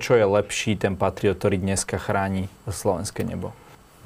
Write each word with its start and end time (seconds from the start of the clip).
Čo 0.00 0.16
je 0.16 0.24
lepší 0.24 0.80
ten 0.80 0.96
Patriot, 0.96 1.36
ktorý 1.36 1.60
dneska 1.60 2.00
chráni 2.00 2.48
slovenské 2.64 3.20
nebo? 3.20 3.52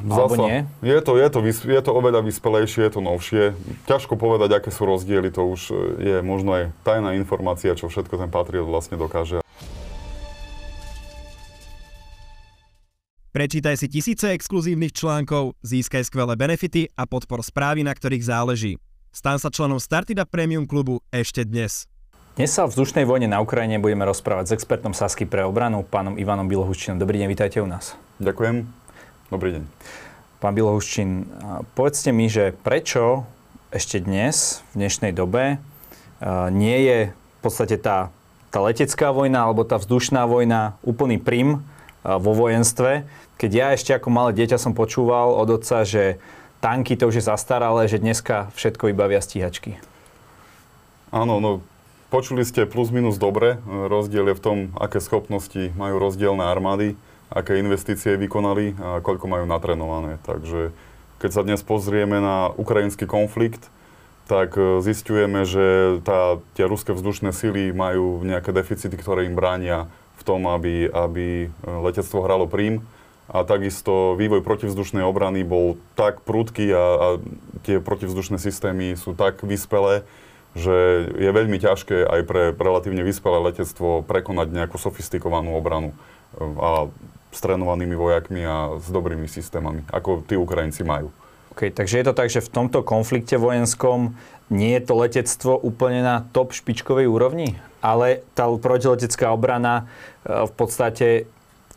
Alebo 0.02 0.34
nie? 0.50 0.66
Je 0.82 0.98
to, 0.98 1.14
je, 1.14 1.28
to, 1.30 1.38
je 1.46 1.80
to 1.86 1.90
oveľa 1.94 2.26
vyspelejšie, 2.26 2.90
je 2.90 2.92
to 2.98 3.00
novšie. 3.00 3.42
Ťažko 3.86 4.18
povedať, 4.18 4.58
aké 4.58 4.74
sú 4.74 4.90
rozdiely, 4.90 5.30
to 5.30 5.46
už 5.46 5.70
je 6.02 6.18
možno 6.18 6.50
aj 6.58 6.74
tajná 6.82 7.14
informácia, 7.14 7.78
čo 7.78 7.86
všetko 7.86 8.18
ten 8.18 8.26
Patriot 8.26 8.66
vlastne 8.66 8.98
dokáže. 8.98 9.38
Prečítaj 13.30 13.78
si 13.78 13.86
tisíce 13.86 14.34
exkluzívnych 14.34 14.94
článkov, 14.94 15.54
získaj 15.62 16.10
skvelé 16.10 16.34
benefity 16.34 16.90
a 16.98 17.06
podpor 17.06 17.46
správy, 17.46 17.86
na 17.86 17.94
ktorých 17.94 18.26
záleží. 18.26 18.82
Stan 19.14 19.38
sa 19.38 19.46
členom 19.46 19.78
Startida 19.78 20.26
Premium 20.26 20.66
klubu 20.66 20.98
ešte 21.14 21.46
dnes. 21.46 21.86
Dnes 22.34 22.50
sa 22.50 22.66
o 22.66 22.68
vzdušnej 22.68 23.06
vojne 23.06 23.30
na 23.30 23.38
Ukrajine 23.38 23.78
budeme 23.78 24.02
rozprávať 24.02 24.50
s 24.50 24.54
expertom 24.58 24.90
Sasky 24.90 25.22
pre 25.22 25.46
obranu, 25.46 25.86
pánom 25.86 26.18
Ivanom 26.18 26.50
Bilohuščinom. 26.50 26.98
Dobrý 26.98 27.22
deň, 27.22 27.30
vítajte 27.30 27.62
u 27.62 27.68
nás. 27.70 27.94
Ďakujem. 28.18 28.66
Dobrý 29.30 29.54
deň. 29.54 29.62
Pán 30.42 30.58
Bilohuščin, 30.58 31.30
povedzte 31.78 32.10
mi, 32.10 32.26
že 32.26 32.50
prečo 32.66 33.22
ešte 33.70 34.02
dnes, 34.02 34.66
v 34.74 34.82
dnešnej 34.82 35.14
dobe, 35.14 35.62
nie 36.50 36.78
je 36.82 36.98
v 37.14 37.38
podstate 37.38 37.78
tá, 37.78 38.10
tá 38.50 38.58
letecká 38.66 39.14
vojna 39.14 39.46
alebo 39.46 39.62
tá 39.62 39.78
vzdušná 39.78 40.26
vojna 40.26 40.74
úplný 40.82 41.22
prim 41.22 41.62
vo 42.02 42.34
vojenstve, 42.34 43.06
keď 43.38 43.50
ja 43.54 43.66
ešte 43.78 43.94
ako 43.94 44.10
malé 44.10 44.34
dieťa 44.34 44.58
som 44.58 44.74
počúval 44.74 45.38
od 45.38 45.54
otca, 45.54 45.86
že 45.86 46.18
tanky 46.58 46.98
to 46.98 47.14
už 47.14 47.22
je 47.22 47.30
zastaralé, 47.30 47.86
že 47.86 48.02
dneska 48.02 48.50
všetko 48.58 48.90
vybavia 48.90 49.22
stíhačky. 49.22 49.78
Áno, 51.14 51.38
no 51.38 51.62
počuli 52.14 52.46
ste 52.46 52.62
plus 52.62 52.94
minus 52.94 53.18
dobre. 53.18 53.58
Rozdiel 53.66 54.30
je 54.30 54.38
v 54.38 54.44
tom, 54.44 54.58
aké 54.78 55.02
schopnosti 55.02 55.74
majú 55.74 55.98
rozdielne 55.98 56.46
armády, 56.46 56.94
aké 57.26 57.58
investície 57.58 58.14
vykonali 58.14 58.78
a 58.78 59.02
koľko 59.02 59.26
majú 59.26 59.50
natrenované. 59.50 60.22
Takže 60.22 60.70
keď 61.18 61.30
sa 61.34 61.42
dnes 61.42 61.66
pozrieme 61.66 62.22
na 62.22 62.54
ukrajinský 62.54 63.10
konflikt, 63.10 63.66
tak 64.30 64.54
e, 64.54 64.78
zistujeme, 64.78 65.42
že 65.42 65.98
tá, 66.06 66.38
tie 66.54 66.70
ruské 66.70 66.94
vzdušné 66.94 67.34
sily 67.34 67.74
majú 67.74 68.22
nejaké 68.22 68.54
deficity, 68.54 68.94
ktoré 68.94 69.26
im 69.26 69.34
bránia 69.34 69.90
v 70.14 70.22
tom, 70.22 70.46
aby, 70.46 70.86
aby 70.86 71.50
e, 71.50 71.66
letectvo 71.66 72.22
hralo 72.22 72.46
prím 72.46 72.86
a 73.26 73.42
takisto 73.42 74.14
vývoj 74.14 74.46
protivzdušnej 74.46 75.02
obrany 75.02 75.42
bol 75.42 75.82
tak 75.98 76.22
prudký 76.22 76.70
a, 76.70 76.78
a 76.78 77.06
tie 77.66 77.82
protivzdušné 77.82 78.38
systémy 78.38 78.94
sú 78.94 79.18
tak 79.18 79.42
vyspelé, 79.42 80.06
že 80.54 81.10
je 81.18 81.30
veľmi 81.34 81.58
ťažké 81.58 82.06
aj 82.06 82.20
pre 82.26 82.42
relatívne 82.54 83.02
vyspelé 83.02 83.42
letectvo 83.42 84.06
prekonať 84.06 84.54
nejakú 84.54 84.78
sofistikovanú 84.78 85.58
obranu 85.58 85.90
a 86.38 86.90
s 87.34 87.38
trénovanými 87.42 87.98
vojakmi 87.98 88.42
a 88.46 88.78
s 88.78 88.86
dobrými 88.86 89.26
systémami, 89.26 89.82
ako 89.90 90.22
tí 90.22 90.38
Ukrajinci 90.38 90.86
majú. 90.86 91.10
OK, 91.54 91.70
takže 91.70 92.02
je 92.02 92.06
to 92.06 92.14
tak, 92.14 92.30
že 92.30 92.42
v 92.42 92.50
tomto 92.50 92.82
konflikte 92.82 93.38
vojenskom 93.38 94.14
nie 94.50 94.74
je 94.78 94.82
to 94.90 94.94
letectvo 94.98 95.54
úplne 95.58 96.02
na 96.02 96.26
top 96.34 96.50
špičkovej 96.54 97.06
úrovni, 97.06 97.58
ale 97.78 98.26
tá 98.34 98.50
protiletecká 98.50 99.30
obrana 99.30 99.86
e, 100.26 100.46
v 100.46 100.52
podstate 100.54 101.06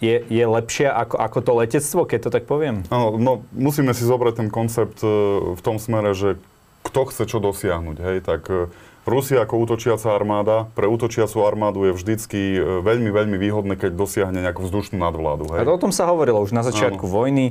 je, 0.02 0.18
je 0.30 0.46
lepšia 0.46 0.94
ako, 0.94 1.16
ako 1.18 1.38
to 1.42 1.52
letectvo, 1.58 2.02
keď 2.06 2.20
to 2.26 2.30
tak 2.34 2.44
poviem? 2.50 2.86
Áno, 2.90 3.18
no 3.18 3.46
musíme 3.54 3.94
si 3.98 4.06
zobrať 4.06 4.46
ten 4.46 4.50
koncept 4.50 5.02
e, 5.02 5.10
v 5.54 5.62
tom 5.62 5.78
smere, 5.82 6.14
že 6.14 6.42
kto 6.88 7.12
chce 7.12 7.24
čo 7.28 7.38
dosiahnuť. 7.44 7.98
Hej? 8.00 8.18
Tak 8.24 8.42
e, 8.48 8.72
Rusia 9.04 9.44
ako 9.44 9.68
útočiaca 9.68 10.16
armáda, 10.16 10.72
pre 10.72 10.88
útočiacu 10.88 11.44
armádu 11.44 11.88
je 11.88 11.94
vždycky 11.96 12.60
e, 12.60 12.62
veľmi, 12.84 13.12
veľmi 13.12 13.38
výhodné, 13.40 13.76
keď 13.76 13.92
dosiahne 13.96 14.40
nejakú 14.40 14.64
vzdušnú 14.64 14.96
nadvládu. 14.96 15.52
Hej? 15.56 15.64
A 15.64 15.72
o 15.72 15.80
tom 15.80 15.92
sa 15.92 16.08
hovorilo 16.08 16.40
už 16.40 16.56
na 16.56 16.64
začiatku 16.64 17.04
Áno. 17.04 17.14
vojny. 17.14 17.46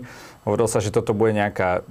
Hovorilo 0.48 0.68
sa, 0.68 0.80
že 0.80 0.88
toto 0.88 1.12
bude 1.12 1.36
nejaká 1.36 1.84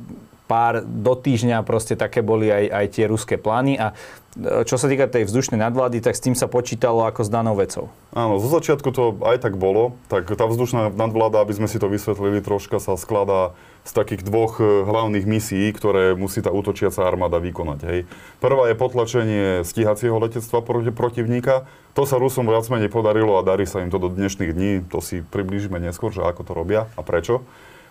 pár 0.45 0.85
do 0.85 1.13
týždňa, 1.17 1.65
proste 1.65 1.97
také 1.97 2.21
boli 2.21 2.49
aj, 2.53 2.65
aj 2.69 2.85
tie 2.93 3.05
ruské 3.09 3.35
plány. 3.41 3.81
A 3.81 3.97
e, 4.37 4.63
čo 4.63 4.77
sa 4.77 4.85
týka 4.85 5.09
tej 5.09 5.25
vzdušnej 5.25 5.57
nadvlády, 5.57 6.01
tak 6.05 6.13
s 6.13 6.21
tým 6.21 6.37
sa 6.37 6.45
počítalo 6.45 7.03
ako 7.05 7.25
s 7.25 7.29
danou 7.33 7.57
vecou. 7.57 7.89
Áno, 8.13 8.37
zo 8.37 8.47
začiatku 8.47 8.89
to 8.93 9.17
aj 9.25 9.41
tak 9.41 9.57
bolo. 9.57 9.97
Tak 10.07 10.29
tá 10.29 10.45
vzdušná 10.45 10.93
nadvláda, 10.93 11.41
aby 11.41 11.57
sme 11.57 11.67
si 11.67 11.81
to 11.81 11.89
vysvetlili 11.89 12.39
troška, 12.45 12.77
sa 12.77 12.93
skladá 12.95 13.57
z 13.85 13.91
takých 13.93 14.21
dvoch 14.25 14.61
e, 14.61 14.85
hlavných 14.85 15.25
misií, 15.25 15.69
ktoré 15.73 16.13
musí 16.13 16.41
tá 16.45 16.53
útočiaca 16.53 17.05
armáda 17.05 17.41
vykonať. 17.41 17.79
Hej. 17.85 17.99
Prvá 18.41 18.69
je 18.69 18.75
potlačenie 18.77 19.43
stíhacieho 19.65 20.17
letectva 20.21 20.61
proti 20.61 20.93
protivníka. 20.93 21.69
To 21.97 22.05
sa 22.05 22.21
Rusom 22.21 22.49
viac 22.49 22.65
menej 22.69 22.93
podarilo 22.93 23.37
a 23.37 23.45
darí 23.45 23.65
sa 23.65 23.81
im 23.81 23.89
to 23.93 24.01
do 24.01 24.09
dnešných 24.13 24.51
dní. 24.53 24.71
To 24.93 25.01
si 25.01 25.21
priblížime 25.21 25.81
neskôr, 25.81 26.13
že 26.13 26.25
ako 26.25 26.41
to 26.45 26.51
robia 26.53 26.89
a 26.97 27.01
prečo. 27.01 27.45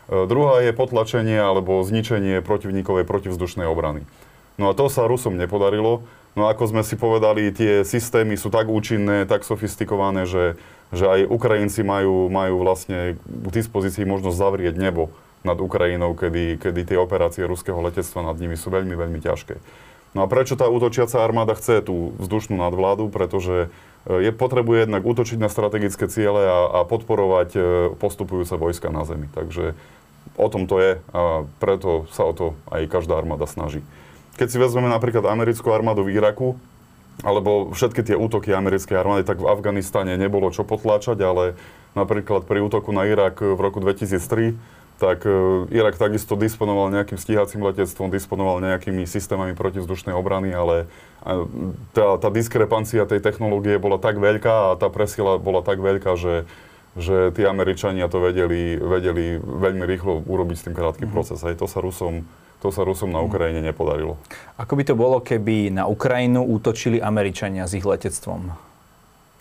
E, 0.09 0.29
druhá 0.29 0.61
je 0.61 0.77
potlačenie 0.77 1.39
alebo 1.39 1.81
zničenie 1.85 2.45
protivníkovej 2.45 3.05
protivzdušnej 3.09 3.69
obrany. 3.69 4.05
No 4.61 4.71
a 4.71 4.77
to 4.77 4.87
sa 4.87 5.09
Rusom 5.11 5.35
nepodarilo. 5.35 6.07
No 6.35 6.51
ako 6.51 6.71
sme 6.71 6.83
si 6.83 6.99
povedali, 6.99 7.55
tie 7.55 7.87
systémy 7.87 8.35
sú 8.35 8.51
tak 8.51 8.67
účinné, 8.67 9.23
tak 9.27 9.47
sofistikované, 9.47 10.27
že, 10.27 10.59
že 10.91 11.07
aj 11.07 11.31
Ukrajinci 11.31 11.87
majú, 11.87 12.27
majú 12.27 12.59
vlastne 12.63 13.15
k 13.23 13.49
dispozícii 13.55 14.03
možnosť 14.03 14.35
zavrieť 14.35 14.75
nebo 14.75 15.15
nad 15.47 15.61
Ukrajinou, 15.61 16.17
kedy, 16.17 16.59
kedy 16.59 16.81
tie 16.89 16.99
operácie 16.99 17.47
ruského 17.47 17.79
letectva 17.79 18.27
nad 18.27 18.37
nimi 18.41 18.59
sú 18.59 18.73
veľmi, 18.73 18.97
veľmi 18.97 19.21
ťažké. 19.23 19.61
No 20.15 20.23
a 20.25 20.31
prečo 20.31 20.55
tá 20.55 20.71
útočiaca 20.71 21.23
armáda 21.23 21.59
chce 21.59 21.83
tú 21.83 22.15
vzdušnú 22.23 22.55
nadvládu? 22.55 23.11
Pretože 23.11 23.69
je 24.05 24.31
potrebuje 24.37 24.85
jednak 24.85 25.03
útočiť 25.05 25.41
na 25.41 25.49
strategické 25.49 26.05
ciele 26.13 26.45
a, 26.45 26.59
a 26.69 26.79
podporovať 26.85 27.49
e, 27.57 27.61
postupujúce 27.97 28.53
vojska 28.61 28.93
na 28.93 29.09
zemi. 29.09 29.33
Takže 29.33 29.73
o 30.37 30.49
tom 30.53 30.69
to 30.69 30.77
je 30.81 30.93
a 31.17 31.49
preto 31.57 32.05
sa 32.13 32.29
o 32.29 32.33
to 32.37 32.47
aj 32.69 32.85
každá 32.93 33.17
armáda 33.17 33.49
snaží. 33.49 33.81
Keď 34.37 34.49
si 34.51 34.59
vezmeme 34.61 34.91
napríklad 34.91 35.25
americkú 35.25 35.73
armádu 35.73 36.05
v 36.05 36.19
Iraku, 36.19 36.59
alebo 37.23 37.71
všetky 37.71 38.03
tie 38.03 38.17
útoky 38.19 38.51
americkej 38.51 38.99
armády, 38.99 39.23
tak 39.23 39.39
v 39.39 39.47
Afganistane 39.47 40.19
nebolo 40.19 40.51
čo 40.51 40.67
potláčať, 40.67 41.15
ale 41.23 41.55
napríklad 41.95 42.43
pri 42.43 42.59
útoku 42.59 42.91
na 42.91 43.07
Irak 43.07 43.39
v 43.39 43.55
roku 43.55 43.79
2003, 43.79 44.59
tak 44.99 45.27
e, 45.27 45.31
Irak 45.75 45.99
takisto 45.99 46.39
disponoval 46.39 46.91
nejakým 46.95 47.19
stíhacím 47.19 47.67
letectvom, 47.67 48.13
disponoval 48.13 48.63
nejakými 48.63 49.05
systémami 49.05 49.59
protivzdušnej 49.59 50.15
obrany, 50.15 50.55
ale 50.55 50.87
tá, 51.97 52.21
tá 52.21 52.29
diskrepancia 52.29 53.09
tej 53.09 53.25
technológie 53.25 53.81
bola 53.81 53.97
tak 53.97 54.21
veľká 54.21 54.73
a 54.73 54.77
tá 54.77 54.93
presila 54.93 55.41
bola 55.41 55.65
tak 55.65 55.81
veľká, 55.81 56.15
že 56.19 56.47
že 56.95 57.35
tí 57.35 57.43
Američania 57.43 58.07
to 58.07 58.23
vedeli, 58.23 58.79
vedeli 58.79 59.35
veľmi 59.43 59.83
rýchlo 59.83 60.23
urobiť 60.31 60.57
s 60.63 60.65
tým 60.71 60.79
krátkým 60.79 61.11
mm-hmm. 61.11 61.27
proces. 61.27 61.43
Aj 61.43 61.51
to 61.59 61.67
sa 61.67 61.83
Rusom 61.83 62.23
to 62.65 62.73
sa 62.73 62.81
Rusom 62.81 63.13
na 63.13 63.21
mhm. 63.21 63.29
Ukrajine 63.29 63.61
nepodarilo. 63.61 64.17
Ako 64.57 64.81
by 64.81 64.83
to 64.89 64.95
bolo, 64.97 65.21
keby 65.21 65.69
na 65.69 65.85
Ukrajinu 65.85 66.41
útočili 66.49 66.97
Američania 66.97 67.69
s 67.69 67.77
ich 67.77 67.85
letectvom? 67.85 68.57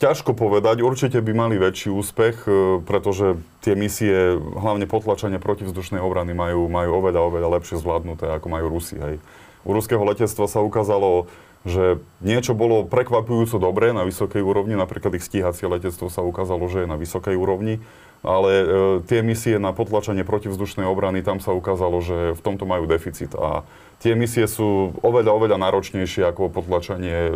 Ťažko 0.03 0.35
povedať. 0.35 0.83
Určite 0.83 1.23
by 1.23 1.31
mali 1.31 1.55
väčší 1.55 1.87
úspech, 1.87 2.43
e, 2.43 2.83
pretože 2.83 3.39
tie 3.63 3.71
misie, 3.71 4.35
hlavne 4.35 4.83
potlačenie 4.83 5.39
protivzdušnej 5.39 6.03
obrany, 6.03 6.35
majú, 6.35 6.67
majú 6.67 6.99
oveľa, 6.99 7.23
oveľa 7.31 7.49
lepšie 7.55 7.79
zvládnuté, 7.79 8.27
ako 8.27 8.51
majú 8.51 8.67
Rusi. 8.67 8.99
Hej. 8.99 9.23
U 9.63 9.71
ruského 9.71 10.03
letectva 10.03 10.51
sa 10.51 10.59
ukázalo 10.59 11.31
že 11.63 12.03
niečo 12.19 12.51
bolo 12.51 12.83
prekvapujúco 12.83 13.55
dobré 13.55 13.95
na 13.95 14.03
vysokej 14.03 14.43
úrovni, 14.43 14.75
napríklad 14.75 15.15
ich 15.15 15.23
stíhacie 15.23 15.63
letectvo 15.63 16.11
sa 16.11 16.19
ukázalo, 16.19 16.67
že 16.67 16.83
je 16.83 16.91
na 16.91 16.99
vysokej 16.99 17.39
úrovni, 17.39 17.79
ale 18.19 18.51
e, 18.51 18.65
tie 19.07 19.23
misie 19.23 19.55
na 19.63 19.71
potlačenie 19.71 20.27
protivzdušnej 20.27 20.83
obrany, 20.83 21.23
tam 21.23 21.39
sa 21.39 21.55
ukázalo, 21.55 22.03
že 22.03 22.35
v 22.35 22.41
tomto 22.43 22.67
majú 22.67 22.83
deficit 22.83 23.31
a 23.39 23.63
tie 24.03 24.19
misie 24.19 24.43
sú 24.51 24.91
oveľa, 24.99 25.31
oveľa 25.31 25.57
náročnejšie 25.63 26.27
ako 26.27 26.51
potlačenie 26.51 27.31
e, 27.31 27.33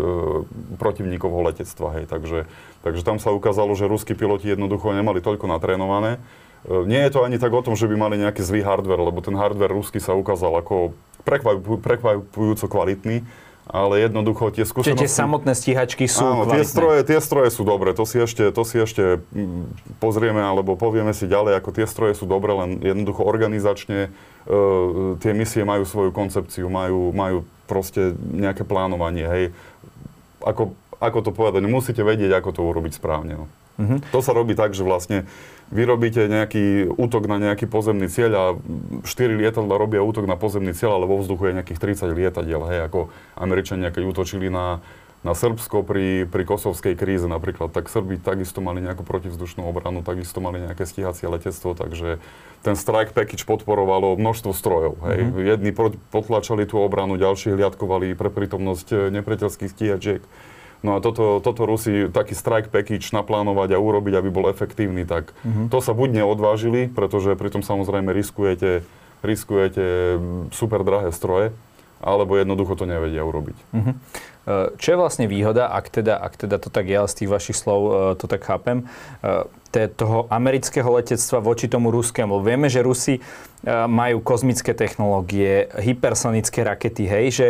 protivníkovho 0.76 1.40
letectva, 1.48 1.96
hej, 1.96 2.06
takže, 2.12 2.44
takže 2.84 3.08
tam 3.08 3.24
sa 3.24 3.32
ukázalo, 3.32 3.72
že 3.72 3.88
ruskí 3.88 4.12
piloti 4.12 4.52
jednoducho 4.52 4.92
nemali 4.92 5.24
toľko 5.24 5.48
natrénované. 5.48 6.20
E, 6.68 6.84
nie 6.84 7.00
je 7.08 7.12
to 7.16 7.24
ani 7.24 7.40
tak 7.40 7.56
o 7.56 7.64
tom, 7.64 7.80
že 7.80 7.88
by 7.88 7.96
mali 7.96 8.20
nejaký 8.20 8.44
zlý 8.44 8.68
hardware, 8.68 9.00
lebo 9.00 9.24
ten 9.24 9.40
hardware 9.40 9.72
ruský 9.72 10.04
sa 10.04 10.12
ukázal 10.12 10.60
ako 10.60 10.92
prekvapujúco 11.80 12.68
kvalitný, 12.68 13.24
ale 13.68 14.00
jednoducho 14.00 14.50
tie 14.56 14.64
skúsenosti... 14.64 14.96
Čiže 14.96 15.04
tie 15.04 15.12
samotné 15.12 15.54
stíhačky 15.54 16.06
sú 16.08 16.24
áno, 16.24 16.48
tie 16.48 16.64
stroje, 16.64 17.04
tie 17.04 17.20
stroje 17.20 17.52
sú 17.52 17.68
dobré, 17.68 17.92
to 17.92 18.08
si, 18.08 18.18
ešte, 18.18 18.50
to 18.56 18.64
si 18.64 18.80
ešte 18.80 19.20
mm, 19.36 20.00
pozrieme 20.00 20.40
alebo 20.40 20.80
povieme 20.80 21.12
si 21.12 21.28
ďalej, 21.28 21.60
ako 21.60 21.70
tie 21.76 21.86
stroje 21.86 22.16
sú 22.16 22.26
dobré, 22.26 22.56
len 22.56 22.80
jednoducho 22.80 23.28
organizačne 23.28 24.08
uh, 24.08 25.20
tie 25.20 25.36
misie 25.36 25.68
majú 25.68 25.84
svoju 25.84 26.16
koncepciu, 26.16 26.72
majú, 26.72 27.12
majú 27.12 27.44
proste 27.68 28.16
nejaké 28.16 28.64
plánovanie, 28.64 29.28
hej. 29.28 29.44
Ako, 30.40 30.72
ako 31.04 31.20
to 31.28 31.32
povedať, 31.36 31.68
musíte 31.68 32.02
vedieť, 32.02 32.40
ako 32.40 32.50
to 32.56 32.62
urobiť 32.64 32.96
správne. 32.96 33.44
No. 33.44 33.46
Uh-huh. 33.78 34.00
To 34.16 34.20
sa 34.24 34.34
robí 34.34 34.58
tak, 34.58 34.74
že 34.74 34.82
vlastne 34.82 35.30
vyrobíte 35.72 36.32
nejaký 36.32 36.88
útok 36.96 37.28
na 37.28 37.38
nejaký 37.40 37.68
pozemný 37.68 38.08
cieľ 38.08 38.32
a 38.36 38.46
4 39.04 39.08
lietadla 39.40 39.76
robia 39.76 40.00
útok 40.00 40.24
na 40.24 40.40
pozemný 40.40 40.72
cieľ, 40.72 41.00
ale 41.00 41.10
vo 41.10 41.20
vzduchu 41.20 41.52
je 41.52 41.58
nejakých 41.60 41.80
30 42.04 42.16
lietadiel. 42.16 42.62
Hej, 42.68 42.80
ako 42.88 43.00
Američania, 43.36 43.92
keď 43.92 44.04
útočili 44.08 44.48
na, 44.48 44.80
na 45.28 45.36
Srbsko 45.36 45.84
pri, 45.84 46.24
pri 46.24 46.44
kosovskej 46.48 46.96
kríze 46.96 47.28
napríklad, 47.28 47.76
tak 47.76 47.92
Srbi 47.92 48.16
takisto 48.16 48.64
mali 48.64 48.80
nejakú 48.80 49.04
protivzdušnú 49.04 49.68
obranu, 49.68 50.08
takisto 50.08 50.40
mali 50.40 50.64
nejaké 50.64 50.88
stíhacie 50.88 51.28
letectvo, 51.28 51.76
takže 51.76 52.24
ten 52.64 52.76
strike 52.80 53.12
package 53.12 53.44
podporovalo 53.44 54.16
množstvo 54.16 54.56
strojov. 54.56 54.94
Hej. 55.04 55.20
Mm-hmm. 55.28 55.44
Jedni 55.44 55.72
potlačali 56.14 56.64
tú 56.64 56.80
obranu, 56.80 57.20
ďalší 57.20 57.52
hliadkovali 57.54 58.16
pre 58.16 58.32
prítomnosť 58.32 58.88
eh, 58.94 58.98
nepriateľských 59.20 59.72
stíhačiek. 59.74 60.24
No 60.86 60.96
a 60.96 61.02
toto, 61.02 61.42
toto 61.42 61.66
Rusi 61.66 62.06
taký 62.10 62.38
strike 62.38 62.70
package 62.70 63.10
naplánovať 63.10 63.74
a 63.74 63.82
urobiť, 63.82 64.14
aby 64.14 64.30
bol 64.30 64.46
efektívny, 64.50 65.10
tak 65.10 65.34
mm-hmm. 65.42 65.74
to 65.74 65.80
sa 65.82 65.98
buď 65.98 66.22
neodvážili, 66.22 66.86
pretože 66.86 67.34
pritom 67.34 67.66
samozrejme 67.66 68.14
riskujete, 68.14 68.86
riskujete 69.26 70.18
super 70.54 70.86
drahé 70.86 71.10
stroje, 71.10 71.50
alebo 71.98 72.38
jednoducho 72.38 72.78
to 72.78 72.86
nevedia 72.86 73.26
urobiť. 73.26 73.58
Mm-hmm. 73.74 73.96
Čo 74.80 74.88
je 74.96 75.02
vlastne 75.02 75.28
výhoda, 75.28 75.68
ak 75.68 75.92
teda, 75.92 76.16
ak 76.24 76.40
teda 76.40 76.56
to 76.56 76.72
tak 76.72 76.88
ale 76.88 77.12
z 77.12 77.20
tých 77.20 77.30
vašich 77.36 77.58
slov 77.60 77.82
e, 77.84 77.92
to 78.16 78.32
tak 78.32 78.48
chápem, 78.48 78.88
e, 79.20 79.92
toho 79.92 80.24
amerického 80.32 80.88
letectva 80.88 81.44
voči 81.44 81.68
tomu 81.68 81.92
ruskému? 81.92 82.40
Vieme, 82.40 82.72
že 82.72 82.80
Rusi 82.80 83.20
majú 83.68 84.24
kozmické 84.24 84.72
technológie, 84.72 85.68
hypersonické 85.76 86.64
rakety, 86.64 87.06
hej, 87.06 87.26
že 87.30 87.48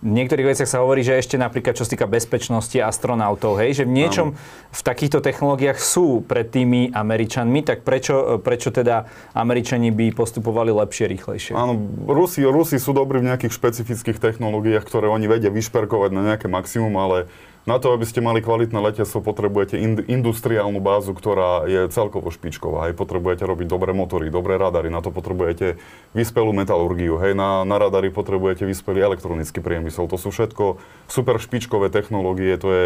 v 0.00 0.12
niektorých 0.16 0.56
veciach 0.56 0.68
sa 0.68 0.80
hovorí, 0.80 1.04
že 1.04 1.20
ešte 1.20 1.36
napríklad 1.36 1.76
čo 1.76 1.84
sa 1.84 1.92
týka 1.92 2.08
bezpečnosti 2.08 2.72
astronautov, 2.80 3.60
hej, 3.60 3.84
že 3.84 3.84
v 3.84 3.92
niečom 4.00 4.32
v 4.72 4.80
takýchto 4.80 5.20
technológiách 5.20 5.76
sú 5.76 6.24
pred 6.24 6.48
tými 6.48 6.88
Američanmi, 6.88 7.60
tak 7.60 7.84
prečo, 7.84 8.40
prečo 8.40 8.72
teda 8.72 9.04
Američani 9.36 9.92
by 9.92 10.16
postupovali 10.16 10.72
lepšie, 10.72 11.04
rýchlejšie? 11.04 11.52
Áno, 11.52 11.76
Rusi, 12.08 12.40
Rusi 12.48 12.80
sú 12.80 12.96
dobrí 12.96 13.20
v 13.20 13.28
nejakých 13.28 13.52
špecifických 13.52 14.16
technológiách, 14.16 14.88
ktoré 14.88 15.12
oni 15.12 15.28
vedia 15.28 15.52
vyšperkovať 15.52 16.10
na 16.16 16.32
nejaké 16.32 16.48
maximum, 16.48 16.96
ale 16.96 17.28
na 17.70 17.78
to, 17.78 17.94
aby 17.94 18.02
ste 18.02 18.18
mali 18.18 18.42
kvalitné 18.42 18.82
letectvo, 18.82 19.22
potrebujete 19.22 19.78
ind- 19.78 20.02
industriálnu 20.10 20.82
bázu, 20.82 21.14
ktorá 21.14 21.70
je 21.70 21.86
celkovo 21.94 22.34
špičková. 22.34 22.90
Hej. 22.90 22.98
Potrebujete 22.98 23.46
robiť 23.46 23.70
dobré 23.70 23.94
motory, 23.94 24.26
dobré 24.26 24.58
radary, 24.58 24.90
na 24.90 24.98
to 24.98 25.14
potrebujete 25.14 25.78
vyspelú 26.10 26.50
metalurgiu. 26.50 27.22
Hej. 27.22 27.38
Na, 27.38 27.62
na 27.62 27.78
radary 27.78 28.10
potrebujete 28.10 28.66
vyspelý 28.66 29.06
elektronický 29.06 29.62
priemysel. 29.62 30.10
To 30.10 30.18
sú 30.18 30.34
všetko 30.34 30.82
super 31.06 31.38
špičkové 31.38 31.94
technológie, 31.94 32.58
to 32.58 32.68
je 32.74 32.84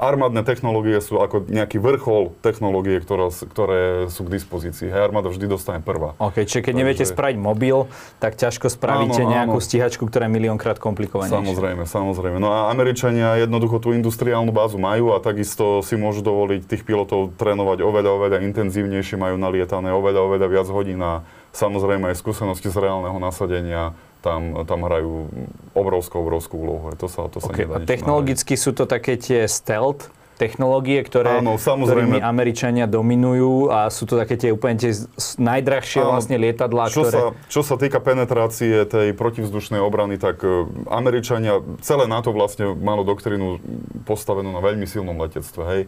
armádne 0.00 0.40
technológie 0.40 0.96
sú 1.04 1.20
ako 1.20 1.44
nejaký 1.44 1.76
vrchol 1.76 2.32
technológie, 2.40 2.96
ktoré, 3.04 3.28
ktoré 3.28 3.82
sú 4.08 4.24
k 4.24 4.40
dispozícii. 4.40 4.88
Hej, 4.88 5.12
armáda 5.12 5.28
vždy 5.28 5.44
dostane 5.44 5.84
prvá. 5.84 6.16
OK, 6.16 6.48
čiže 6.48 6.64
keď 6.64 6.72
Takže... 6.72 6.80
neviete 6.80 7.04
spraviť 7.04 7.36
mobil, 7.36 7.84
tak 8.16 8.40
ťažko 8.40 8.72
spravíte 8.72 9.20
áno, 9.20 9.30
nejakú 9.30 9.58
áno. 9.60 9.64
stíhačku, 9.64 10.08
ktorá 10.08 10.26
je 10.26 10.32
miliónkrát 10.32 10.80
komplikovanejšia. 10.80 11.36
Samozrejme, 11.36 11.84
samozrejme. 11.84 12.36
No 12.40 12.48
a 12.48 12.72
Američania 12.72 13.36
jednoducho 13.36 13.76
tú 13.84 13.92
industriálnu 13.92 14.50
bázu 14.50 14.80
majú 14.80 15.12
a 15.12 15.20
takisto 15.20 15.84
si 15.84 16.00
môžu 16.00 16.24
dovoliť 16.24 16.64
tých 16.64 16.82
pilotov 16.88 17.36
trénovať 17.36 17.84
oveľa, 17.84 18.10
oveľa 18.16 18.38
intenzívnejšie, 18.48 19.20
majú 19.20 19.36
nalietané 19.36 19.92
oveľa, 19.92 20.20
oveľa 20.24 20.46
viac 20.48 20.68
hodín 20.72 21.04
a 21.04 21.20
samozrejme 21.52 22.08
aj 22.10 22.16
skúsenosti 22.16 22.72
z 22.72 22.76
reálneho 22.80 23.20
nasadenia 23.20 23.92
tam, 24.20 24.64
tam 24.68 24.84
hrajú 24.84 25.32
obrovskú, 25.72 26.20
obrovskú 26.20 26.54
úlohu. 26.60 26.92
To 26.96 27.08
sa, 27.08 27.26
to 27.32 27.40
sa 27.40 27.52
okay. 27.52 27.64
nedá 27.64 27.80
A 27.80 27.88
technologicky 27.88 28.54
sú 28.54 28.76
to 28.76 28.84
také 28.84 29.16
tie 29.16 29.48
stealth 29.48 30.12
technológie, 30.40 31.04
ktoré, 31.04 31.44
Áno, 31.44 31.60
ktorými 31.60 32.16
Američania 32.24 32.88
dominujú 32.88 33.68
a 33.68 33.92
sú 33.92 34.08
to 34.08 34.16
také 34.16 34.40
tie 34.40 34.48
úplne 34.56 34.80
tie 34.80 34.96
najdrahšie 35.36 36.00
Áno, 36.00 36.16
vlastne 36.16 36.40
lietadlá, 36.40 36.88
čo 36.88 37.04
ktoré... 37.04 37.12
Sa, 37.12 37.24
čo 37.52 37.60
sa 37.60 37.76
týka 37.76 38.00
penetrácie 38.00 38.88
tej 38.88 39.12
protivzdušnej 39.12 39.84
obrany, 39.84 40.16
tak 40.16 40.40
e, 40.40 40.64
Američania, 40.88 41.60
celé 41.84 42.08
NATO 42.08 42.32
vlastne 42.32 42.72
malo 42.72 43.04
doktrínu 43.04 43.60
postavenú 44.08 44.48
na 44.56 44.64
veľmi 44.64 44.88
silnom 44.88 45.20
letectve, 45.20 45.62
hej. 45.68 45.82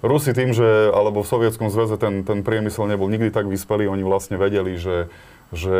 Rusi 0.00 0.32
tým, 0.32 0.56
že, 0.56 0.64
alebo 0.96 1.20
v 1.20 1.28
Sovietskom 1.28 1.68
zväze 1.68 2.00
ten, 2.00 2.24
ten 2.24 2.40
priemysel 2.40 2.88
nebol 2.88 3.04
nikdy 3.12 3.28
tak 3.28 3.44
vyspelý, 3.52 3.84
oni 3.84 4.00
vlastne 4.00 4.40
vedeli, 4.40 4.80
že 4.80 5.12
že 5.50 5.74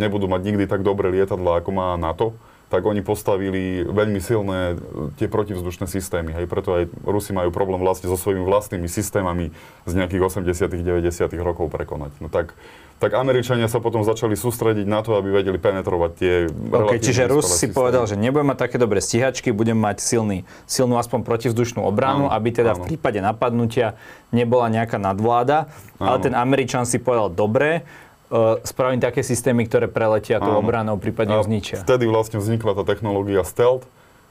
nebudú 0.00 0.28
mať 0.28 0.40
nikdy 0.44 0.64
tak 0.64 0.80
dobré 0.80 1.12
lietadla, 1.12 1.60
ako 1.60 1.70
má 1.72 1.96
NATO, 2.00 2.36
tak 2.70 2.86
oni 2.86 3.02
postavili 3.02 3.82
veľmi 3.82 4.22
silné 4.22 4.78
e, 4.78 5.10
tie 5.18 5.26
protivzdušné 5.26 5.90
systémy. 5.90 6.30
Hej. 6.38 6.46
Preto 6.46 6.78
aj 6.78 6.86
Rusi 7.02 7.34
majú 7.34 7.50
problém 7.50 7.82
vlastne 7.82 8.06
so 8.06 8.14
svojimi 8.14 8.46
vlastnými 8.46 8.86
systémami 8.86 9.50
z 9.90 9.92
nejakých 9.98 10.22
80 10.46 10.70
90 10.70 11.34
rokov 11.42 11.66
prekonať. 11.66 12.14
No 12.22 12.30
tak, 12.30 12.54
tak 13.02 13.18
Američania 13.18 13.66
sa 13.66 13.82
potom 13.82 14.06
začali 14.06 14.38
sústrediť 14.38 14.86
na 14.86 15.02
to, 15.02 15.18
aby 15.18 15.42
vedeli 15.42 15.58
penetrovať 15.58 16.10
tie 16.14 16.34
okay, 16.70 17.02
Čiže 17.02 17.26
Rus 17.26 17.50
si 17.50 17.66
systémy. 17.66 17.74
povedal, 17.74 18.06
že 18.06 18.14
nebudem 18.14 18.54
mať 18.54 18.70
také 18.70 18.78
dobré 18.78 19.02
stíhačky, 19.02 19.50
budem 19.50 19.74
mať 19.74 19.98
silný, 19.98 20.46
silnú 20.70 20.94
aspoň 20.94 21.26
protivzdušnú 21.26 21.82
obranu, 21.82 22.30
áno, 22.30 22.34
aby 22.38 22.54
teda 22.54 22.78
áno. 22.78 22.86
v 22.86 22.94
prípade 22.94 23.18
napadnutia 23.18 23.98
nebola 24.30 24.70
nejaká 24.70 24.94
nadvláda. 24.94 25.66
Áno. 25.98 26.06
Ale 26.06 26.16
ten 26.22 26.38
Američan 26.38 26.86
si 26.86 27.02
povedal, 27.02 27.34
dobre, 27.34 27.82
spravím 28.62 29.02
také 29.02 29.26
systémy, 29.26 29.66
ktoré 29.66 29.90
preletia 29.90 30.38
tú 30.38 30.50
obranou, 30.54 30.96
prípadne 30.96 31.34
ju 31.38 31.44
zničia. 31.50 31.82
Vtedy 31.82 32.06
vlastne 32.06 32.38
vznikla 32.38 32.78
tá 32.78 32.82
technológia 32.86 33.42
stealth. 33.42 33.84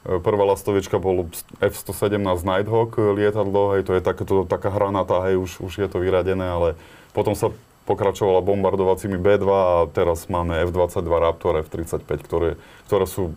E, 0.08 0.16
prvá 0.16 0.48
lastovička 0.48 0.96
bol 0.96 1.28
F-117 1.60 2.16
Nighthawk 2.40 2.96
lietadlo, 2.96 3.76
hej, 3.76 3.84
to 3.84 3.92
je 3.96 4.02
takéto, 4.02 4.48
taká 4.48 4.72
hranatá, 4.72 5.28
hej, 5.28 5.36
už, 5.36 5.60
už 5.60 5.72
je 5.84 5.88
to 5.92 6.00
vyradené, 6.00 6.48
ale 6.48 6.68
potom 7.12 7.36
sa 7.36 7.52
pokračovala 7.84 8.40
bombardovacími 8.40 9.20
B-2 9.20 9.48
a 9.50 9.76
teraz 9.92 10.30
máme 10.32 10.64
F-22 10.72 11.10
Raptor, 11.10 11.60
F-35, 11.68 12.08
ktoré, 12.24 12.50
ktoré 12.88 13.04
sú 13.04 13.36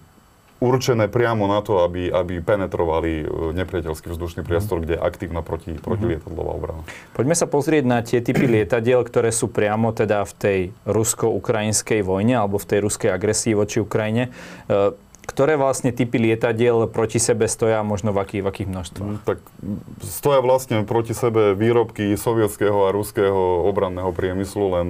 určené 0.64 1.12
priamo 1.12 1.44
na 1.52 1.60
to, 1.60 1.84
aby, 1.84 2.08
aby 2.08 2.40
penetrovali 2.40 3.12
e, 3.22 3.26
nepriateľský 3.52 4.16
vzdušný 4.16 4.48
priestor, 4.48 4.80
kde 4.80 4.96
je 4.96 5.02
aktívna 5.04 5.44
proti, 5.44 5.76
protilietadlová 5.76 6.56
obrana. 6.56 6.82
Poďme 7.12 7.36
sa 7.36 7.52
pozrieť 7.52 7.84
na 7.84 8.00
tie 8.00 8.24
typy 8.24 8.48
lietadiel, 8.64 9.04
ktoré 9.04 9.36
sú 9.36 9.52
priamo 9.52 9.92
teda 9.92 10.24
v 10.24 10.34
tej 10.40 10.60
rusko-ukrajinskej 10.88 12.00
vojne 12.08 12.40
alebo 12.40 12.56
v 12.56 12.66
tej 12.72 12.80
ruskej 12.88 13.12
agresii 13.12 13.52
voči 13.60 13.84
Ukrajine. 13.84 14.32
E, 14.72 14.96
ktoré 15.24 15.56
vlastne 15.56 15.96
typy 15.96 16.20
lietadiel 16.20 16.88
proti 16.92 17.16
sebe 17.16 17.48
stoja 17.48 17.80
možno 17.80 18.12
v 18.12 18.28
akých, 18.28 18.44
v 18.44 18.48
akých 18.48 18.70
množstvách? 18.76 19.08
Tak 19.24 19.40
stoja 20.04 20.44
vlastne 20.44 20.84
proti 20.84 21.16
sebe 21.16 21.56
výrobky 21.56 22.20
sovietského 22.20 22.92
a 22.92 22.94
ruského 22.96 23.64
obranného 23.64 24.12
priemyslu, 24.12 24.66
len 24.80 24.88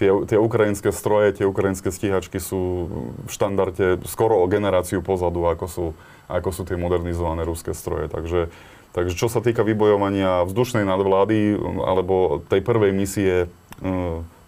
tie, 0.00 0.10
tie 0.24 0.38
ukrajinské 0.40 0.88
stroje, 0.96 1.36
tie 1.36 1.44
ukrajinské 1.44 1.92
stíhačky 1.92 2.40
sú 2.40 2.88
v 3.28 3.30
štandarde 3.30 4.00
skoro 4.08 4.40
o 4.40 4.48
generáciu 4.48 5.04
pozadu, 5.04 5.44
ako 5.44 5.66
sú, 5.68 5.86
ako 6.32 6.48
sú 6.56 6.62
tie 6.64 6.80
modernizované 6.80 7.44
ruské 7.44 7.76
stroje. 7.76 8.08
Takže, 8.08 8.48
takže 8.96 9.12
čo 9.12 9.28
sa 9.28 9.44
týka 9.44 9.60
vybojovania 9.60 10.48
vzdušnej 10.48 10.88
nadvlády 10.88 11.60
alebo 11.84 12.40
tej 12.48 12.64
prvej 12.64 12.96
misie 12.96 13.32
e, 13.44 13.46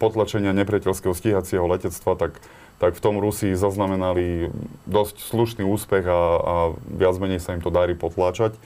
potlačenia 0.01 0.57
nepriateľského 0.57 1.13
stíhacieho 1.13 1.69
letectva, 1.69 2.17
tak, 2.17 2.41
tak 2.81 2.97
v 2.97 3.05
tom 3.05 3.21
Rusi 3.21 3.53
zaznamenali 3.53 4.49
dosť 4.89 5.21
slušný 5.21 5.69
úspech 5.69 6.09
a, 6.09 6.21
a 6.41 6.55
viac 6.89 7.21
menej 7.21 7.45
sa 7.45 7.53
im 7.53 7.61
to 7.61 7.69
darí 7.69 7.93
potláčať. 7.93 8.57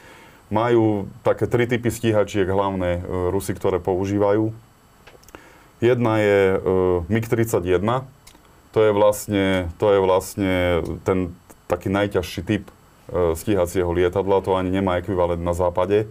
Majú 0.46 1.10
také 1.26 1.50
tri 1.50 1.66
typy 1.66 1.90
stíhačiek 1.90 2.46
hlavné 2.46 3.02
e, 3.02 3.34
Rusi, 3.34 3.50
ktoré 3.58 3.82
používajú. 3.82 4.54
Jedna 5.80 6.18
je 6.18 6.56
uh, 6.56 7.04
MiG-31, 7.12 7.85
to 8.73 8.78
je 8.80 8.90
vlastne, 8.92 9.45
to 9.76 9.87
je 9.92 9.99
vlastne 10.00 10.52
ten 11.04 11.37
taký 11.68 11.92
najťažší 11.92 12.40
typ 12.45 12.64
uh, 12.68 13.37
stíhacieho 13.37 13.88
lietadla, 13.92 14.40
to 14.40 14.56
ani 14.56 14.73
nemá 14.73 14.97
ekvivalent 14.97 15.40
na 15.40 15.52
západe. 15.52 16.09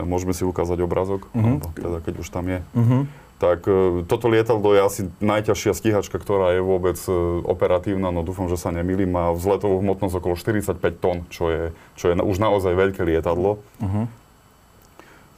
Môžeme 0.00 0.32
si 0.32 0.48
ukázať 0.48 0.80
obrazok, 0.80 1.28
uh-huh. 1.36 1.60
teda 1.76 2.00
keď 2.00 2.14
už 2.24 2.28
tam 2.32 2.48
je. 2.48 2.60
Uh-huh. 2.72 3.04
Tak 3.36 3.68
uh, 3.68 4.00
toto 4.08 4.32
lietadlo 4.32 4.72
je 4.72 4.80
asi 4.80 5.00
najťažšia 5.20 5.76
stíhačka, 5.76 6.16
ktorá 6.16 6.56
je 6.56 6.64
vôbec 6.64 6.96
uh, 7.04 7.44
operatívna, 7.44 8.08
no 8.08 8.24
dúfam, 8.24 8.48
že 8.48 8.56
sa 8.56 8.72
nemýlim, 8.72 9.12
má 9.12 9.28
vzletovú 9.36 9.84
hmotnosť 9.84 10.24
okolo 10.24 10.34
45 10.40 10.80
tón, 11.04 11.28
čo 11.28 11.52
je, 11.52 11.62
čo 12.00 12.08
je 12.08 12.14
na, 12.16 12.24
už 12.24 12.40
naozaj 12.40 12.72
veľké 12.72 13.04
lietadlo. 13.04 13.60
Uh-huh. 13.84 14.08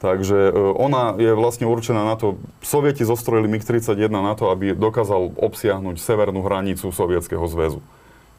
Takže 0.05 0.37
e, 0.37 0.61
ona 0.77 1.17
je 1.17 1.33
vlastne 1.33 1.65
určená 1.65 2.05
na 2.05 2.13
to, 2.13 2.37
sovieti 2.61 3.01
zostrojili 3.01 3.49
MiG-31 3.49 4.13
na 4.13 4.37
to, 4.37 4.53
aby 4.53 4.77
dokázal 4.77 5.33
obsiahnuť 5.33 5.97
severnú 5.97 6.45
hranicu 6.45 6.93
Sovietskeho 6.93 7.41
zväzu. 7.49 7.81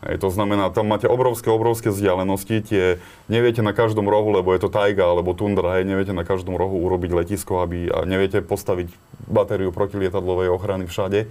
Hej, 0.07 0.23
to 0.23 0.29
znamená, 0.31 0.71
tam 0.71 0.87
máte 0.87 1.11
obrovské, 1.11 1.51
obrovské 1.51 1.91
vzdialenosti, 1.91 2.63
tie 2.63 2.85
neviete 3.27 3.65
na 3.65 3.75
každom 3.75 4.07
rohu, 4.07 4.31
lebo 4.31 4.55
je 4.55 4.63
to 4.63 4.71
tajga 4.71 5.03
alebo 5.03 5.35
tundra, 5.35 5.81
hej, 5.81 5.89
neviete 5.89 6.15
na 6.15 6.23
každom 6.23 6.55
rohu 6.55 6.79
urobiť 6.87 7.11
letisko, 7.17 7.65
aby, 7.65 7.91
a 7.91 8.07
neviete 8.07 8.45
postaviť 8.45 8.93
batériu 9.27 9.75
protilietadlovej 9.75 10.53
ochrany 10.53 10.87
všade 10.87 11.27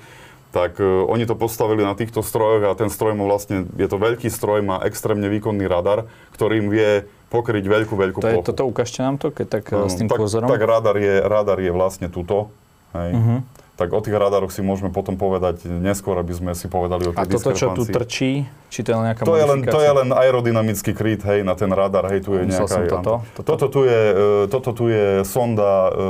tak 0.56 0.80
uh, 0.80 1.04
oni 1.12 1.28
to 1.28 1.36
postavili 1.36 1.84
na 1.84 2.00
týchto 2.00 2.24
strojoch 2.24 2.72
a 2.72 2.80
ten 2.80 2.88
stroj 2.88 3.12
má 3.20 3.28
vlastne, 3.28 3.68
je 3.76 3.88
to 3.92 4.00
veľký 4.00 4.32
stroj, 4.32 4.64
má 4.64 4.80
extrémne 4.88 5.28
výkonný 5.28 5.68
radar, 5.68 6.08
ktorým 6.32 6.72
vie 6.72 7.04
pokryť 7.28 7.68
veľkú, 7.68 7.92
veľkú 7.92 8.24
to 8.24 8.32
plochu. 8.32 8.48
Je, 8.48 8.50
toto 8.56 8.64
ukážte 8.64 9.04
nám 9.04 9.20
to, 9.20 9.36
keď 9.36 9.60
tak 9.60 9.66
uh, 9.76 9.92
s 9.92 10.00
tým 10.00 10.08
tak, 10.08 10.16
pozorom. 10.16 10.48
Tak 10.48 10.64
radar 10.64 10.96
je, 10.96 11.20
radar 11.20 11.60
je 11.60 11.72
vlastne 11.76 12.08
tuto. 12.08 12.56
Hej. 12.96 13.12
Uh-huh. 13.12 13.40
Tak 13.76 13.92
o 13.92 14.00
tých 14.00 14.16
radaroch 14.16 14.56
si 14.56 14.64
môžeme 14.64 14.88
potom 14.88 15.20
povedať 15.20 15.68
neskôr, 15.68 16.16
aby 16.16 16.32
sme 16.32 16.52
si 16.56 16.72
povedali 16.72 17.08
o 17.08 17.12
tej 17.12 17.20
A 17.20 17.28
toto, 17.28 17.52
čo 17.52 17.76
tu 17.76 17.84
trčí, 17.84 18.48
či 18.72 18.80
to 18.84 18.92
je 18.92 18.96
nejaká 18.96 19.28
To 19.28 19.36
je, 19.36 19.44
len, 19.44 19.60
to 19.68 19.80
je 19.84 19.92
len 19.92 20.10
aerodynamický 20.16 20.92
kryt, 20.96 21.24
hej, 21.28 21.44
na 21.44 21.60
ten 21.60 21.68
radar, 21.72 22.08
hej, 22.08 22.24
tu 22.24 22.40
je 22.40 22.48
Myslel 22.48 22.68
nejaká... 22.68 23.00
toto, 23.00 23.14
toto. 23.36 23.48
Toto, 23.56 23.66
tu 23.72 23.82
je, 23.84 24.02
e, 24.12 24.52
toto 24.52 24.70
tu 24.72 24.86
je 24.88 25.24
sonda 25.28 25.88
e, 25.88 25.90
e, 25.92 26.02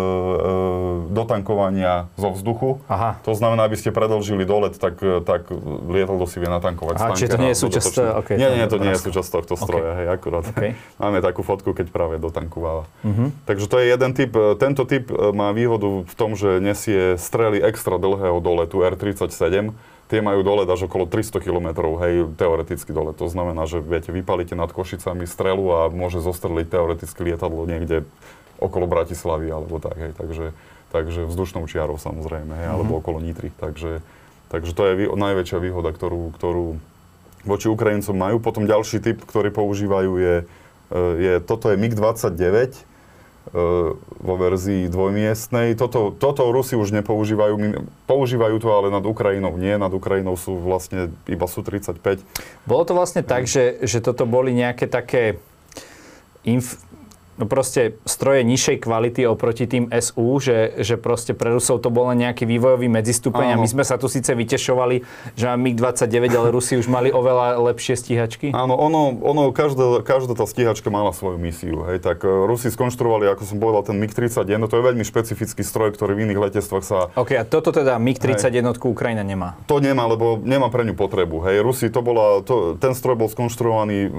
dotankovania 1.09 2.09
zo 2.17 2.33
vzduchu. 2.33 2.85
Aha. 2.85 3.17
To 3.25 3.33
znamená, 3.33 3.65
aby 3.65 3.77
ste 3.81 3.89
predlžili 3.89 4.45
dolet, 4.45 4.77
tak, 4.77 5.01
tak 5.25 5.49
lietadlo 5.89 6.29
si 6.29 6.37
vie 6.37 6.49
natankovať 6.49 7.01
Aha, 7.01 7.17
čiže 7.17 7.33
to 7.33 7.39
nie 7.41 7.51
je 7.53 7.57
súčasť- 7.65 8.25
okej, 8.25 8.35
nie, 8.37 8.45
to 8.45 8.55
nie, 8.55 8.65
to 8.69 8.77
nie 8.77 8.91
je 8.93 9.01
súčasť 9.01 9.29
tohto 9.41 9.57
stroja, 9.57 9.91
hej, 10.05 10.07
akurát. 10.13 10.45
Okej. 10.45 10.77
Máme 11.01 11.17
takú 11.21 11.41
fotku, 11.41 11.73
keď 11.73 11.89
práve 11.89 12.21
dotankováva. 12.21 12.85
Mhm. 13.01 13.45
Takže 13.49 13.65
to 13.65 13.75
je 13.81 13.85
jeden 13.89 14.11
typ. 14.13 14.31
Tento 14.61 14.85
typ 14.85 15.09
má 15.33 15.49
výhodu 15.49 16.05
v 16.05 16.13
tom, 16.13 16.37
že 16.37 16.61
nesie 16.61 17.17
strely 17.17 17.54
extra 17.59 17.99
dlhého 17.99 18.39
doletu 18.39 18.83
R-37. 18.83 19.75
Tie 20.05 20.19
majú 20.21 20.45
dolet 20.45 20.69
až 20.69 20.85
okolo 20.85 21.09
300 21.09 21.41
km, 21.41 21.81
hej, 21.97 22.29
teoreticky 22.37 22.93
dolet. 22.93 23.17
To 23.17 23.25
znamená, 23.25 23.65
že 23.65 23.81
viete, 23.81 24.13
vypalíte 24.13 24.53
nad 24.53 24.69
Košicami 24.69 25.25
strelu 25.25 25.65
a 25.73 25.79
môže 25.89 26.21
zostreliť 26.21 26.67
teoreticky 26.69 27.25
lietadlo 27.25 27.65
niekde 27.65 28.05
okolo 28.61 28.85
Bratislavy 28.85 29.49
alebo 29.49 29.81
tak, 29.81 29.97
hej. 29.97 30.11
Takže, 30.13 30.45
takže 30.93 31.25
vzdušnou 31.25 31.65
čiarou 31.65 31.97
samozrejme, 31.97 32.53
hej, 32.53 32.67
alebo 32.69 33.01
okolo 33.01 33.17
Nitry. 33.17 33.49
Takže, 33.57 34.05
takže 34.53 34.71
to 34.77 34.81
je 34.85 34.93
vý, 34.93 35.05
najväčšia 35.09 35.57
výhoda, 35.57 35.89
ktorú, 35.89 36.37
ktorú 36.37 36.77
voči 37.45 37.69
Ukrajincom 37.69 38.17
majú. 38.17 38.37
Potom 38.41 38.65
ďalší 38.65 38.99
typ, 38.99 39.21
ktorý 39.21 39.53
používajú 39.53 40.11
je, 40.17 40.35
e, 40.91 40.99
je 41.21 41.33
toto 41.45 41.69
je 41.69 41.77
MiG-29 41.77 42.33
e, 42.73 42.94
vo 43.53 44.35
verzii 44.41 44.89
dvojmiestnej. 44.89 45.77
Toto, 45.77 46.09
toto 46.09 46.49
Rusi 46.49 46.73
už 46.73 46.89
nepoužívajú, 47.01 47.85
používajú 48.09 48.55
to 48.57 48.69
ale 48.73 48.87
nad 48.89 49.05
Ukrajinou 49.05 49.53
nie, 49.59 49.77
nad 49.77 49.93
Ukrajinou 49.93 50.33
sú 50.33 50.57
vlastne 50.57 51.13
iba 51.29 51.45
Su-35. 51.45 52.25
Bolo 52.65 52.83
to 52.89 52.93
vlastne 52.97 53.21
tak, 53.21 53.45
že, 53.45 53.77
že 53.85 54.01
toto 54.01 54.25
boli 54.25 54.49
nejaké 54.55 54.89
také 54.89 55.37
inf, 56.41 56.81
no 57.35 57.45
proste 57.45 57.99
stroje 58.07 58.43
nižšej 58.47 58.77
kvality 58.83 59.27
oproti 59.27 59.67
tým 59.67 59.91
SU, 59.91 60.39
že, 60.39 60.79
že 60.79 60.95
proste 60.95 61.35
pre 61.35 61.51
Rusov 61.51 61.83
to 61.83 61.91
bol 61.91 62.07
len 62.11 62.23
nejaký 62.23 62.47
vývojový 62.47 62.87
medzistupeň 62.87 63.55
a 63.55 63.57
my 63.59 63.67
sme 63.67 63.83
sa 63.83 63.99
tu 63.99 64.07
síce 64.07 64.31
vytešovali, 64.31 65.03
že 65.35 65.45
máme 65.51 65.71
MiG-29, 65.71 66.13
ale 66.31 66.47
Rusi 66.53 66.79
už 66.79 66.87
mali 66.87 67.09
oveľa 67.11 67.59
lepšie 67.71 67.95
stíhačky. 67.97 68.53
Áno, 68.53 68.77
ono, 68.77 69.17
ono 69.19 69.49
každá, 69.51 70.05
každá 70.05 70.37
tá 70.37 70.45
stíhačka 70.45 70.87
mala 70.93 71.11
svoju 71.11 71.41
misiu. 71.41 71.83
Hej. 71.89 72.05
Tak 72.05 72.23
e, 72.23 72.29
Rusi 72.29 72.69
skonštruovali, 72.69 73.25
ako 73.33 73.43
som 73.43 73.57
povedal, 73.57 73.89
ten 73.89 73.97
MiG-31, 73.97 74.69
to 74.69 74.75
je 74.77 74.83
veľmi 74.83 75.03
špecifický 75.03 75.65
stroj, 75.65 75.97
ktorý 75.97 76.13
v 76.15 76.29
iných 76.29 76.39
letectvách 76.39 76.85
sa 76.85 76.97
OK, 77.17 77.33
a 77.35 77.43
toto 77.43 77.73
teda 77.73 77.97
MiG-31 77.97 78.77
Ukrajina 78.85 79.25
nemá. 79.25 79.57
To 79.65 79.81
nemá, 79.81 80.05
lebo 80.05 80.37
nemá 80.37 80.69
pre 80.69 80.85
ňu 80.85 80.93
potrebu. 80.93 81.41
Hej, 81.49 81.65
Rusi, 81.65 81.89
to 81.89 82.05
bola, 82.05 82.45
to, 82.45 82.77
ten 82.77 82.93
stroj 82.93 83.17
bol 83.17 83.29
skonštruovaný 83.31 84.13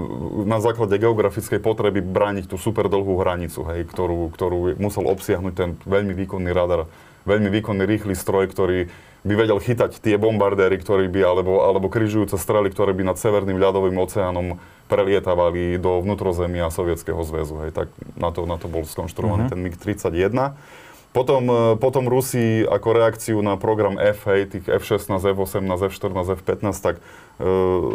na 0.45 0.59
základe 0.59 0.99
geografickej 0.99 1.63
potreby 1.63 2.03
brániť 2.03 2.51
tú 2.51 2.59
super 2.59 2.91
dlhú 2.91 3.06
hranicu, 3.15 3.63
hej, 3.71 3.87
ktorú, 3.87 4.35
ktorú 4.35 4.75
musel 4.83 5.07
obsiahnuť 5.07 5.55
ten 5.55 5.71
veľmi 5.87 6.17
výkonný 6.27 6.51
radar, 6.51 6.91
veľmi 7.23 7.47
výkonný 7.55 7.87
rýchly 7.87 8.19
stroj, 8.19 8.51
ktorý 8.51 8.91
by 9.27 9.35
vedel 9.35 9.59
chytať 9.59 9.99
tie 9.99 10.15
bombardéry, 10.19 10.79
ktorí 10.79 11.11
by, 11.11 11.21
alebo, 11.27 11.67
alebo 11.67 11.91
križujúce 11.91 12.39
strely, 12.39 12.71
ktoré 12.71 12.95
by 12.95 13.11
nad 13.11 13.19
Severným 13.19 13.59
ľadovým 13.59 13.99
oceánom 13.99 14.63
prelietavali 14.87 15.83
do 15.83 15.99
vnútrozemia 15.99 16.71
Sovietskeho 16.71 17.19
zväzu. 17.27 17.67
Hej, 17.67 17.75
tak 17.75 17.89
na 18.15 18.31
to, 18.31 18.47
na 18.47 18.55
to 18.55 18.71
bol 18.71 18.87
skonštruovaný 18.87 19.51
ten 19.51 19.59
MiG-31. 19.59 20.55
Potom, 21.11 21.43
e, 21.49 21.61
potom 21.81 22.07
Rusi 22.07 22.63
ako 22.63 22.89
reakciu 22.93 23.41
na 23.43 23.59
program 23.59 23.99
F, 23.99 24.31
hej, 24.31 24.47
tých 24.47 24.69
F-16, 24.69 25.11
F-18, 25.11 25.91
F-14, 25.91 26.39
F-15, 26.39 26.77
tak 26.79 27.01
e, 27.01 27.03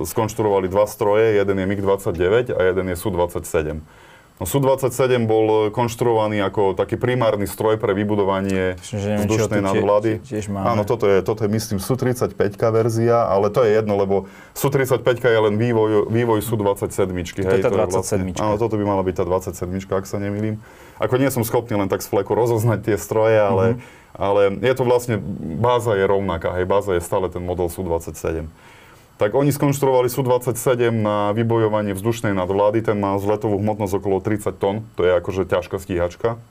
skonštruovali 0.03 0.68
dva 0.68 0.84
stroje, 0.84 1.39
jeden 1.39 1.63
je 1.63 1.65
MiG-29 1.70 2.51
a 2.51 2.60
jeden 2.60 2.86
je 2.91 2.96
Su-27. 3.00 3.80
No, 4.41 4.50
Su-27 4.50 4.89
bol 5.24 5.69
konštruovaný 5.69 6.41
ako 6.41 6.74
taký 6.74 6.98
primárny 6.98 7.45
stroj 7.45 7.77
pre 7.77 7.93
vybudovanie 7.93 8.74
Že 8.81 8.98
neviem, 8.98 9.29
vzdušnej 9.29 9.62
nadvlády. 9.62 10.12
tiež 10.25 10.50
máme. 10.50 10.65
Áno, 10.65 10.81
toto 10.81 11.05
je, 11.05 11.21
toto 11.21 11.45
je 11.45 11.50
myslím 11.51 11.77
Su-35 11.77 12.33
verzia, 12.74 13.21
ale 13.21 13.53
to 13.53 13.62
je 13.62 13.77
jedno, 13.77 13.93
lebo 13.93 14.25
Su-35 14.57 15.05
je 15.21 15.39
len 15.39 15.55
vývoj, 15.55 16.10
vývoj 16.10 16.41
Su-27. 16.41 17.13
To 17.38 17.53
je 17.53 17.62
tá 17.62 17.69
to 17.69 17.77
27. 17.77 18.33
áno, 18.36 18.57
toto 18.57 18.75
by 18.75 18.83
mala 18.83 19.05
byť 19.05 19.13
tá 19.13 19.24
27, 19.29 19.62
ak 19.86 20.10
sa 20.10 20.17
nemýlim. 20.17 20.57
Ako 20.98 21.21
nie 21.21 21.29
som 21.29 21.45
schopný 21.45 21.77
len 21.77 21.86
tak 21.86 22.01
z 22.01 22.10
fleku 22.10 22.33
rozoznať 22.33 22.81
tie 22.81 22.98
stroje, 22.98 23.38
ale, 23.38 23.65
Mhm. 23.74 23.79
ale 24.17 24.41
je 24.57 24.74
to 24.74 24.81
vlastne, 24.81 25.21
báza 25.55 25.93
je 25.93 26.01
rovnaká, 26.03 26.57
hej, 26.57 26.65
báza 26.65 26.98
je 26.98 27.01
stále 27.01 27.29
ten 27.29 27.45
model 27.45 27.69
Su-27. 27.69 28.50
Tak 29.22 29.38
oni 29.38 29.54
skonštruovali 29.54 30.10
Su-27 30.10 30.90
na 30.90 31.30
vybojovanie 31.38 31.94
vzdušnej 31.94 32.34
nadvlády, 32.34 32.82
ten 32.82 32.98
má 32.98 33.13
vzletovú 33.22 33.62
hmotnosť 33.62 34.01
okolo 34.01 34.18
30 34.18 34.50
tón, 34.58 34.82
to 34.98 35.06
je 35.06 35.13
akože 35.13 35.46
ťažká 35.46 35.78
stíhačka. 35.78 36.42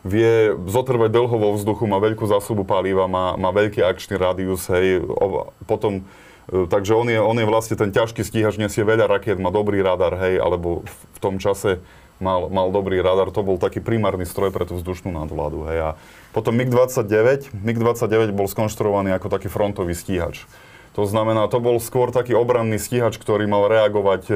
Vie 0.00 0.56
zotrvať 0.56 1.12
dlho 1.12 1.36
vo 1.36 1.52
vzduchu, 1.52 1.84
má 1.84 2.00
veľkú 2.00 2.24
zásobu 2.24 2.64
paliva, 2.64 3.04
má, 3.12 3.36
má 3.36 3.52
veľký 3.52 3.84
akčný 3.84 4.16
radius, 4.16 4.64
hej, 4.72 5.04
o, 5.04 5.52
potom 5.68 6.00
e, 6.48 6.64
Takže 6.64 6.96
on 6.96 7.12
je, 7.12 7.20
on 7.20 7.36
je 7.36 7.44
vlastne 7.44 7.76
ten 7.76 7.92
ťažký 7.92 8.24
stíhač, 8.24 8.56
nesie 8.56 8.80
veľa 8.80 9.04
rakiet, 9.04 9.36
má 9.36 9.52
dobrý 9.52 9.84
radar, 9.84 10.16
hej, 10.16 10.40
alebo 10.40 10.80
v 10.88 11.18
tom 11.20 11.36
čase 11.36 11.84
mal, 12.24 12.48
mal 12.48 12.72
dobrý 12.72 13.04
radar, 13.04 13.28
to 13.28 13.44
bol 13.44 13.60
taký 13.60 13.84
primárny 13.84 14.24
stroj 14.24 14.48
pre 14.48 14.64
tú 14.64 14.80
vzdušnú 14.80 15.12
nadvládu, 15.12 15.68
hej. 15.68 15.92
A 15.92 16.00
potom 16.32 16.56
MiG-29, 16.56 17.52
MiG-29 17.52 18.32
bol 18.32 18.48
skonštruovaný 18.48 19.12
ako 19.12 19.28
taký 19.28 19.52
frontový 19.52 19.92
stíhač. 19.92 20.48
To 20.96 21.04
znamená, 21.04 21.44
to 21.52 21.60
bol 21.60 21.76
skôr 21.76 22.08
taký 22.08 22.32
obranný 22.32 22.80
stíhač, 22.80 23.20
ktorý 23.20 23.44
mal 23.44 23.68
reagovať 23.68 24.22
e, 24.32 24.34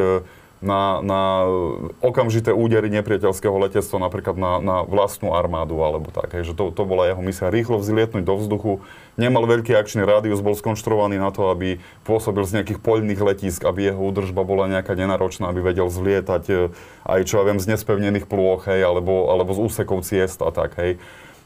na, 0.61 1.01
na 1.01 1.49
okamžité 2.05 2.53
údery 2.53 2.93
nepriateľského 2.93 3.57
letectva, 3.57 3.97
napríklad 3.97 4.37
na, 4.37 4.53
na 4.61 4.77
vlastnú 4.85 5.33
armádu 5.33 5.81
alebo 5.81 6.13
tak. 6.13 6.37
Hej, 6.37 6.53
že 6.53 6.55
to, 6.55 6.69
to 6.69 6.85
bola 6.85 7.09
jeho 7.09 7.25
misia. 7.25 7.49
Rýchlo 7.49 7.81
vzlietnúť 7.81 8.29
do 8.29 8.37
vzduchu, 8.37 8.85
nemal 9.17 9.49
veľký 9.49 9.73
akčný 9.73 10.05
rádius, 10.05 10.45
bol 10.45 10.53
skonštruovaný 10.53 11.17
na 11.17 11.33
to, 11.33 11.49
aby 11.49 11.81
pôsobil 12.05 12.45
z 12.45 12.61
nejakých 12.61 12.85
poľných 12.85 13.21
letísk, 13.25 13.65
aby 13.65 13.97
jeho 13.97 14.01
údržba 14.05 14.45
bola 14.45 14.69
nejaká 14.69 14.93
nenáročná, 14.93 15.49
aby 15.49 15.65
vedel 15.65 15.89
zlietať 15.89 16.45
e, 16.53 16.55
aj 17.09 17.21
čo 17.25 17.41
ja 17.41 17.49
viem 17.49 17.57
z 17.57 17.73
nespevnených 17.73 18.29
plôch, 18.29 18.69
hej, 18.69 18.85
alebo, 18.85 19.33
alebo 19.33 19.57
z 19.57 19.65
úsekov 19.65 20.05
ciest 20.05 20.45
a 20.45 20.53
tak. 20.53 20.77
Hej. 20.77 21.01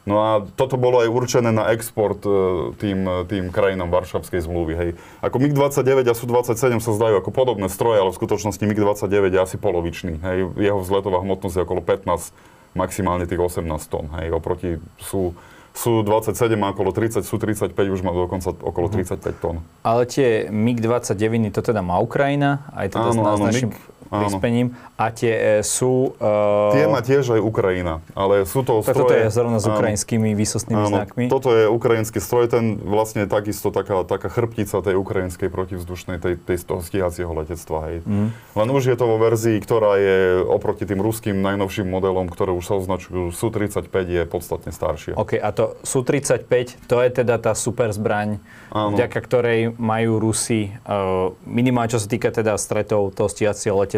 No 0.05 0.15
a 0.21 0.29
toto 0.53 0.77
bolo 0.77 1.01
aj 1.01 1.09
určené 1.09 1.49
na 1.49 1.73
export 1.73 2.21
e, 2.21 2.29
tým, 2.77 3.25
tým 3.25 3.49
krajinám 3.49 3.89
Varšavskej 3.89 4.45
zmluvy. 4.45 4.73
Hej. 4.77 4.89
Ako 5.25 5.41
MiG-29 5.41 6.05
a 6.05 6.13
Su-27 6.13 6.77
sa 6.77 6.91
zdajú 6.93 7.25
ako 7.25 7.33
podobné 7.33 7.65
stroje, 7.73 8.05
ale 8.05 8.13
v 8.13 8.17
skutočnosti 8.21 8.61
MiG-29 8.61 9.33
je 9.33 9.39
asi 9.41 9.57
polovičný. 9.57 10.21
Hej. 10.21 10.37
Jeho 10.61 10.79
vzletová 10.85 11.25
hmotnosť 11.25 11.55
je 11.57 11.63
okolo 11.65 11.81
15, 11.81 12.37
maximálne 12.77 13.25
tých 13.25 13.41
18 13.41 13.65
tón. 13.89 14.13
Hej. 14.21 14.29
Oproti 14.29 14.77
Su, 15.01 15.33
Su-27 15.73 16.53
má 16.53 16.69
okolo 16.71 16.93
30, 16.93 17.25
Su-35 17.25 17.73
už 17.73 18.05
má 18.05 18.13
dokonca 18.13 18.53
okolo 18.53 18.87
35 18.93 19.41
tón. 19.41 19.65
Ale 19.81 20.05
tie 20.05 20.53
MiG-29 20.53 21.49
to 21.49 21.65
teda 21.65 21.81
má 21.81 21.97
Ukrajina, 21.97 22.69
aj 22.77 22.93
teda 22.93 23.09
Áno, 23.09 23.21
áno, 23.25 23.49
našim 23.49 23.73
MiG. 23.73 23.94
Prispením. 24.09 24.77
A 24.95 25.11
tie 25.11 25.33
e, 25.33 25.41
sú... 25.65 26.15
Uh, 26.19 26.71
Tie 26.71 26.85
má 26.87 27.01
tiež 27.03 27.35
aj 27.35 27.41
Ukrajina, 27.41 27.99
ale 28.15 28.47
sú 28.47 28.63
to 28.63 28.79
tak 28.85 28.95
stroje... 28.95 29.11
toto 29.11 29.15
je 29.15 29.27
zrovna 29.31 29.59
s 29.59 29.65
áno. 29.67 29.75
ukrajinskými 29.75 30.29
výsostnými 30.37 30.83
Áno, 30.85 30.91
znakmi. 30.91 31.25
toto 31.27 31.51
je 31.51 31.65
ukrajinský 31.67 32.19
stroj, 32.21 32.47
ten 32.47 32.79
vlastne 32.79 33.27
takisto 33.27 33.71
taká, 33.73 34.05
taká 34.07 34.29
chrbtica 34.31 34.79
tej 34.79 34.95
ukrajinskej 34.95 35.49
protivzdušnej, 35.51 36.17
tej, 36.21 36.35
tej 36.39 36.57
toho 36.63 36.81
stíhacieho 36.81 37.31
letectva. 37.31 37.77
Hej. 37.91 37.97
Mhm. 38.05 38.27
Len 38.55 38.67
už 38.71 38.83
je 38.91 38.95
to 38.97 39.05
vo 39.05 39.17
verzii, 39.19 39.57
ktorá 39.59 39.97
je 39.99 40.17
oproti 40.45 40.87
tým 40.87 40.99
ruským 40.99 41.39
najnovším 41.41 41.87
modelom, 41.87 42.27
ktoré 42.31 42.51
už 42.55 42.65
sa 42.65 42.75
označujú 42.79 43.31
Su-35, 43.31 43.91
je 44.05 44.23
podstatne 44.27 44.71
staršia. 44.71 45.13
OK, 45.15 45.37
a 45.39 45.49
to 45.51 45.75
Su-35, 45.83 46.87
to 46.89 47.01
je 47.01 47.09
teda 47.11 47.37
tá 47.37 47.53
super 47.55 47.91
zbraň, 47.91 48.39
Áno. 48.71 48.95
vďaka 48.95 49.19
ktorej 49.21 49.59
majú 49.79 50.19
Rusi, 50.19 50.71
uh, 50.87 51.31
minimálne 51.47 51.91
čo 51.91 52.01
sa 52.01 52.07
týka 52.09 52.31
teda 52.31 52.57
stretov 52.59 53.15
toho 53.15 53.29
stíhacieho 53.31 53.75
letectva, 53.79 53.94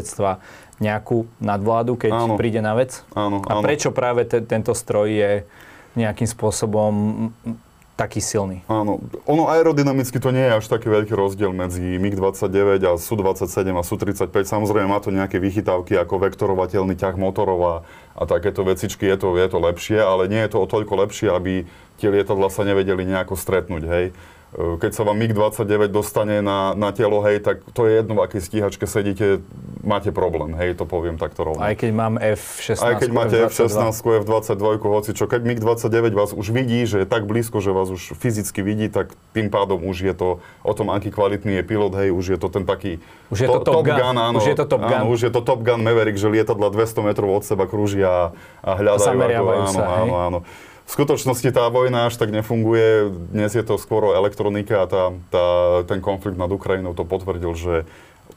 nejakú 0.77 1.25
nadvládu, 1.41 1.97
keď 1.97 2.11
Áno. 2.13 2.35
príde 2.37 2.61
na 2.61 2.77
vec? 2.77 3.01
Áno, 3.17 3.41
A 3.45 3.57
áno. 3.57 3.63
prečo 3.65 3.89
práve 3.89 4.29
te, 4.29 4.41
tento 4.45 4.77
stroj 4.77 5.09
je 5.09 5.31
nejakým 5.97 6.29
spôsobom 6.29 6.93
taký 7.97 8.21
silný? 8.21 8.61
Áno, 8.69 9.01
ono 9.25 9.49
aerodynamicky 9.49 10.21
to 10.21 10.29
nie 10.29 10.45
je 10.45 10.61
až 10.61 10.69
taký 10.69 10.85
veľký 10.85 11.17
rozdiel 11.17 11.49
medzi 11.49 11.97
MiG-29 11.97 12.77
a 12.85 12.93
Su-27 12.93 13.73
a 13.73 13.81
Su-35. 13.81 14.29
Samozrejme 14.45 14.85
má 14.85 15.01
to 15.01 15.09
nejaké 15.09 15.41
vychytávky 15.41 15.97
ako 15.97 16.21
vektorovateľný 16.29 16.93
ťah 16.93 17.17
motorov 17.17 17.59
a, 17.65 17.75
a 18.13 18.23
takéto 18.29 18.61
vecičky, 18.61 19.09
je 19.09 19.17
to, 19.17 19.33
je 19.33 19.49
to 19.49 19.57
lepšie, 19.57 19.97
ale 19.97 20.29
nie 20.29 20.37
je 20.45 20.53
to 20.53 20.61
o 20.61 20.69
toľko 20.69 20.93
lepšie, 21.09 21.33
aby 21.33 21.65
tie 21.97 22.13
lietadla 22.13 22.53
sa 22.53 22.61
nevedeli 22.61 23.01
nejako 23.01 23.33
stretnúť, 23.33 23.83
hej. 23.89 24.05
E, 24.57 24.81
keď 24.81 24.91
sa 24.97 25.05
vám 25.05 25.21
MiG-29 25.21 25.93
dostane 25.93 26.41
na, 26.41 26.73
na 26.73 26.89
telo, 26.89 27.21
hej, 27.21 27.45
tak 27.45 27.61
to 27.77 27.85
je 27.85 28.01
jedno, 28.01 28.17
v 28.17 28.21
akej 28.25 28.41
stíhačke 28.41 28.89
sedíte, 28.89 29.45
máte 29.85 30.09
problém, 30.09 30.57
hej, 30.57 30.73
to 30.73 30.89
poviem 30.89 31.21
takto 31.21 31.45
rovno. 31.45 31.61
Aj 31.61 31.77
keď 31.77 31.91
mám 31.93 32.17
F-16, 32.17 32.81
Aj 32.81 32.97
keď 32.97 33.09
máte 33.13 33.37
F-16, 33.53 33.93
F-22, 33.93 34.81
hoci 34.81 35.13
čo, 35.13 35.29
keď 35.29 35.45
MiG-29 35.45 36.09
vás 36.17 36.33
už 36.33 36.49
vidí, 36.49 36.81
že 36.89 37.05
je 37.05 37.07
tak 37.07 37.29
blízko, 37.29 37.61
že 37.61 37.69
vás 37.69 37.93
už 37.93 38.17
fyzicky 38.17 38.65
vidí, 38.65 38.89
tak 38.89 39.13
tým 39.37 39.53
pádom 39.53 39.85
už 39.85 40.01
je 40.01 40.13
to 40.17 40.41
o 40.65 40.73
tom, 40.73 40.89
aký 40.89 41.13
kvalitný 41.13 41.61
je 41.61 41.63
pilot, 41.63 41.93
hej, 41.93 42.09
už 42.09 42.25
je 42.33 42.37
to 42.41 42.49
ten 42.49 42.65
taký 42.65 42.97
už 43.27 43.43
je 43.43 43.47
to, 43.47 43.59
to 43.59 43.67
top, 43.67 43.75
top 43.83 43.85
gun, 43.85 43.99
gun 43.99 44.17
áno, 44.17 44.37
už 44.39 44.47
je 44.47 44.55
to 44.55 44.65
Top 44.65 44.81
Gun. 44.87 44.99
Áno, 45.03 45.05
už 45.11 45.19
je 45.27 45.31
to 45.31 45.41
Top 45.43 45.59
Gun 45.59 45.81
Maverick, 45.83 46.15
že 46.15 46.31
lietadla 46.31 46.71
200 46.71 47.07
metrov 47.11 47.29
od 47.35 47.43
seba 47.43 47.67
krúžia 47.67 48.31
a 48.63 48.71
hľadajú. 48.79 49.19
A 49.19 49.27
ako, 49.27 49.43
áno, 49.51 49.67
sa, 49.67 49.83
áno, 49.83 50.15
áno. 50.15 50.39
V 50.87 50.91
skutočnosti 50.95 51.51
tá 51.51 51.67
vojna 51.67 52.07
až 52.07 52.15
tak 52.15 52.31
nefunguje. 52.31 53.11
Dnes 53.35 53.51
je 53.51 53.59
to 53.59 53.75
skôr 53.75 54.07
o 54.07 54.15
elektronike 54.15 54.71
a 54.71 54.87
tá, 54.87 55.11
tá, 55.27 55.47
ten 55.83 55.99
konflikt 55.99 56.39
nad 56.39 56.47
Ukrajinou 56.47 56.95
to 56.95 57.03
potvrdil, 57.03 57.51
že 57.59 57.83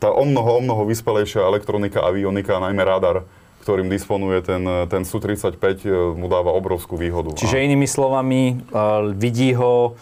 tá 0.02 0.10
o 0.10 0.26
mnoho, 0.26 0.58
o 0.58 0.60
mnoho 0.60 0.82
vyspelejšia 0.90 1.46
elektronika, 1.46 2.02
avionika, 2.02 2.58
najmä 2.58 2.82
radar, 2.82 3.22
ktorým 3.62 3.86
disponuje 3.86 4.42
ten, 4.42 4.66
ten 4.90 5.06
Su-35, 5.06 5.62
e, 5.62 5.94
mu 6.18 6.26
dáva 6.26 6.50
obrovskú 6.50 6.98
výhodu. 6.98 7.38
Čiže 7.38 7.60
a... 7.60 7.62
inými 7.62 7.86
slovami, 7.86 8.58
uh, 8.72 9.14
vidí 9.14 9.54
ho 9.54 9.94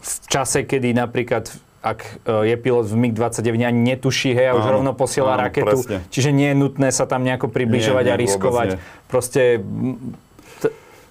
v 0.00 0.10
čase, 0.30 0.64
kedy 0.64 0.96
napríklad 0.96 1.52
ak 1.84 2.24
e, 2.24 2.48
je 2.48 2.56
pilot 2.56 2.88
v 2.88 2.96
MiG-29 2.96 3.60
ani 3.60 3.80
netuší, 3.92 4.32
hej, 4.32 4.46
a 4.48 4.52
už 4.56 4.64
áno, 4.64 4.80
rovno 4.80 4.92
posiela 4.96 5.36
áno, 5.36 5.44
raketu. 5.44 5.84
Presne. 5.84 6.00
Čiže 6.08 6.32
nie 6.32 6.48
je 6.48 6.56
nutné 6.56 6.88
sa 6.88 7.04
tam 7.04 7.20
nejako 7.20 7.52
približovať 7.52 8.04
nie, 8.08 8.08
nie, 8.08 8.16
a 8.16 8.22
riskovať. 8.24 8.68
Proste 9.04 9.60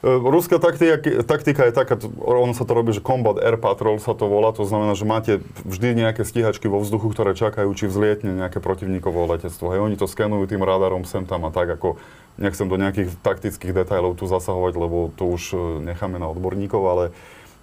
ruská 0.04 0.60
taktika, 0.60 1.24
taktika 1.24 1.64
je 1.64 1.74
taká, 1.74 1.96
ono 2.20 2.52
sa 2.52 2.68
to 2.68 2.76
robí, 2.76 2.92
že 2.92 3.00
Combat 3.00 3.40
Air 3.40 3.56
Patrol 3.56 4.04
sa 4.04 4.12
to 4.12 4.28
volá, 4.28 4.52
to 4.52 4.68
znamená, 4.68 5.00
že 5.00 5.08
máte 5.08 5.40
vždy 5.64 5.96
nejaké 5.96 6.28
stíhačky 6.28 6.68
vo 6.68 6.84
vzduchu, 6.84 7.16
ktoré 7.16 7.32
čakajú, 7.32 7.72
či 7.72 7.88
vzlietne 7.88 8.36
nejaké 8.36 8.60
protivníkovo 8.60 9.24
letectvo. 9.32 9.72
Hej, 9.72 9.80
oni 9.80 9.96
to 9.96 10.12
skenujú 10.12 10.44
tým 10.52 10.60
radarom 10.60 11.08
sem 11.08 11.24
tam 11.24 11.48
a 11.48 11.56
tak, 11.56 11.72
ako 11.72 11.96
nechcem 12.36 12.68
do 12.68 12.76
nejakých 12.76 13.16
taktických 13.24 13.72
detailov 13.72 14.20
tu 14.20 14.28
zasahovať, 14.28 14.74
lebo 14.76 15.16
to 15.16 15.24
už 15.24 15.44
e, 15.56 15.58
necháme 15.88 16.20
na 16.20 16.28
odborníkov, 16.28 16.84
ale 16.84 17.06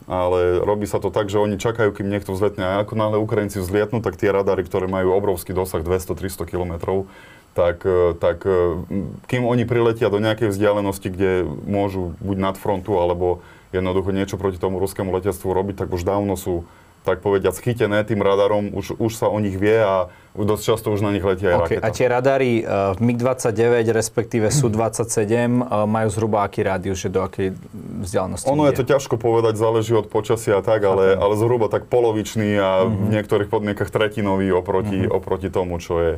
ale 0.08 0.58
robí 0.64 0.88
sa 0.88 0.98
to 0.98 1.12
tak, 1.12 1.28
že 1.28 1.38
oni 1.38 1.60
čakajú, 1.60 1.92
kým 1.92 2.08
niekto 2.08 2.32
vzletne 2.32 2.64
a 2.64 2.80
ako 2.80 2.96
náhle 2.96 3.20
Ukrajinci 3.20 3.60
vzlietnú, 3.60 4.00
tak 4.00 4.16
tie 4.16 4.32
radary, 4.32 4.64
ktoré 4.64 4.88
majú 4.88 5.12
obrovský 5.12 5.52
dosah 5.52 5.84
200-300 5.84 6.50
kilometrov, 6.50 7.06
tak, 7.54 7.82
e, 7.82 8.14
tak 8.14 8.46
e, 8.46 8.86
kým 9.26 9.42
oni 9.42 9.66
priletia 9.66 10.12
do 10.12 10.22
nejakej 10.22 10.54
vzdialenosti, 10.54 11.08
kde 11.10 11.30
môžu 11.66 12.14
buď 12.22 12.36
nad 12.38 12.56
frontu, 12.56 12.98
alebo 12.98 13.42
jednoducho 13.74 14.14
niečo 14.14 14.36
proti 14.38 14.58
tomu 14.58 14.78
ruskému 14.78 15.10
letectvu 15.10 15.50
robiť, 15.50 15.86
tak 15.86 15.88
už 15.90 16.02
dávno 16.06 16.38
sú 16.38 16.66
tak 17.00 17.24
povediať, 17.24 17.56
schytené 17.56 18.04
tým 18.04 18.20
radarom, 18.20 18.76
už, 18.76 19.00
už 19.00 19.12
sa 19.16 19.32
o 19.32 19.40
nich 19.40 19.56
vie 19.56 19.72
a 19.72 20.12
dosť 20.36 20.62
často 20.62 20.92
už 20.92 21.00
na 21.00 21.16
nich 21.16 21.24
letia 21.24 21.48
aj 21.48 21.56
okay. 21.56 21.64
raketa. 21.80 21.84
A 21.88 21.88
tie 21.96 22.06
radary 22.12 22.52
uh, 22.60 22.92
MiG-29, 23.00 23.88
respektíve 23.88 24.52
Su-27, 24.52 25.24
uh, 25.64 25.88
majú 25.88 26.08
zhruba 26.12 26.44
aký 26.44 26.60
rádius, 26.60 27.00
že 27.00 27.08
do 27.08 27.24
akej 27.24 27.56
vzdialenosti 28.04 28.52
Ono 28.52 28.68
je 28.68 28.76
to 28.76 28.84
ťažko 28.84 29.16
povedať, 29.16 29.56
záleží 29.56 29.96
od 29.96 30.12
počasia 30.12 30.60
a 30.60 30.62
tak, 30.62 30.84
ale, 30.84 31.16
ale 31.16 31.34
zhruba 31.40 31.72
tak 31.72 31.88
polovičný 31.88 32.60
a 32.60 32.84
uh-huh. 32.84 32.92
v 32.92 32.96
mhm. 33.00 33.10
niektorých 33.16 33.48
podmienkach 33.48 33.88
tretinový 33.88 34.52
oproti, 34.52 35.08
uh-huh. 35.08 35.16
oproti 35.16 35.48
tomu, 35.48 35.80
čo 35.80 35.94
je 36.04 36.12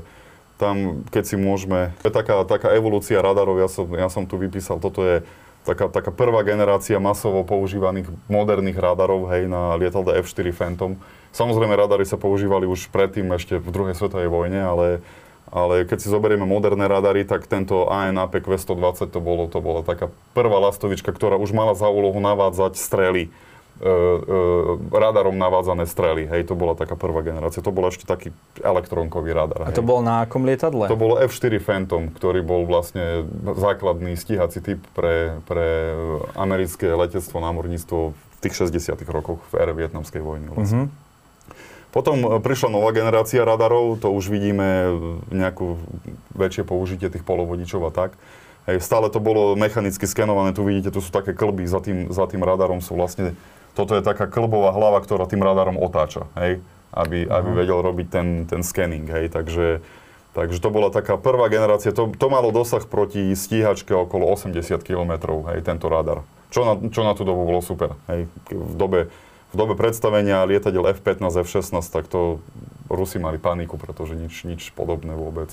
tam, 0.63 1.03
keď 1.11 1.25
si 1.27 1.35
môžeme, 1.35 1.91
to 2.07 2.07
je 2.07 2.15
taká, 2.15 2.47
taká 2.47 2.71
evolúcia 2.71 3.19
radarov, 3.19 3.59
ja 3.59 3.67
som, 3.67 3.91
ja 3.91 4.07
som 4.07 4.23
tu 4.31 4.39
vypísal, 4.39 4.79
toto 4.79 5.03
je 5.03 5.27
taká, 5.67 5.91
taká 5.91 6.15
prvá 6.15 6.47
generácia 6.47 7.03
masovo 7.03 7.43
používaných 7.43 8.07
moderných 8.31 8.79
radarov, 8.79 9.27
hej, 9.35 9.51
na 9.51 9.75
lietadle 9.75 10.23
F-4 10.23 10.55
Phantom. 10.55 10.95
Samozrejme, 11.35 11.75
radary 11.75 12.07
sa 12.07 12.15
používali 12.15 12.71
už 12.71 12.95
predtým, 12.95 13.27
ešte 13.35 13.59
v 13.59 13.69
druhej 13.75 13.99
svetovej 13.99 14.31
vojne, 14.31 14.63
ale, 14.63 14.87
ale 15.51 15.83
keď 15.83 15.99
si 15.99 16.13
zoberieme 16.13 16.47
moderné 16.47 16.87
radary, 16.87 17.27
tak 17.27 17.51
tento 17.51 17.91
ANAP 17.91 18.39
Q120 18.39 19.11
to, 19.11 19.19
bolo, 19.19 19.51
to 19.51 19.59
bola 19.59 19.83
taká 19.83 20.15
prvá 20.39 20.63
lastovička, 20.63 21.11
ktorá 21.11 21.35
už 21.43 21.51
mala 21.51 21.75
za 21.75 21.91
úlohu 21.91 22.23
navádzať 22.23 22.79
strely 22.79 23.35
radarom 24.93 25.35
navádzané 25.35 25.91
strely. 25.91 26.31
Hej, 26.31 26.49
to 26.49 26.55
bola 26.55 26.79
taká 26.79 26.95
prvá 26.95 27.27
generácia. 27.27 27.65
To 27.65 27.75
bol 27.75 27.91
ešte 27.91 28.07
taký 28.07 28.31
elektronkový 28.63 29.35
radar. 29.35 29.67
A 29.67 29.75
to 29.75 29.83
bol 29.83 30.01
na 30.01 30.23
akom 30.23 30.47
lietadle? 30.47 30.87
To 30.87 30.99
bolo 30.99 31.19
F-4 31.19 31.59
Phantom, 31.59 32.15
ktorý 32.15 32.47
bol 32.47 32.63
vlastne 32.63 33.27
základný 33.43 34.15
stíhací 34.15 34.63
typ 34.63 34.81
pre, 34.95 35.43
pre 35.51 35.99
americké 36.39 36.95
letectvo, 36.95 37.43
námorníctvo 37.43 37.99
v 38.15 38.37
tých 38.39 38.55
60 38.71 38.95
rokoch 39.11 39.43
v 39.51 39.63
ére 39.63 39.75
vietnamskej 39.75 40.23
vojny. 40.23 40.47
Vlastne. 40.51 40.87
Mm-hmm. 40.87 41.11
Potom 41.93 42.17
e, 42.25 42.29
prišla 42.41 42.73
nová 42.73 42.91
generácia 42.95 43.45
radarov, 43.45 44.01
to 44.01 44.09
už 44.09 44.33
vidíme 44.33 44.97
nejakú 45.29 45.77
väčšie 46.33 46.65
použitie 46.65 47.13
tých 47.13 47.23
polovodičov 47.23 47.85
a 47.87 47.93
tak. 47.93 48.17
Hej, 48.65 48.79
stále 48.79 49.11
to 49.11 49.19
bolo 49.19 49.59
mechanicky 49.59 50.07
skenované, 50.07 50.55
tu 50.55 50.63
vidíte, 50.63 50.95
tu 50.95 51.03
sú 51.03 51.11
také 51.11 51.35
klby 51.35 51.67
za 51.67 51.83
tým, 51.83 52.15
za 52.15 52.31
tým 52.31 52.47
radarom, 52.47 52.79
sú 52.79 52.95
vlastne 52.95 53.35
toto 53.73 53.97
je 53.97 54.03
taká 54.05 54.29
klbová 54.29 54.73
hlava, 54.77 55.01
ktorá 55.01 55.25
tým 55.25 55.41
radarom 55.41 55.81
otáča, 55.81 56.29
hej, 56.37 56.61
aby, 56.93 57.25
uh-huh. 57.25 57.37
aby 57.41 57.49
vedel 57.65 57.79
robiť 57.81 58.07
ten, 58.13 58.29
ten 58.45 58.61
scanning, 58.61 59.09
hej, 59.09 59.33
takže, 59.33 59.81
takže 60.37 60.59
to 60.61 60.69
bola 60.69 60.93
taká 60.93 61.17
prvá 61.17 61.49
generácia, 61.49 61.97
to, 61.97 62.13
to 62.13 62.27
malo 62.29 62.53
dosah 62.53 62.85
proti 62.85 63.33
stíhačke 63.33 63.93
okolo 63.97 64.29
80 64.29 64.61
km, 64.85 65.43
hej, 65.53 65.65
tento 65.65 65.89
radar, 65.89 66.25
čo 66.53 66.69
na, 66.69 66.75
čo 66.93 67.01
na 67.05 67.17
tú 67.17 67.25
dobu 67.25 67.49
bolo 67.49 67.65
super, 67.65 67.97
hej, 68.13 68.29
v 68.53 68.75
dobe, 68.77 69.01
v 69.53 69.57
dobe 69.57 69.77
predstavenia 69.77 70.45
lietadiel 70.45 70.93
F-15, 71.01 71.45
F-16, 71.49 71.85
tak 71.89 72.09
to 72.09 72.45
Rusi 72.93 73.17
mali 73.17 73.41
paniku, 73.41 73.81
pretože 73.81 74.13
nič, 74.13 74.45
nič 74.45 74.69
podobné 74.77 75.17
vôbec 75.17 75.49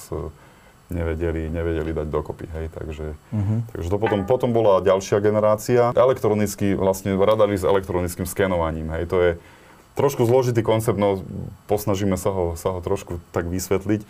nevedeli, 0.90 1.48
nevedeli 1.54 1.94
dať 1.94 2.08
dokopy, 2.10 2.46
hej, 2.50 2.66
takže, 2.74 3.14
uh-huh. 3.14 3.60
takže 3.72 3.88
to 3.88 3.98
potom, 4.02 4.26
potom 4.26 4.50
bola 4.52 4.82
ďalšia 4.82 5.22
generácia, 5.22 5.94
elektronický, 5.94 6.74
vlastne 6.74 7.14
radali 7.14 7.54
s 7.54 7.64
elektronickým 7.64 8.26
skenovaním, 8.26 8.90
hej, 8.98 9.06
to 9.06 9.18
je 9.22 9.32
trošku 9.94 10.26
zložitý 10.26 10.66
koncept, 10.66 10.98
no 10.98 11.22
posnažíme 11.70 12.16
sa 12.16 12.34
ho, 12.34 12.56
sa 12.56 12.74
ho 12.74 12.80
trošku 12.80 13.20
tak 13.36 13.52
vysvetliť. 13.52 14.02
E, 14.02 14.08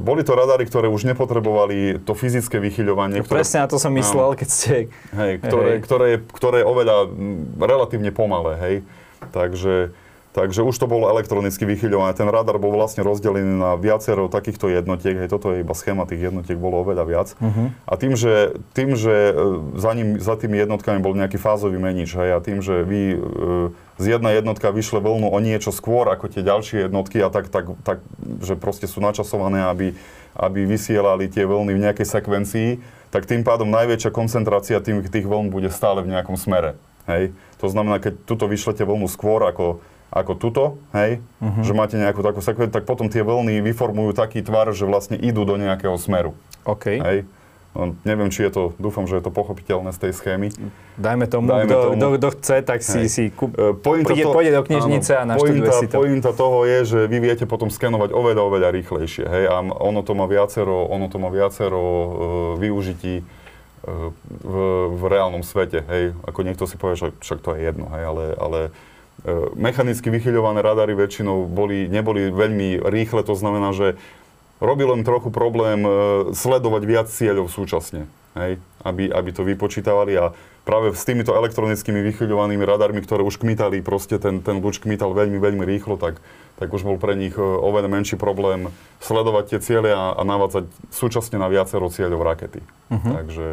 boli 0.00 0.24
to 0.24 0.32
radary, 0.32 0.64
ktoré 0.64 0.88
už 0.88 1.04
nepotrebovali 1.04 2.00
to 2.00 2.16
fyzické 2.16 2.56
vychyľovanie. 2.56 3.20
Ktoré, 3.20 3.44
presne 3.44 3.62
na 3.62 3.68
to 3.68 3.76
som 3.76 3.92
myslel, 3.92 4.32
áno, 4.32 4.40
keď 4.40 4.48
ste... 4.48 4.88
Hej, 5.12 5.32
ktoré, 5.44 5.68
hej. 5.68 5.78
Ktoré, 5.84 6.06
ktoré 6.32 6.56
je 6.64 6.66
oveľa 6.66 6.96
relatívne 7.60 8.08
pomalé, 8.08 8.52
hej. 8.56 8.76
Takže 9.36 9.92
Takže 10.36 10.68
už 10.68 10.76
to 10.76 10.84
bolo 10.84 11.08
elektronicky 11.08 11.64
vychyľované. 11.64 12.12
Ten 12.12 12.28
radar 12.28 12.60
bol 12.60 12.76
vlastne 12.76 13.00
rozdelený 13.00 13.56
na 13.56 13.72
viacero 13.80 14.28
takýchto 14.28 14.68
jednotiek. 14.68 15.16
Hej, 15.16 15.32
toto 15.32 15.56
je 15.56 15.64
iba 15.64 15.72
schéma 15.72 16.04
tých 16.04 16.28
jednotiek, 16.28 16.60
bolo 16.60 16.84
oveľa 16.84 17.04
viac. 17.08 17.28
Uh-huh. 17.40 17.72
A 17.88 17.96
tým, 17.96 18.20
že, 18.20 18.60
tým, 18.76 19.00
že 19.00 19.32
e, 19.32 19.80
za, 19.80 19.96
ním, 19.96 20.20
za 20.20 20.36
tými 20.36 20.60
jednotkami 20.60 21.00
bol 21.00 21.16
nejaký 21.16 21.40
fázový 21.40 21.80
menič, 21.80 22.12
hej, 22.12 22.36
a 22.36 22.44
tým, 22.44 22.60
že 22.60 22.84
vy 22.84 23.16
e, 23.16 23.18
z 23.96 24.04
jedna 24.12 24.28
jednotka 24.36 24.68
vyšle 24.68 25.00
vlnu 25.00 25.32
o 25.32 25.38
niečo 25.40 25.72
skôr 25.72 26.04
ako 26.12 26.28
tie 26.28 26.44
ďalšie 26.44 26.84
jednotky 26.84 27.24
a 27.24 27.32
tak, 27.32 27.48
tak, 27.48 27.72
tak 27.80 28.04
že 28.44 28.60
proste 28.60 28.84
sú 28.84 29.00
načasované, 29.00 29.64
aby, 29.64 29.96
aby 30.36 30.68
vysielali 30.68 31.32
tie 31.32 31.48
vlny 31.48 31.72
v 31.72 31.80
nejakej 31.88 32.04
sekvencii, 32.12 32.68
tak 33.08 33.24
tým 33.24 33.40
pádom 33.40 33.72
najväčšia 33.72 34.12
koncentrácia 34.12 34.84
tým, 34.84 35.00
tých 35.00 35.24
vln 35.24 35.48
bude 35.48 35.72
stále 35.72 36.04
v 36.04 36.12
nejakom 36.12 36.36
smere. 36.36 36.76
Hej. 37.08 37.32
To 37.62 37.72
znamená, 37.72 38.02
keď 38.04 38.20
tuto 38.28 38.44
vyšlete 38.44 38.84
vlnu 38.84 39.08
skôr 39.08 39.40
ako 39.48 39.80
ako 40.10 40.32
tuto, 40.38 40.64
hej, 40.94 41.18
uh-huh. 41.42 41.62
že 41.66 41.72
máte 41.74 41.98
nejakú 41.98 42.22
takú 42.22 42.38
sekvenciu, 42.40 42.72
tak 42.72 42.86
potom 42.86 43.10
tie 43.10 43.26
vlny 43.26 43.60
vyformujú 43.60 44.14
taký 44.14 44.40
tvar, 44.40 44.70
že 44.70 44.86
vlastne 44.86 45.18
idú 45.18 45.42
do 45.42 45.58
nejakého 45.58 45.98
smeru. 45.98 46.32
OK. 46.62 47.02
Hej. 47.02 47.18
No, 47.76 47.92
neviem, 48.08 48.32
či 48.32 48.48
je 48.48 48.50
to, 48.56 48.62
dúfam, 48.80 49.04
že 49.04 49.20
je 49.20 49.22
to 49.28 49.28
pochopiteľné 49.28 49.92
z 49.92 50.08
tej 50.08 50.12
schémy. 50.16 50.48
Dajme 50.96 51.28
tomu, 51.28 51.44
Dajme 51.52 51.68
kto, 51.68 51.76
tomu. 51.76 51.92
Kto, 51.92 52.06
kto 52.16 52.28
chce, 52.40 52.56
tak 52.64 52.80
si, 52.80 53.00
si 53.12 53.28
kúp, 53.28 53.52
uh, 53.52 53.76
pôjde, 53.76 54.16
to, 54.16 54.32
pôjde 54.32 54.52
do 54.56 54.62
knižnice 54.64 55.12
áno, 55.12 55.20
a 55.20 55.24
naštuduje 55.36 55.70
si 55.84 55.86
to. 55.92 56.00
Pointa 56.00 56.32
toho 56.32 56.64
je, 56.64 56.78
že 56.88 57.00
vy 57.04 57.20
viete 57.20 57.44
potom 57.44 57.68
skenovať 57.68 58.16
oveľa, 58.16 58.42
oveľa 58.48 58.68
rýchlejšie. 58.80 59.28
Hej? 59.28 59.44
A 59.52 59.60
ono 59.60 60.00
to 60.00 60.16
má 60.16 60.24
viacero, 60.24 60.88
ono 60.88 61.12
to 61.12 61.20
má 61.20 61.28
viacero 61.28 61.84
uh, 61.84 62.08
využití 62.56 63.20
uh, 63.20 64.08
v, 64.24 64.54
v 64.96 65.02
reálnom 65.12 65.44
svete. 65.44 65.84
Hej? 65.84 66.16
Ako 66.24 66.48
niekto 66.48 66.64
si 66.64 66.80
povie, 66.80 66.96
že 66.96 67.12
však 67.20 67.44
to 67.44 67.60
je 67.60 67.60
jedno, 67.60 67.92
hej? 67.92 68.02
ale, 68.08 68.24
ale 68.40 68.60
E, 68.70 68.95
mechanicky 69.56 70.12
vychyľované 70.12 70.60
radary 70.60 70.92
väčšinou 70.92 71.48
boli, 71.48 71.88
neboli 71.88 72.28
veľmi 72.30 72.84
rýchle, 72.84 73.24
to 73.24 73.34
znamená, 73.34 73.72
že 73.72 73.96
robilo 74.60 74.96
im 74.96 75.04
trochu 75.04 75.28
problém 75.28 75.84
e, 75.84 75.90
sledovať 76.32 76.82
viac 76.84 77.06
cieľov 77.12 77.52
súčasne, 77.52 78.08
hej, 78.36 78.56
aby, 78.84 79.08
aby 79.12 79.30
to 79.32 79.44
vypočítavali 79.44 80.16
a 80.16 80.32
práve 80.64 80.96
s 80.96 81.04
týmito 81.04 81.36
elektronickými 81.36 82.00
vychyľovanými 82.12 82.64
radarmi, 82.64 83.00
ktoré 83.04 83.20
už 83.22 83.38
kmitali, 83.40 83.84
proste 83.84 84.16
ten, 84.16 84.40
ten 84.40 84.58
lúč 84.58 84.80
kmital 84.80 85.12
veľmi, 85.12 85.36
veľmi 85.36 85.64
rýchlo, 85.64 86.00
tak, 86.00 86.18
tak 86.56 86.72
už 86.72 86.88
bol 86.88 86.96
pre 86.96 87.18
nich 87.18 87.36
e, 87.36 87.42
oveľa 87.42 87.92
menší 87.92 88.16
problém 88.16 88.72
sledovať 89.04 89.44
tie 89.56 89.60
ciele 89.60 89.90
a, 89.92 90.16
a 90.16 90.22
navádzať 90.24 90.70
súčasne 90.88 91.36
na 91.36 91.52
viacero 91.52 91.92
cieľov 91.92 92.24
rakety. 92.24 92.64
Uh-huh. 92.88 93.12
Takže, 93.12 93.48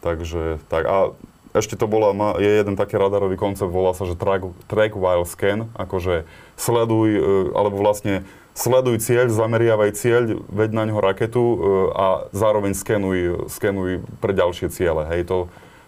takže 0.00 0.42
tak 0.72 0.84
a 0.88 1.12
ešte 1.52 1.76
to 1.76 1.84
bola, 1.84 2.12
je 2.40 2.48
jeden 2.48 2.74
taký 2.80 2.96
radarový 2.96 3.36
koncept, 3.36 3.68
volá 3.68 3.92
sa, 3.92 4.08
že 4.08 4.16
track, 4.16 4.48
track 4.72 4.96
while 4.96 5.28
scan, 5.28 5.68
akože 5.76 6.24
sleduj, 6.56 7.08
e, 7.12 7.20
alebo 7.52 7.76
vlastne 7.76 8.24
sleduj 8.56 9.00
cieľ, 9.04 9.28
zameriavaj 9.28 9.92
cieľ, 9.96 10.40
veď 10.48 10.70
na 10.72 10.84
ňo 10.88 10.98
raketu 11.00 11.42
e, 11.44 11.56
a 11.92 12.06
zároveň 12.32 12.72
skenuj, 12.72 13.48
skenuj 13.52 14.04
pre 14.24 14.32
ďalšie 14.32 14.72
ciele. 14.72 15.04
Hej, 15.12 15.28
to, 15.28 15.38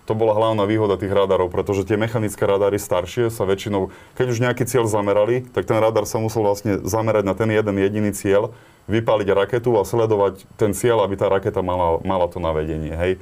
to 0.05 0.13
bola 0.13 0.37
hlavná 0.37 0.69
výhoda 0.69 1.01
tých 1.01 1.13
radarov, 1.13 1.49
pretože 1.49 1.89
tie 1.89 1.97
mechanické 1.97 2.45
radary 2.45 2.77
staršie 2.77 3.33
sa 3.33 3.49
väčšinou, 3.49 3.89
keď 4.21 4.27
už 4.37 4.39
nejaký 4.45 4.69
cieľ 4.69 4.85
zamerali, 4.85 5.49
tak 5.49 5.65
ten 5.65 5.81
radar 5.81 6.05
sa 6.05 6.21
musel 6.21 6.45
vlastne 6.45 6.85
zamerať 6.85 7.25
na 7.25 7.33
ten 7.33 7.49
jeden 7.49 7.77
jediný 7.81 8.13
cieľ, 8.13 8.53
vypáliť 8.85 9.33
raketu 9.33 9.73
a 9.81 9.89
sledovať 9.89 10.45
ten 10.61 10.77
cieľ, 10.77 11.09
aby 11.09 11.17
tá 11.17 11.33
raketa 11.33 11.65
mala, 11.65 12.05
mala 12.05 12.29
to 12.29 12.37
navedenie. 12.37 12.93
Hej. 12.93 13.17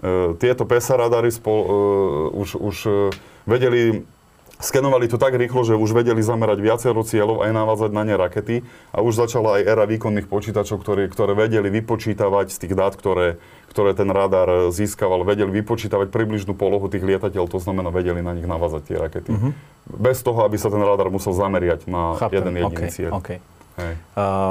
E, 0.00 0.32
tieto 0.40 0.64
PESA 0.64 0.96
radary 0.96 1.28
spol, 1.28 1.58
e, 1.60 1.68
už, 2.32 2.48
už 2.56 2.76
e, 2.88 2.92
vedeli 3.44 4.08
Skenovali 4.62 5.10
to 5.10 5.18
tak 5.18 5.34
rýchlo, 5.34 5.66
že 5.66 5.74
už 5.74 5.90
vedeli 5.90 6.22
zamerať 6.22 6.62
viacero 6.62 7.02
cieľov 7.02 7.42
aj 7.42 7.50
navázať 7.50 7.90
na 7.90 8.06
ne 8.06 8.14
rakety 8.14 8.62
a 8.94 9.02
už 9.02 9.26
začala 9.26 9.58
aj 9.58 9.66
éra 9.66 9.84
výkonných 9.90 10.30
počítačov, 10.30 10.78
ktoré, 10.78 11.10
ktoré 11.10 11.34
vedeli 11.34 11.66
vypočítavať 11.66 12.46
z 12.54 12.56
tých 12.62 12.74
dát, 12.78 12.94
ktoré, 12.94 13.42
ktoré 13.74 13.90
ten 13.90 14.06
radar 14.06 14.70
získaval, 14.70 15.26
vedeli 15.26 15.50
vypočítavať 15.50 16.14
približnú 16.14 16.54
polohu 16.54 16.86
tých 16.86 17.02
lietateľ, 17.02 17.50
to 17.50 17.58
znamená, 17.58 17.90
vedeli 17.90 18.22
na 18.22 18.38
nich 18.38 18.46
navázať 18.46 18.82
tie 18.86 18.96
rakety. 19.02 19.34
Mhm. 19.34 19.50
Bez 19.98 20.22
toho, 20.22 20.46
aby 20.46 20.54
sa 20.54 20.70
ten 20.70 20.78
radar 20.78 21.10
musel 21.10 21.34
zameriať 21.34 21.90
na 21.90 22.14
Chápem. 22.22 22.38
jeden 22.38 22.54
jediný 22.54 22.86
OK, 22.86 22.94
cieľ. 22.94 23.10
OK. 23.18 23.30
Hej. 23.80 23.96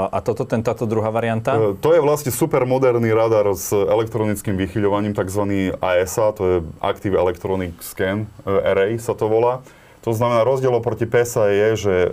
A 0.10 0.18
toto, 0.26 0.50
ten, 0.50 0.66
táto 0.66 0.90
druhá 0.90 1.14
varianta? 1.14 1.54
E, 1.54 1.78
To 1.78 1.90
je 1.94 2.02
vlastne 2.02 2.34
super 2.34 2.66
moderný 2.66 3.14
radar 3.14 3.46
s 3.54 3.70
elektronickým 3.70 4.58
vychyľovaním, 4.58 5.14
tzv. 5.14 5.74
ASA, 5.78 6.34
to 6.34 6.44
je 6.44 6.56
Active 6.82 7.14
Electronic 7.14 7.78
Scan 7.86 8.26
e, 8.26 8.50
Array 8.50 8.98
sa 8.98 9.14
to 9.14 9.30
volá. 9.30 9.62
To 10.02 10.18
znamená, 10.18 10.42
rozdiel 10.42 10.74
oproti 10.74 11.06
PESA 11.06 11.54
je, 11.54 11.70
že 11.78 11.94
e, 11.94 12.10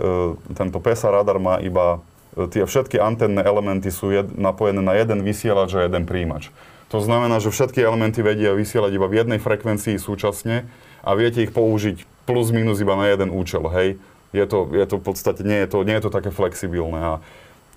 tento 0.53 0.77
PESA 0.77 1.09
radar 1.09 1.41
má 1.41 1.57
iba, 1.57 2.05
tie 2.53 2.61
všetky 2.69 3.01
antenné 3.01 3.41
elementy 3.41 3.89
sú 3.89 4.13
jed, 4.13 4.29
napojené 4.37 4.85
na 4.85 4.93
jeden 4.93 5.25
vysielač 5.25 5.73
a 5.73 5.89
jeden 5.89 6.05
príjimač. 6.05 6.53
To 6.93 7.01
znamená, 7.01 7.41
že 7.41 7.53
všetky 7.53 7.81
elementy 7.81 8.21
vedia 8.21 8.53
vysielať 8.53 8.97
iba 8.97 9.09
v 9.09 9.25
jednej 9.25 9.39
frekvencii 9.41 9.97
súčasne 9.97 10.69
a 11.01 11.09
viete 11.17 11.41
ich 11.41 11.53
použiť 11.53 12.05
plus 12.29 12.53
minus 12.53 12.77
iba 12.77 12.93
na 12.93 13.09
jeden 13.09 13.33
účel, 13.33 13.65
hej. 13.73 13.97
Je 14.29 14.45
to, 14.45 14.69
je 14.69 14.85
to 14.85 14.95
v 15.01 15.03
podstate, 15.03 15.41
nie 15.41 15.65
je 15.65 15.67
to, 15.69 15.77
nie 15.81 15.95
je 15.97 16.03
to 16.05 16.11
také 16.13 16.29
flexibilné. 16.29 16.99
A 17.01 17.13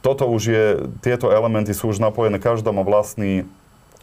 toto 0.04 0.28
už 0.28 0.42
je, 0.42 0.64
tieto 1.00 1.32
elementy 1.32 1.72
sú 1.72 1.94
už 1.94 2.02
napojené, 2.02 2.36
každá 2.42 2.74
má 2.74 2.84
vlastný 2.84 3.48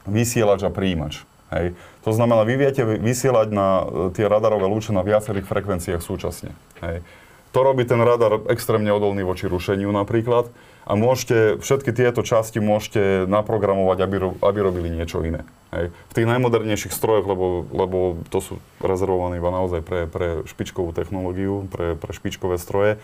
vysielač 0.08 0.66
a 0.66 0.72
príjimač. 0.74 1.28
Hej. 1.50 1.74
To 2.06 2.12
znamená, 2.14 2.46
vy 2.46 2.56
viete 2.62 2.82
vy- 2.86 3.02
vysielať 3.02 3.48
na 3.50 3.68
e, 3.82 3.84
tie 4.14 4.30
radarové 4.30 4.70
lúče 4.70 4.94
na 4.94 5.02
viacerých 5.02 5.50
frekvenciách 5.50 6.02
súčasne. 6.02 6.54
Hej. 6.82 7.02
To 7.50 7.60
robí 7.66 7.82
ten 7.86 7.98
radar 7.98 8.46
extrémne 8.46 8.94
odolný 8.94 9.26
voči 9.26 9.50
rušeniu 9.50 9.90
napríklad 9.90 10.54
a 10.90 10.98
môžete, 10.98 11.62
všetky 11.62 11.94
tieto 11.94 12.26
časti 12.26 12.58
môžete 12.58 13.30
naprogramovať, 13.30 13.98
aby, 14.02 14.16
aby 14.42 14.58
robili 14.62 14.90
niečo 14.90 15.22
iné. 15.22 15.46
Hej. 15.70 15.94
V 15.94 16.14
tých 16.18 16.30
najmodernejších 16.30 16.94
strojoch, 16.94 17.30
lebo, 17.30 17.46
lebo 17.70 17.98
to 18.34 18.42
sú 18.42 18.54
rezervované 18.82 19.38
iba 19.38 19.54
naozaj 19.54 19.86
pre, 19.86 20.10
pre 20.10 20.42
špičkovú 20.50 20.90
technológiu, 20.94 21.70
pre, 21.70 21.94
pre 21.94 22.10
špičkové 22.10 22.58
stroje, 22.58 22.98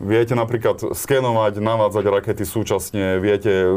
Viete 0.00 0.32
napríklad 0.32 0.96
skenovať, 0.96 1.60
navádzať 1.60 2.04
rakety 2.08 2.42
súčasne, 2.42 3.20
viete 3.20 3.52
e, 3.62 3.68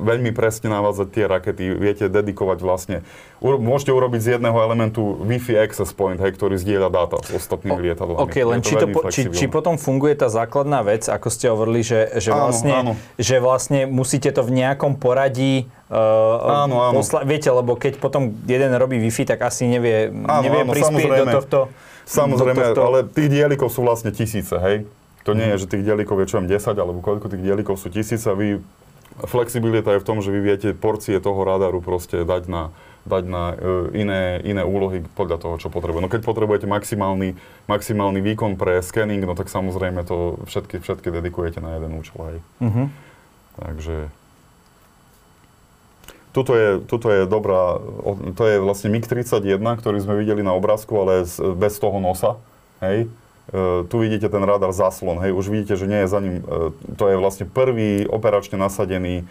veľmi 0.00 0.32
presne 0.32 0.72
navádzať 0.72 1.08
tie 1.10 1.24
rakety, 1.24 1.64
viete 1.70 2.08
dedikovať 2.08 2.58
vlastne. 2.58 2.96
Uro- 3.38 3.60
môžete 3.60 3.92
urobiť 3.92 4.20
z 4.20 4.28
jedného 4.34 4.56
elementu 4.56 5.20
Wi-Fi 5.20 5.60
access 5.60 5.92
point, 5.92 6.16
hej, 6.16 6.32
ktorý 6.32 6.56
zdieľa 6.56 6.88
dáta 6.88 7.20
s 7.20 7.36
ostatnými 7.36 7.76
lietadlami. 7.78 8.24
OK, 8.24 8.36
len 8.40 8.60
či, 8.60 8.72
to 8.74 8.86
po, 8.88 9.04
či, 9.06 9.28
či 9.28 9.46
potom 9.46 9.76
funguje 9.76 10.16
tá 10.16 10.26
základná 10.26 10.80
vec, 10.80 11.04
ako 11.04 11.28
ste 11.28 11.46
hovorili, 11.46 11.80
že, 11.80 12.08
že, 12.16 12.32
Áno, 12.32 12.40
vlastne, 12.46 12.72
áno. 12.74 12.92
že 13.14 13.36
vlastne 13.36 13.84
musíte 13.84 14.32
to 14.32 14.40
v 14.40 14.56
nejakom 14.56 14.96
poradí 14.96 15.68
uh, 15.92 16.64
Áno, 16.64 16.80
áno. 16.82 16.96
posla- 16.96 17.22
viete, 17.22 17.48
lebo 17.48 17.76
keď 17.76 17.96
potom 17.96 18.32
jeden 18.42 18.72
robí 18.72 18.96
Wi-Fi, 18.98 19.28
tak 19.28 19.44
asi 19.44 19.68
nevie, 19.68 20.08
Áno, 20.08 20.40
nevie 20.40 20.64
áno, 20.64 20.72
prispieť 20.72 20.88
do 20.88 21.04
samozrejme. 21.04 21.32
tohto. 21.36 21.58
Samozrejme, 22.02 22.56
do 22.56 22.68
tohto. 22.72 22.82
ale 22.82 22.98
tých 23.04 23.28
dielikov 23.28 23.68
sú 23.68 23.84
vlastne 23.84 24.08
tisíce, 24.08 24.56
hej. 24.56 24.88
To 25.24 25.36
nie 25.36 25.52
je, 25.52 25.56
Mhm. 25.56 25.60
že 25.60 25.70
tých 25.70 25.84
dielikov 25.84 26.16
je 26.24 26.26
čo 26.32 26.36
viem, 26.40 26.48
10 26.48 26.76
alebo 26.76 27.04
koľko 27.04 27.28
tých 27.28 27.44
dielikov 27.44 27.76
sú 27.76 27.92
tisíce 27.92 28.24
a 28.24 28.32
vy, 28.32 28.64
flexibilita 29.28 29.92
je 29.92 30.00
v 30.00 30.08
tom, 30.08 30.24
že 30.24 30.32
vy 30.32 30.40
viete 30.40 30.68
porcie 30.72 31.20
toho 31.20 31.44
radaru 31.44 31.84
proste 31.84 32.24
dať 32.24 32.48
na, 32.48 32.72
dať 33.04 33.24
na 33.28 33.42
e, 33.52 34.00
iné, 34.00 34.40
iné 34.40 34.62
úlohy 34.64 35.04
podľa 35.12 35.36
toho, 35.36 35.54
čo 35.60 35.68
potrebuje. 35.68 36.00
No 36.00 36.08
keď 36.08 36.24
potrebujete 36.24 36.64
maximálny, 36.64 37.36
maximálny 37.68 38.20
výkon 38.24 38.56
pre 38.56 38.80
scanning, 38.80 39.20
no 39.20 39.36
tak 39.36 39.52
samozrejme 39.52 40.08
to 40.08 40.40
všetky, 40.48 40.80
všetky 40.80 41.12
dedikujete 41.12 41.60
na 41.60 41.76
jeden 41.76 42.00
účel, 42.00 42.16
hej. 42.32 42.38
Mhm. 42.64 42.82
Takže... 43.60 43.96
Tuto 46.30 46.54
je, 46.54 46.78
tuto 46.86 47.10
je 47.10 47.26
dobrá, 47.26 47.82
to 48.38 48.42
je 48.46 48.62
vlastne 48.62 48.86
MiG-31, 48.94 49.42
ktorý 49.58 49.98
sme 49.98 50.14
videli 50.14 50.46
na 50.46 50.54
obrázku, 50.54 50.94
ale 50.94 51.26
bez 51.58 51.74
toho 51.82 51.98
nosa, 51.98 52.38
hej. 52.78 53.10
E, 53.50 53.82
tu 53.90 53.98
vidíte 53.98 54.30
ten 54.30 54.42
radar 54.46 54.70
zaslon, 54.70 55.18
hej, 55.26 55.34
už 55.34 55.50
vidíte, 55.50 55.74
že 55.74 55.90
nie 55.90 56.06
je 56.06 56.08
za 56.08 56.22
ním, 56.22 56.38
e, 56.46 56.70
to 56.94 57.04
je 57.10 57.16
vlastne 57.18 57.50
prvý 57.50 58.06
operačne 58.06 58.54
nasadený 58.54 59.22
e, 59.22 59.24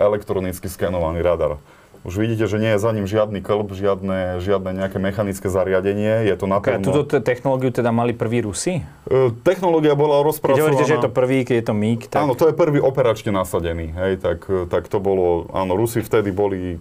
elektronicky 0.00 0.72
skenovaný 0.72 1.20
radar. 1.20 1.60
Už 2.06 2.16
vidíte, 2.22 2.46
že 2.46 2.56
nie 2.62 2.70
je 2.72 2.80
za 2.80 2.94
ním 2.94 3.04
žiadny 3.04 3.42
klb, 3.42 3.74
žiadne, 3.74 4.38
žiadne 4.38 4.78
nejaké 4.78 4.96
mechanické 5.02 5.50
zariadenie, 5.50 6.24
je 6.24 6.34
to 6.38 6.46
Okay, 6.48 6.80
napevno... 6.80 6.84
túto 6.86 7.02
te- 7.04 7.20
technológiu 7.20 7.74
teda 7.74 7.92
mali 7.92 8.16
prvý 8.16 8.40
Rusi? 8.40 8.80
E, 9.04 9.34
technológia 9.44 9.92
bola 9.92 10.24
Keď 10.24 10.28
rozpracovaná... 10.32 10.72
hovoríte, 10.72 10.88
že 10.88 10.96
je 10.96 11.04
to 11.04 11.12
prvý, 11.12 11.44
keď 11.44 11.54
je 11.60 11.64
to 11.68 11.74
MIG, 11.76 12.00
tak... 12.08 12.24
Áno, 12.24 12.32
to 12.32 12.48
je 12.48 12.54
prvý 12.56 12.80
operačne 12.80 13.36
nasadený, 13.36 13.92
hej, 13.92 14.12
tak, 14.16 14.48
tak 14.72 14.88
to 14.88 14.96
bolo, 14.96 15.52
áno, 15.52 15.76
Rusi 15.76 16.00
vtedy 16.00 16.32
boli 16.32 16.80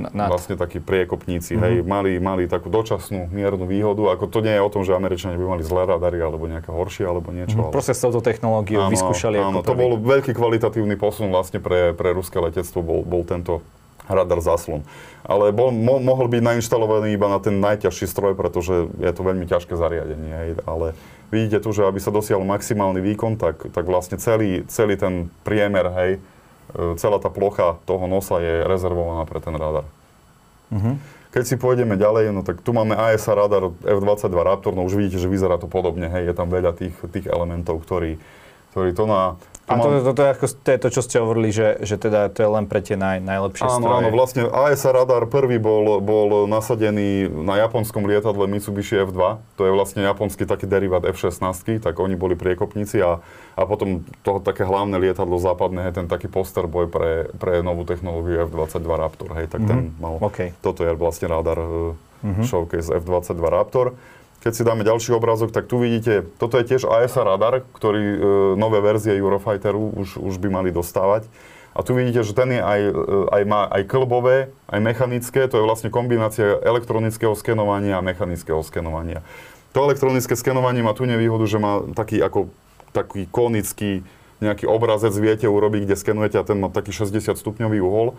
na, 0.00 0.08
na, 0.10 0.24
vlastne 0.26 0.54
takí 0.54 0.78
priekopníci, 0.78 1.52
Mhm. 1.52 1.60
hej, 1.60 1.74
mali, 1.82 2.16
mali 2.16 2.44
takú 2.44 2.66
dočasnú 2.66 3.28
miernu 3.28 3.64
výhodu, 3.64 4.10
ako 4.10 4.24
to 4.26 4.40
nie 4.40 4.50
je 4.50 4.60
o 4.60 4.68
tom, 4.68 4.80
že 4.80 4.92
Američania 4.92 5.36
by 5.36 5.46
mali 5.50 5.62
zlé 5.62 5.84
radary, 5.84 6.18
alebo 6.18 6.44
nejaké 6.44 6.68
horšie, 6.68 7.04
alebo 7.04 7.28
niečo. 7.28 7.60
ale- 7.60 7.70
Proste 7.70 7.92
s 7.92 8.00
touto 8.00 8.20
technológiou 8.20 8.82
Áno, 8.82 8.90
vyskúšali 8.90 9.36
áno, 9.36 9.50
ako 9.54 9.60
to 9.62 9.72
prvý. 9.72 9.80
bol 9.80 9.92
veľký 9.98 10.32
kvalitatívny 10.32 10.96
posun 10.96 11.28
vlastne 11.28 11.58
pre, 11.58 11.92
pre 11.92 12.10
ruské 12.10 12.36
letectvo, 12.36 12.80
bol, 12.80 13.00
bol 13.02 13.22
tento 13.22 13.60
radar 14.06 14.40
zaslon. 14.40 14.82
Ale 15.22 15.50
bol, 15.50 15.70
mo, 15.70 15.96
mohol 15.96 16.26
byť 16.26 16.42
nainštalovaný 16.42 17.12
iba 17.12 17.28
na 17.28 17.38
ten 17.38 17.54
najťažší 17.56 18.06
stroj, 18.06 18.34
pretože 18.34 18.90
je 18.92 19.06
to 19.08 19.22
veľmi 19.22 19.44
ťažké 19.44 19.70
zariadenie. 19.72 20.32
Hej. 20.32 20.50
Ale 20.64 20.98
vidíte 21.30 21.60
tu, 21.60 21.70
že 21.70 21.84
aby 21.84 21.96
sa 21.96 22.10
dosiahol 22.10 22.42
maximálny 22.42 22.98
výkon, 23.04 23.36
tak, 23.36 23.70
tak 23.70 23.84
vlastne 23.84 24.16
celý, 24.16 24.66
celý 24.66 24.96
ten 24.96 25.14
priemer, 25.40 25.86
hej, 25.94 26.10
celá 26.98 27.18
tá 27.18 27.30
plocha 27.32 27.78
toho 27.84 28.04
nosa 28.06 28.38
je 28.42 28.64
rezervovaná 28.66 29.26
pre 29.26 29.38
ten 29.42 29.54
radar. 29.54 29.86
Mhm. 30.70 31.20
Keď 31.30 31.44
si 31.46 31.54
pôjdeme 31.54 31.94
ďalej, 31.94 32.34
no 32.34 32.42
tak 32.42 32.58
tu 32.58 32.74
máme 32.74 32.98
ASA 32.98 33.38
radar 33.38 33.70
F-22 33.86 34.34
Raptor, 34.34 34.74
no 34.74 34.82
už 34.82 34.98
vidíte, 34.98 35.22
že 35.22 35.30
vyzerá 35.30 35.62
to 35.62 35.70
podobne, 35.70 36.10
hej, 36.10 36.26
je 36.26 36.34
tam 36.34 36.50
veľa 36.50 36.74
tých, 36.74 36.94
tých 37.14 37.30
elementov, 37.30 37.86
ktorí, 37.86 38.18
ktorí 38.74 38.90
to 38.98 39.06
na... 39.06 39.38
A 39.70 39.78
to, 39.78 40.02
to, 40.02 40.12
to, 40.18 40.22
ako, 40.26 40.46
to 40.50 40.68
je 40.74 40.78
to, 40.82 40.88
čo 40.90 41.00
ste 41.06 41.16
hovorili, 41.22 41.54
že, 41.54 41.78
že 41.86 41.94
teda 41.94 42.26
to 42.34 42.42
je 42.42 42.50
len 42.50 42.66
pre 42.66 42.82
tie 42.82 42.98
naj, 42.98 43.22
najlepšie 43.22 43.62
Áno, 43.62 43.86
stroje. 43.86 43.96
áno, 44.02 44.08
vlastne 44.10 44.42
ASA 44.50 44.90
radar 44.90 45.30
prvý 45.30 45.62
bol, 45.62 46.02
bol 46.02 46.50
nasadený 46.50 47.30
na 47.30 47.54
japonskom 47.62 48.02
lietadle 48.02 48.50
Mitsubishi 48.50 48.98
F2. 48.98 49.38
To 49.54 49.62
je 49.62 49.70
vlastne 49.70 50.02
japonský 50.02 50.42
taký 50.42 50.66
derivát 50.66 51.06
F-16, 51.06 51.78
tak 51.78 51.94
oni 52.02 52.18
boli 52.18 52.34
priekopníci 52.34 52.98
a, 52.98 53.22
a 53.54 53.62
potom 53.62 54.02
to 54.26 54.42
také 54.42 54.66
hlavné 54.66 54.98
lietadlo 54.98 55.38
západné 55.38 55.94
je 55.94 56.02
ten 56.02 56.06
taký 56.10 56.26
posterboj 56.26 56.90
pre, 56.90 57.30
pre 57.38 57.62
novú 57.62 57.86
technológiu 57.86 58.50
F-22 58.50 58.90
Raptor, 58.90 59.28
hej, 59.38 59.46
tak 59.46 59.62
ten 59.70 59.94
mal, 60.02 60.18
OK. 60.18 60.50
toto 60.58 60.82
je 60.82 60.98
vlastne 60.98 61.30
radar 61.30 61.62
uh, 61.62 61.94
showcase 62.42 62.90
F-22 62.90 63.38
Raptor. 63.38 63.94
Keď 64.40 64.52
si 64.56 64.62
dáme 64.64 64.88
ďalší 64.88 65.12
obrázok, 65.12 65.52
tak 65.52 65.68
tu 65.68 65.76
vidíte, 65.76 66.24
toto 66.40 66.56
je 66.56 66.64
tiež 66.64 66.88
ASA 66.88 67.28
radar, 67.28 67.60
ktorý 67.76 68.04
e, 68.04 68.18
nové 68.56 68.80
verzie 68.80 69.12
Eurofighteru 69.20 70.00
už, 70.00 70.16
už 70.16 70.34
by 70.40 70.48
mali 70.48 70.72
dostávať. 70.72 71.28
A 71.76 71.84
tu 71.84 71.92
vidíte, 71.92 72.24
že 72.24 72.32
ten 72.32 72.56
je 72.56 72.60
aj, 72.64 72.80
e, 72.88 72.92
aj, 73.36 73.42
má 73.44 73.68
aj 73.68 73.82
klbové, 73.84 74.48
aj 74.72 74.80
mechanické, 74.80 75.44
to 75.44 75.60
je 75.60 75.66
vlastne 75.68 75.92
kombinácia 75.92 76.56
elektronického 76.64 77.36
skenovania 77.36 78.00
a 78.00 78.04
mechanického 78.04 78.64
skenovania. 78.64 79.20
To 79.76 79.84
elektronické 79.84 80.32
skenovanie 80.32 80.80
má 80.80 80.96
tu 80.96 81.04
nevýhodu, 81.04 81.44
že 81.44 81.60
má 81.60 81.84
taký 81.92 82.24
ako 82.24 82.48
taký 82.90 83.30
konický 83.30 84.02
nejaký 84.40 84.64
obrazec 84.64 85.12
viete 85.20 85.44
urobiť, 85.44 85.84
kde 85.84 85.96
skenujete 86.00 86.36
a 86.40 86.48
ten 86.48 86.56
má 86.58 86.72
taký 86.72 86.96
60 86.96 87.36
stupňový 87.36 87.78
uhol. 87.84 88.16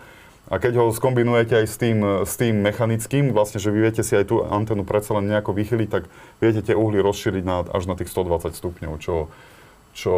A 0.50 0.58
keď 0.58 0.82
ho 0.82 0.86
skombinujete 0.90 1.54
aj 1.54 1.66
s 1.70 1.76
tým, 1.78 1.98
s 2.26 2.34
tým 2.34 2.60
mechanickým, 2.66 3.30
vlastne, 3.30 3.62
že 3.62 3.70
vy 3.70 3.88
viete 3.88 4.02
si 4.02 4.18
aj 4.18 4.26
tú 4.26 4.42
antenu 4.42 4.82
predsa 4.82 5.14
len 5.14 5.30
nejako 5.30 5.54
vychyliť, 5.54 5.88
tak 5.88 6.10
viete 6.42 6.60
tie 6.66 6.74
uhly 6.74 6.98
rozšíriť 6.98 7.44
na, 7.46 7.62
až 7.62 7.86
na 7.86 7.94
tých 7.94 8.10
120 8.10 8.50
stupňov, 8.52 8.92
čo, 8.98 9.30
čo 9.94 10.14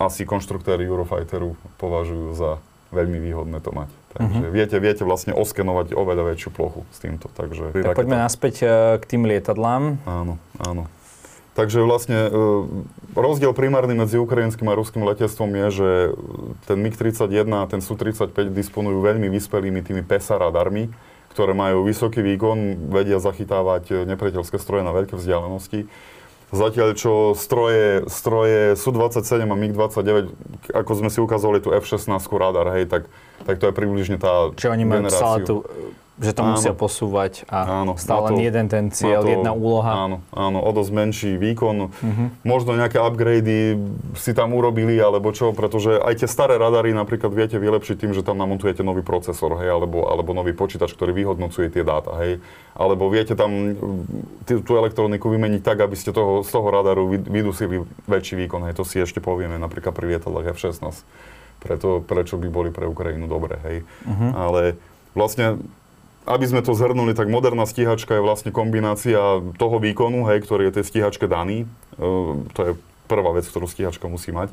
asi 0.00 0.24
konštruktéri 0.24 0.88
Eurofighteru 0.88 1.52
považujú 1.76 2.32
za 2.32 2.50
veľmi 2.90 3.20
výhodné 3.20 3.60
to 3.60 3.70
mať. 3.70 3.90
Takže 4.10 4.42
uh-huh. 4.42 4.54
viete, 4.54 4.76
viete 4.82 5.02
vlastne 5.06 5.30
oskenovať 5.36 5.94
oveľa 5.94 6.34
väčšiu 6.34 6.50
plochu 6.50 6.82
s 6.90 6.98
týmto. 6.98 7.30
Takže, 7.30 7.70
tak 7.86 7.94
poďme 7.94 8.18
naspäť 8.18 8.54
e, 8.64 8.66
k 8.98 9.04
tým 9.06 9.22
lietadlám. 9.30 10.02
Áno, 10.02 10.42
áno. 10.58 10.90
Takže 11.60 11.84
vlastne 11.84 12.18
e, 12.24 12.30
rozdiel 13.12 13.52
primárny 13.52 13.92
medzi 13.92 14.16
ukrajinským 14.16 14.64
a 14.72 14.72
ruským 14.72 15.04
letectvom 15.04 15.50
je, 15.52 15.66
že 15.68 15.88
ten 16.64 16.80
MiG-31 16.80 17.44
a 17.52 17.68
ten 17.68 17.84
Su-35 17.84 18.32
disponujú 18.48 19.04
veľmi 19.04 19.28
vyspelými 19.28 19.84
tými 19.84 20.00
PESA 20.00 20.40
radarmi, 20.40 20.88
ktoré 21.36 21.52
majú 21.52 21.84
vysoký 21.84 22.24
výkon, 22.24 22.88
vedia 22.88 23.20
zachytávať 23.20 24.08
nepriateľské 24.08 24.56
stroje 24.56 24.88
na 24.88 24.96
veľké 24.96 25.20
vzdialenosti. 25.20 25.84
Zatiaľ, 26.48 26.96
čo 26.96 27.36
stroje, 27.36 28.08
stroje 28.08 28.80
Su-27 28.80 29.44
a 29.44 29.56
MiG-29, 29.60 30.32
ako 30.72 30.92
sme 30.96 31.12
si 31.12 31.20
ukázali 31.20 31.60
tu 31.60 31.76
F-16 31.76 32.08
radar, 32.40 32.72
hej, 32.72 32.88
tak, 32.88 33.04
tak 33.44 33.60
to 33.60 33.68
je 33.68 33.74
približne 33.76 34.16
tá 34.16 34.48
Čiže 34.56 34.72
oni 34.72 34.84
majú 34.88 35.12
tú 35.44 35.56
že 36.20 36.36
to 36.36 36.44
áno. 36.44 36.52
musia 36.52 36.76
posúvať 36.76 37.48
a 37.48 37.80
áno, 37.80 37.96
stále 37.96 38.36
len 38.36 38.44
jeden 38.44 38.68
ten 38.68 38.92
cieľ, 38.92 39.24
to, 39.24 39.32
jedna 39.32 39.56
úloha. 39.56 40.04
Áno, 40.04 40.16
áno, 40.36 40.60
o 40.60 40.70
dosť 40.76 40.92
menší 40.92 41.32
výkon. 41.40 41.88
Uh-huh. 41.88 42.28
Možno 42.44 42.76
nejaké 42.76 43.00
upgrady 43.00 43.80
si 44.20 44.36
tam 44.36 44.52
urobili, 44.52 45.00
alebo 45.00 45.32
čo, 45.32 45.56
pretože 45.56 45.96
aj 45.96 46.20
tie 46.20 46.28
staré 46.28 46.60
radary 46.60 46.92
napríklad 46.92 47.32
viete 47.32 47.56
vylepšiť 47.56 47.96
tým, 47.96 48.12
že 48.12 48.20
tam 48.20 48.36
namontujete 48.36 48.84
nový 48.84 49.00
procesor, 49.00 49.56
hej, 49.64 49.72
alebo, 49.72 50.04
alebo 50.12 50.36
nový 50.36 50.52
počítač, 50.52 50.92
ktorý 50.92 51.16
vyhodnocuje 51.16 51.72
tie 51.72 51.80
dáta, 51.80 52.12
hej. 52.20 52.44
Alebo 52.76 53.08
viete 53.08 53.32
tam 53.32 53.72
t- 54.44 54.60
tú 54.60 54.72
elektroniku 54.76 55.32
vymeniť 55.32 55.64
tak, 55.64 55.80
aby 55.80 55.96
ste 55.96 56.12
toho, 56.12 56.44
z 56.44 56.52
toho 56.52 56.68
radaru 56.68 57.16
vydusili 57.16 57.80
väčší 58.04 58.36
výkon, 58.44 58.68
hej. 58.68 58.76
To 58.76 58.84
si 58.84 59.00
ešte 59.00 59.24
povieme 59.24 59.56
napríklad 59.56 59.96
pri 59.96 60.14
lietadlách 60.16 60.52
F-16. 60.52 61.00
Preto, 61.60 62.04
prečo 62.04 62.36
by 62.36 62.48
boli 62.52 62.68
pre 62.68 62.84
Ukrajinu 62.84 63.24
dobré, 63.24 63.56
hej. 63.64 63.76
Uh-huh. 64.04 64.30
Ale 64.36 64.76
vlastne 65.16 65.56
aby 66.28 66.44
sme 66.44 66.60
to 66.60 66.76
zhrnuli, 66.76 67.16
tak 67.16 67.32
moderná 67.32 67.64
stíhačka 67.64 68.18
je 68.18 68.24
vlastne 68.24 68.50
kombinácia 68.52 69.40
toho 69.56 69.76
výkonu, 69.80 70.28
hej, 70.28 70.44
ktorý 70.44 70.68
je 70.68 70.80
tej 70.80 70.84
stíhačke 70.84 71.24
daný. 71.24 71.64
E, 71.96 72.06
to 72.52 72.60
je 72.60 72.72
prvá 73.08 73.32
vec, 73.32 73.48
ktorú 73.48 73.64
stíhačka 73.64 74.06
musí 74.06 74.30
mať. 74.30 74.52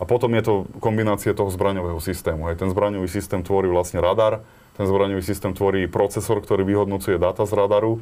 A 0.00 0.08
potom 0.08 0.32
je 0.34 0.42
to 0.42 0.54
kombinácia 0.80 1.36
toho 1.36 1.52
zbraňového 1.52 2.00
systému. 2.00 2.48
Hej. 2.50 2.58
Ten 2.58 2.72
zbraňový 2.72 3.06
systém 3.06 3.44
tvorí 3.44 3.68
vlastne 3.68 4.00
radar, 4.00 4.42
ten 4.74 4.88
zbraňový 4.88 5.22
systém 5.22 5.52
tvorí 5.52 5.84
procesor, 5.86 6.40
ktorý 6.40 6.64
vyhodnocuje 6.64 7.20
dáta 7.20 7.44
z 7.44 7.52
radaru 7.54 8.00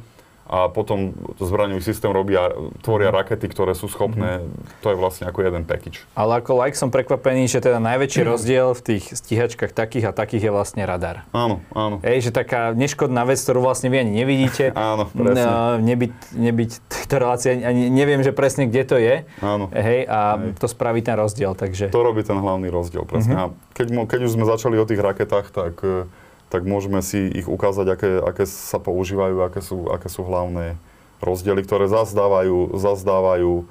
a 0.51 0.67
potom 0.67 1.15
zbraňový 1.39 1.79
systém 1.79 2.11
robia, 2.11 2.51
tvoria 2.83 3.07
mhm. 3.07 3.15
rakety, 3.23 3.47
ktoré 3.47 3.71
sú 3.71 3.87
schopné, 3.87 4.43
mm-hmm. 4.43 4.83
to 4.83 4.91
je 4.91 4.97
vlastne 4.99 5.23
ako 5.31 5.47
jeden 5.47 5.63
package. 5.63 6.03
Ale 6.11 6.43
ako 6.43 6.59
like 6.59 6.75
som 6.75 6.91
prekvapený, 6.91 7.47
že 7.47 7.63
teda 7.63 7.79
najväčší 7.79 8.21
mm-hmm. 8.21 8.33
rozdiel 8.35 8.67
v 8.75 8.81
tých 8.83 9.03
stíhačkách 9.15 9.71
takých 9.71 10.11
a 10.11 10.11
takých 10.11 10.47
je 10.47 10.51
vlastne 10.51 10.83
radar. 10.83 11.23
Áno, 11.31 11.63
áno. 11.71 12.03
Ej, 12.03 12.27
že 12.27 12.31
taká 12.35 12.75
neškodná 12.75 13.23
vec, 13.23 13.39
ktorú 13.39 13.63
vlastne 13.63 13.87
vy 13.87 14.03
ani 14.03 14.11
nevidíte. 14.11 14.75
áno, 14.91 15.07
presne. 15.07 15.47
No, 15.47 15.79
nebyť, 15.79 16.13
nebyť 16.35 16.71
to 17.07 17.15
relácia, 17.15 17.55
ani 17.55 17.87
neviem, 17.87 18.19
že 18.19 18.35
presne 18.35 18.67
kde 18.67 18.83
to 18.83 18.99
je. 18.99 19.23
Áno. 19.39 19.71
Hej, 19.71 20.03
a 20.11 20.35
Hej. 20.35 20.59
to 20.59 20.67
spraví 20.67 20.99
ten 20.99 21.15
rozdiel, 21.15 21.55
takže... 21.55 21.95
To 21.95 22.03
robí 22.03 22.27
ten 22.27 22.35
hlavný 22.35 22.67
rozdiel, 22.67 23.07
presne. 23.07 23.39
Mm-hmm. 23.39 23.55
A 23.55 23.71
keď, 23.71 23.87
keď 24.03 24.19
už 24.27 24.35
sme 24.35 24.43
začali 24.43 24.75
o 24.75 24.83
tých 24.83 24.99
raketách, 24.99 25.47
tak 25.55 25.79
tak 26.51 26.67
môžeme 26.67 26.99
si 26.99 27.31
ich 27.31 27.47
ukázať, 27.47 27.87
aké, 27.87 28.11
aké 28.19 28.43
sa 28.43 28.75
používajú, 28.75 29.39
aké 29.47 29.63
sú, 29.63 29.87
aké 29.87 30.11
sú 30.11 30.27
hlavné 30.27 30.75
rozdiely, 31.23 31.63
ktoré 31.63 31.87
zazdávajú, 31.87 32.75
zazdávajú 32.75 33.53
e, 33.55 33.63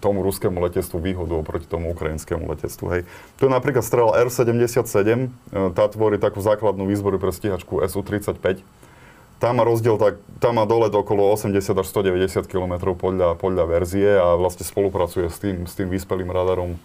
tomu 0.00 0.24
ruskému 0.24 0.56
letectvu 0.64 0.96
výhodu 1.04 1.36
oproti 1.36 1.68
tomu 1.68 1.92
ukrajinskému 1.92 2.48
letectvu. 2.48 2.86
Hej. 2.96 3.02
Tu 3.36 3.44
je 3.44 3.52
napríklad 3.52 3.84
strela 3.84 4.16
R-77, 4.24 4.80
e, 4.88 5.28
tá 5.76 5.84
tvorí 5.92 6.16
takú 6.16 6.40
základnú 6.40 6.88
výzboru 6.88 7.20
pre 7.20 7.28
stíhačku 7.28 7.84
Su-35. 7.84 8.64
Tá 9.36 9.52
má 9.52 9.68
rozdiel, 9.68 10.00
tak, 10.00 10.16
tá 10.40 10.54
má 10.56 10.64
dolet 10.64 10.94
okolo 10.96 11.28
80 11.36 11.60
až 11.60 11.86
190 11.92 12.48
km 12.48 12.96
podľa, 12.96 13.36
podľa 13.36 13.64
verzie 13.68 14.16
a 14.16 14.32
vlastne 14.40 14.64
spolupracuje 14.64 15.28
s 15.28 15.36
tým, 15.42 15.68
s 15.68 15.76
tým 15.76 15.92
vyspelým 15.92 16.32
radarom 16.32 16.80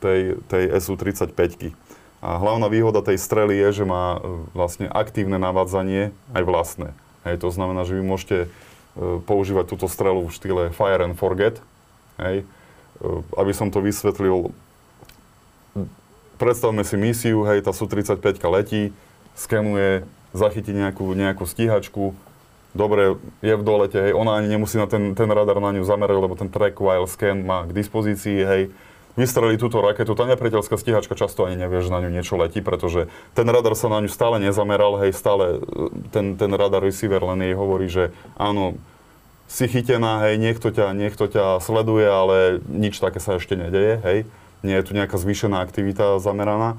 tej, 0.00 0.40
tej 0.48 0.72
Su-35. 0.80 1.74
A 2.18 2.34
hlavná 2.34 2.66
výhoda 2.66 2.98
tej 2.98 3.14
strely 3.14 3.54
je, 3.68 3.82
že 3.82 3.84
má 3.86 4.18
e, 4.18 4.42
vlastne 4.50 4.90
aktívne 4.90 5.38
navádzanie 5.38 6.10
aj 6.34 6.42
vlastné. 6.42 6.88
Hej, 7.22 7.46
to 7.46 7.48
znamená, 7.54 7.86
že 7.86 7.94
vy 7.94 8.02
môžete 8.02 8.38
e, 8.44 8.48
používať 9.22 9.70
túto 9.70 9.86
strelu 9.86 10.26
v 10.26 10.34
štýle 10.34 10.62
fire 10.74 11.06
and 11.06 11.14
forget. 11.14 11.62
Hej. 12.18 12.42
E, 12.42 13.06
aby 13.38 13.52
som 13.54 13.70
to 13.70 13.78
vysvetlil, 13.78 14.50
predstavme 16.42 16.82
si 16.82 16.98
misiu, 16.98 17.46
hej, 17.46 17.62
tá 17.62 17.70
Su-35 17.70 18.18
letí, 18.50 18.90
skenuje, 19.38 20.02
zachytí 20.34 20.74
nejakú, 20.74 21.14
nejakú 21.14 21.46
stíhačku, 21.46 22.18
dobre, 22.74 23.14
je 23.42 23.54
v 23.54 23.62
dolete, 23.62 23.98
hej, 23.98 24.12
ona 24.14 24.42
ani 24.42 24.50
nemusí 24.50 24.74
na 24.74 24.90
ten, 24.90 25.14
ten 25.14 25.30
radar 25.30 25.62
na 25.62 25.70
ňu 25.70 25.86
zamerať, 25.86 26.18
lebo 26.18 26.34
ten 26.34 26.50
track 26.50 26.78
while 26.82 27.06
scan 27.06 27.46
má 27.46 27.66
k 27.66 27.74
dispozícii, 27.74 28.38
hej, 28.42 28.62
vystrelí 29.18 29.58
túto 29.58 29.82
raketu, 29.82 30.14
tá 30.14 30.22
nepriateľská 30.30 30.78
stíhačka 30.78 31.18
často 31.18 31.42
ani 31.50 31.58
nevie, 31.58 31.82
že 31.82 31.90
na 31.90 31.98
ňu 31.98 32.14
niečo 32.14 32.38
letí, 32.38 32.62
pretože 32.62 33.10
ten 33.34 33.50
radar 33.50 33.74
sa 33.74 33.90
na 33.90 33.98
ňu 33.98 34.06
stále 34.06 34.38
nezameral, 34.38 35.02
hej, 35.02 35.10
stále 35.10 35.58
e, 35.58 35.90
ten, 36.14 36.38
ten 36.38 36.50
radar 36.54 36.86
receiver 36.86 37.18
len 37.26 37.42
jej 37.42 37.54
hovorí, 37.58 37.90
že 37.90 38.14
áno, 38.38 38.78
si 39.50 39.66
chytená, 39.66 40.30
hej, 40.30 40.38
niekto 40.38 40.70
ťa, 40.70 40.94
niekto 40.94 41.26
ťa 41.26 41.58
sleduje, 41.58 42.06
ale 42.06 42.62
nič 42.70 43.02
také 43.02 43.18
sa 43.18 43.42
ešte 43.42 43.58
nedeje, 43.58 43.98
hej. 44.06 44.18
Nie 44.62 44.82
je 44.82 44.86
tu 44.86 44.92
nejaká 44.94 45.18
zvýšená 45.18 45.62
aktivita 45.62 46.18
zameraná. 46.18 46.78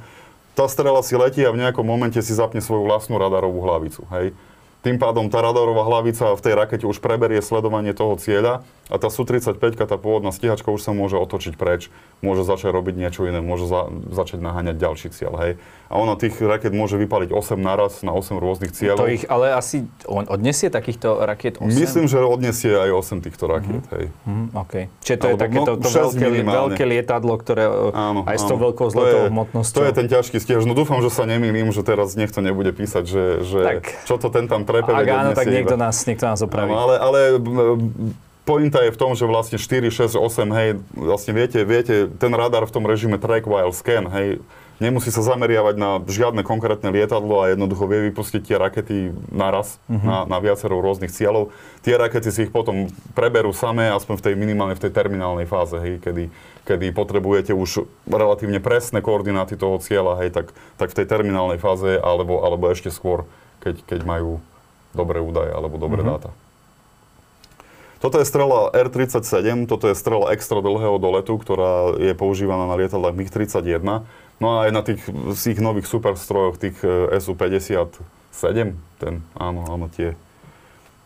Tá 0.54 0.68
strela 0.68 1.00
si 1.00 1.16
letí 1.16 1.40
a 1.44 1.56
v 1.56 1.60
nejakom 1.64 1.84
momente 1.84 2.20
si 2.20 2.36
zapne 2.36 2.60
svoju 2.60 2.84
vlastnú 2.88 3.20
radarovú 3.20 3.60
hlavicu, 3.64 4.08
hej. 4.16 4.32
Tým 4.80 4.96
pádom 4.96 5.28
tá 5.28 5.44
radarová 5.44 5.84
hlavica 5.84 6.40
v 6.40 6.42
tej 6.42 6.54
rakete 6.56 6.86
už 6.88 7.04
preberie 7.04 7.44
sledovanie 7.44 7.92
toho 7.92 8.16
cieľa 8.16 8.64
a 8.88 8.96
tá 8.96 9.12
Su-35, 9.12 9.60
tá 9.60 9.98
pôvodná 10.00 10.32
stíhačka 10.32 10.72
už 10.72 10.82
sa 10.82 10.96
môže 10.96 11.20
otočiť 11.20 11.60
preč, 11.60 11.92
môže 12.24 12.48
začať 12.48 12.74
robiť 12.74 12.96
niečo 12.98 13.28
iné, 13.28 13.44
môže 13.44 13.68
za, 13.68 13.92
začať 14.10 14.40
naháňať 14.42 14.82
ďalší 14.82 15.08
cieľ, 15.14 15.36
hej. 15.46 15.52
A 15.92 15.98
ona 16.00 16.18
tých 16.18 16.38
raket 16.42 16.74
môže 16.74 16.96
vypaliť 16.96 17.30
8 17.30 17.60
naraz 17.60 18.02
na 18.02 18.16
8 18.16 18.40
rôznych 18.40 18.74
cieľov. 18.74 19.06
To 19.06 19.12
ich 19.12 19.26
ale 19.30 19.54
asi 19.54 19.86
on 20.10 20.26
odnesie 20.26 20.72
takýchto 20.72 21.22
raket 21.22 21.62
8? 21.62 21.70
Myslím, 21.70 22.06
že 22.08 22.24
odnesie 22.24 22.74
aj 22.74 22.90
8 23.20 23.26
týchto 23.26 23.46
raket, 23.52 23.84
mm-hmm. 23.84 23.94
hej. 24.00 24.06
Mm-hmm, 24.26 24.48
OK. 24.58 24.74
Čiže 25.04 25.18
to 25.20 25.28
Alebo, 25.28 25.38
je 25.38 25.44
takéto 25.44 25.72
no, 25.76 25.82
to 25.82 25.90
veľké, 25.92 26.28
veľké 26.46 26.84
lietadlo, 26.88 27.34
ktoré 27.36 27.64
áno, 27.94 28.22
aj 28.26 28.38
s 28.38 28.44
tou 28.48 28.58
veľkou 28.58 28.88
zletovou 28.90 29.28
hmotnosťou. 29.28 29.80
To 29.82 29.86
je 29.86 29.94
ten 29.94 30.08
ťažký 30.08 30.38
stiež. 30.40 30.64
No 30.66 30.74
dúfam, 30.74 31.04
že 31.04 31.12
sa 31.12 31.28
nemýlim, 31.28 31.70
že 31.70 31.86
teraz 31.86 32.18
niekto 32.18 32.42
nebude 32.42 32.74
písať, 32.74 33.04
že, 33.06 33.26
že 33.46 33.60
tak, 33.62 33.86
čo 34.08 34.18
to 34.18 34.34
ten 34.34 34.50
tam 34.50 34.69
trepe 34.70 34.94
Ak 34.94 35.10
áno, 35.10 35.32
tak 35.34 35.50
niekto 35.50 35.74
nás, 35.74 35.98
niekto 36.06 36.30
nás 36.30 36.40
opraví. 36.46 36.70
Áno, 36.70 36.86
ale, 36.86 36.96
ale 37.02 37.20
pointa 38.50 38.82
je 38.82 38.94
v 38.94 38.98
tom, 38.98 39.14
že 39.14 39.30
vlastne 39.30 39.58
4, 39.58 39.90
6, 39.94 40.18
8, 40.18 40.58
hej, 40.58 40.70
vlastne 40.94 41.38
viete, 41.38 41.62
viete, 41.62 42.10
ten 42.10 42.34
radar 42.34 42.66
v 42.66 42.74
tom 42.74 42.86
režime 42.90 43.22
track 43.22 43.46
while 43.46 43.70
scan, 43.70 44.10
hej, 44.10 44.42
nemusí 44.82 45.12
sa 45.12 45.22
zameriavať 45.22 45.76
na 45.76 46.00
žiadne 46.08 46.42
konkrétne 46.42 46.90
lietadlo 46.90 47.44
a 47.44 47.52
jednoducho 47.52 47.86
vie 47.86 48.10
vypustiť 48.10 48.42
tie 48.42 48.58
rakety 48.58 49.14
naraz 49.30 49.78
uh-huh. 49.86 50.02
na, 50.02 50.18
na 50.26 50.38
viacero 50.40 50.80
rôznych 50.80 51.12
cieľov. 51.12 51.52
Tie 51.84 51.94
rakety 51.94 52.32
si 52.32 52.48
ich 52.48 52.52
potom 52.52 52.88
preberú 53.14 53.52
samé, 53.52 53.92
aspoň 53.92 54.16
v 54.18 54.26
tej 54.32 54.34
minimálne 54.40 54.74
v 54.74 54.84
tej 54.88 54.92
terminálnej 54.96 55.46
fáze, 55.46 55.76
hej, 55.78 56.00
kedy, 56.00 56.32
kedy 56.66 56.96
potrebujete 56.96 57.52
už 57.52 57.86
relatívne 58.08 58.64
presné 58.64 59.04
koordináty 59.04 59.60
toho 59.60 59.78
cieľa, 59.84 60.26
hej, 60.26 60.34
tak, 60.34 60.56
tak 60.80 60.90
v 60.96 60.98
tej 61.04 61.06
terminálnej 61.06 61.60
fáze 61.60 62.00
alebo, 62.00 62.42
alebo 62.42 62.72
ešte 62.72 62.90
skôr, 62.90 63.28
keď, 63.60 63.84
keď 63.84 64.02
majú 64.08 64.40
dobré 64.94 65.22
údaje 65.22 65.54
alebo 65.54 65.78
dobré 65.78 66.02
uh-huh. 66.02 66.18
dáta. 66.18 66.30
Toto 68.00 68.16
je 68.16 68.26
strela 68.26 68.72
R-37, 68.72 69.68
toto 69.68 69.92
je 69.92 69.96
strela 69.96 70.32
extra 70.32 70.64
dlhého 70.64 70.96
doletu, 71.04 71.36
ktorá 71.36 72.00
je 72.00 72.16
používaná 72.16 72.64
na 72.64 72.80
lietadlách 72.80 73.12
MiG-31. 73.12 74.08
No 74.40 74.48
a 74.56 74.56
aj 74.68 74.72
na 74.72 74.82
tých, 74.88 75.04
tých 75.36 75.60
nových 75.60 75.84
superstrojoch, 75.92 76.56
tých 76.56 76.80
e, 76.80 77.20
SU-57, 77.20 78.72
ten, 79.04 79.14
áno, 79.36 79.68
áno, 79.68 79.92
tie, 79.92 80.16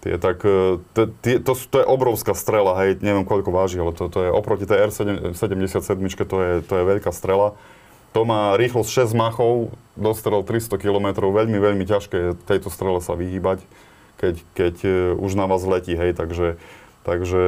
tie 0.05 0.21
tak, 0.21 0.45
e, 0.45 0.77
to, 0.93 1.09
tie, 1.25 1.41
to, 1.41 1.57
to 1.57 1.81
je 1.81 1.87
obrovská 1.89 2.37
strela, 2.37 2.77
hej, 2.85 3.01
neviem 3.01 3.25
koľko 3.25 3.49
váži, 3.49 3.81
ale 3.81 3.97
to, 3.97 4.05
to 4.05 4.21
je 4.21 4.29
oproti 4.29 4.69
tej 4.69 4.93
R-77, 4.93 5.97
to 6.29 6.37
je, 6.45 6.51
to 6.61 6.73
je 6.77 6.83
veľká 6.85 7.09
strela. 7.09 7.57
To 8.13 8.21
má 8.25 8.53
rýchlosť 8.57 9.09
6 9.09 9.17
machov, 9.17 9.73
dostrel 9.97 10.45
300 10.45 10.77
km, 10.77 11.07
veľmi, 11.33 11.57
veľmi 11.57 11.85
ťažké 11.85 12.37
tejto 12.45 12.69
strele 12.69 13.01
sa 13.01 13.17
vyhýbať, 13.17 13.65
keď, 14.21 14.35
keď 14.53 14.75
e, 14.85 14.89
už 15.17 15.33
na 15.33 15.49
vás 15.49 15.65
letí, 15.65 15.93
hej, 15.97 16.13
takže 16.13 16.61
Takže 17.03 17.43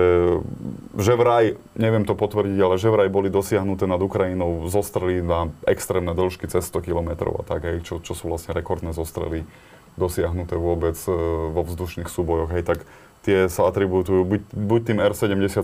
že 1.00 1.14
vraj, 1.16 1.56
neviem 1.80 2.04
to 2.04 2.12
potvrdiť, 2.12 2.60
ale 2.60 2.76
že 2.76 2.92
vraj 2.92 3.08
boli 3.08 3.32
dosiahnuté 3.32 3.88
nad 3.88 4.04
Ukrajinou 4.04 4.68
zostrely 4.68 5.24
na 5.24 5.48
extrémne 5.64 6.12
dĺžky 6.12 6.52
cez 6.52 6.68
100 6.68 6.84
km 6.84 7.32
a 7.40 7.44
tak, 7.48 7.64
hej, 7.64 7.80
čo, 7.88 8.04
čo 8.04 8.12
sú 8.20 8.28
vlastne 8.28 8.52
rekordné 8.52 8.92
zostrely 8.92 9.48
dosiahnuté 9.96 10.60
vôbec 10.60 11.00
e, 11.08 11.12
vo 11.56 11.64
vzdušných 11.64 12.12
súbojoch. 12.12 12.52
Hej, 12.52 12.68
tak 12.68 12.84
tie 13.26 13.50
sa 13.50 13.66
atributujú 13.66 14.22
buď, 14.22 14.42
buď 14.54 14.82
tým 14.94 14.98
R77 15.02 15.58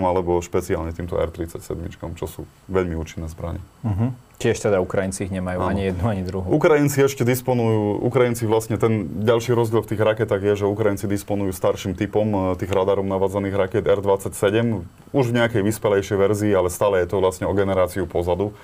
alebo 0.00 0.40
špeciálne 0.40 0.96
týmto 0.96 1.20
R37, 1.20 1.92
čo 2.16 2.24
sú 2.24 2.48
veľmi 2.72 2.96
účinné 2.96 3.28
zbranie. 3.28 3.60
Uh-huh. 3.84 4.16
Tiež 4.40 4.58
teda 4.58 4.82
Ukrajinci 4.82 5.28
ich 5.28 5.32
nemajú 5.32 5.60
ano. 5.62 5.70
ani 5.70 5.82
jednu, 5.92 6.04
ani 6.08 6.22
druhú. 6.24 6.48
Ukrajinci 6.50 7.04
ešte 7.04 7.22
disponujú, 7.22 8.02
Ukrajinci 8.02 8.48
vlastne 8.48 8.80
ten 8.80 9.22
ďalší 9.22 9.54
rozdiel 9.54 9.84
v 9.84 9.94
tých 9.94 10.02
raketách 10.02 10.42
je, 10.42 10.54
že 10.64 10.66
Ukrajinci 10.66 11.06
disponujú 11.06 11.54
starším 11.54 11.94
typom 11.94 12.26
e, 12.26 12.38
tých 12.58 12.72
radarom 12.72 13.06
navádzaných 13.06 13.54
raket 13.54 13.84
R27, 13.86 14.82
už 15.14 15.24
v 15.30 15.36
nejakej 15.36 15.62
vyspelejšej 15.62 16.18
verzii, 16.18 16.52
ale 16.56 16.74
stále 16.74 17.04
je 17.04 17.12
to 17.12 17.22
vlastne 17.22 17.46
o 17.46 17.54
generáciu 17.54 18.08
pozadu. 18.08 18.56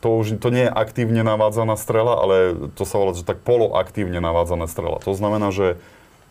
To 0.00 0.16
už 0.16 0.40
to 0.40 0.48
nie 0.48 0.64
je 0.66 0.72
aktívne 0.72 1.20
navádzaná 1.20 1.76
strela, 1.76 2.16
ale 2.16 2.56
to 2.72 2.88
sa 2.88 2.96
volá, 2.96 3.12
že 3.12 3.22
tak 3.22 3.44
poloaktívne 3.44 4.16
navádzaná 4.18 4.64
strela. 4.64 4.96
To 5.04 5.12
znamená, 5.12 5.52
že 5.52 5.76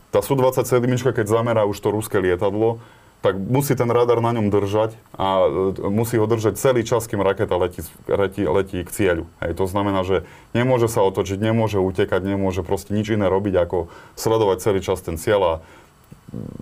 tá 0.10 0.20
Su-27, 0.26 0.82
keď 1.14 1.26
zamerá 1.30 1.64
už 1.70 1.78
to 1.78 1.94
ruské 1.94 2.18
lietadlo, 2.18 2.82
tak 3.20 3.36
musí 3.36 3.76
ten 3.76 3.92
radar 3.92 4.24
na 4.24 4.32
ňom 4.32 4.48
držať 4.48 4.96
a 5.20 5.44
e, 5.44 5.92
musí 5.92 6.16
ho 6.16 6.24
držať 6.24 6.56
celý 6.56 6.88
čas, 6.88 7.04
kým 7.04 7.20
raketa 7.20 7.52
letí, 7.60 7.84
letí, 8.08 8.48
letí 8.48 8.80
k 8.80 8.90
cieľu. 8.90 9.28
Hej, 9.44 9.60
to 9.60 9.68
znamená, 9.68 10.08
že 10.08 10.24
nemôže 10.56 10.88
sa 10.88 11.04
otočiť, 11.04 11.36
nemôže 11.36 11.84
utekať, 11.84 12.24
nemôže 12.24 12.64
proste 12.64 12.96
nič 12.96 13.12
iné 13.12 13.28
robiť, 13.28 13.60
ako 13.60 13.92
sledovať 14.16 14.58
celý 14.64 14.80
čas 14.80 15.04
ten 15.04 15.20
cieľ 15.20 15.42
a 15.44 15.54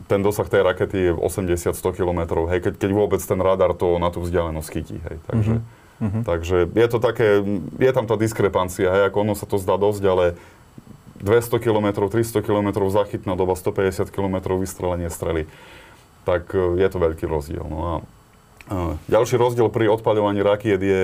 ten 0.10 0.25
dosah 0.25 0.49
tej 0.49 0.65
rakety 0.65 0.97
je 0.97 1.13
80-100 1.13 1.77
km, 1.93 2.49
hej, 2.49 2.60
keď, 2.65 2.73
keď 2.81 2.89
vôbec 2.95 3.21
ten 3.21 3.38
radar 3.38 3.77
to 3.77 4.01
na 4.01 4.10
tú 4.10 4.25
vzdialenosť 4.25 4.69
chytí. 4.73 4.97
Hej, 4.97 5.17
takže, 5.29 5.55
mm-hmm. 6.01 6.23
takže 6.25 6.57
je 6.73 6.88
to 6.89 6.97
také, 6.97 7.27
je 7.77 7.91
tam 7.93 8.10
tá 8.10 8.17
diskrepancia, 8.17 8.89
hej, 8.89 9.03
ako 9.13 9.17
ono 9.29 9.33
sa 9.38 9.45
to 9.45 9.62
zdá 9.62 9.77
dosť, 9.77 10.03
ale 10.10 10.25
200 11.21 11.60
km, 11.60 12.08
300 12.10 12.45
km 12.45 12.67
zachytná 12.89 13.34
doba, 13.34 13.58
150 13.58 14.10
km 14.13 14.58
vystrelenie 14.58 15.10
strely, 15.10 15.49
tak 16.27 16.51
e, 16.53 16.77
je 16.77 16.88
to 16.88 16.97
veľký 16.97 17.25
rozdiel. 17.25 17.65
No 17.65 17.80
a 17.80 17.93
e, 18.69 19.12
ďalší 19.12 19.36
rozdiel 19.39 19.67
pri 19.73 19.89
odpaľovaní 19.91 20.45
rakiet 20.45 20.82
je 20.82 21.03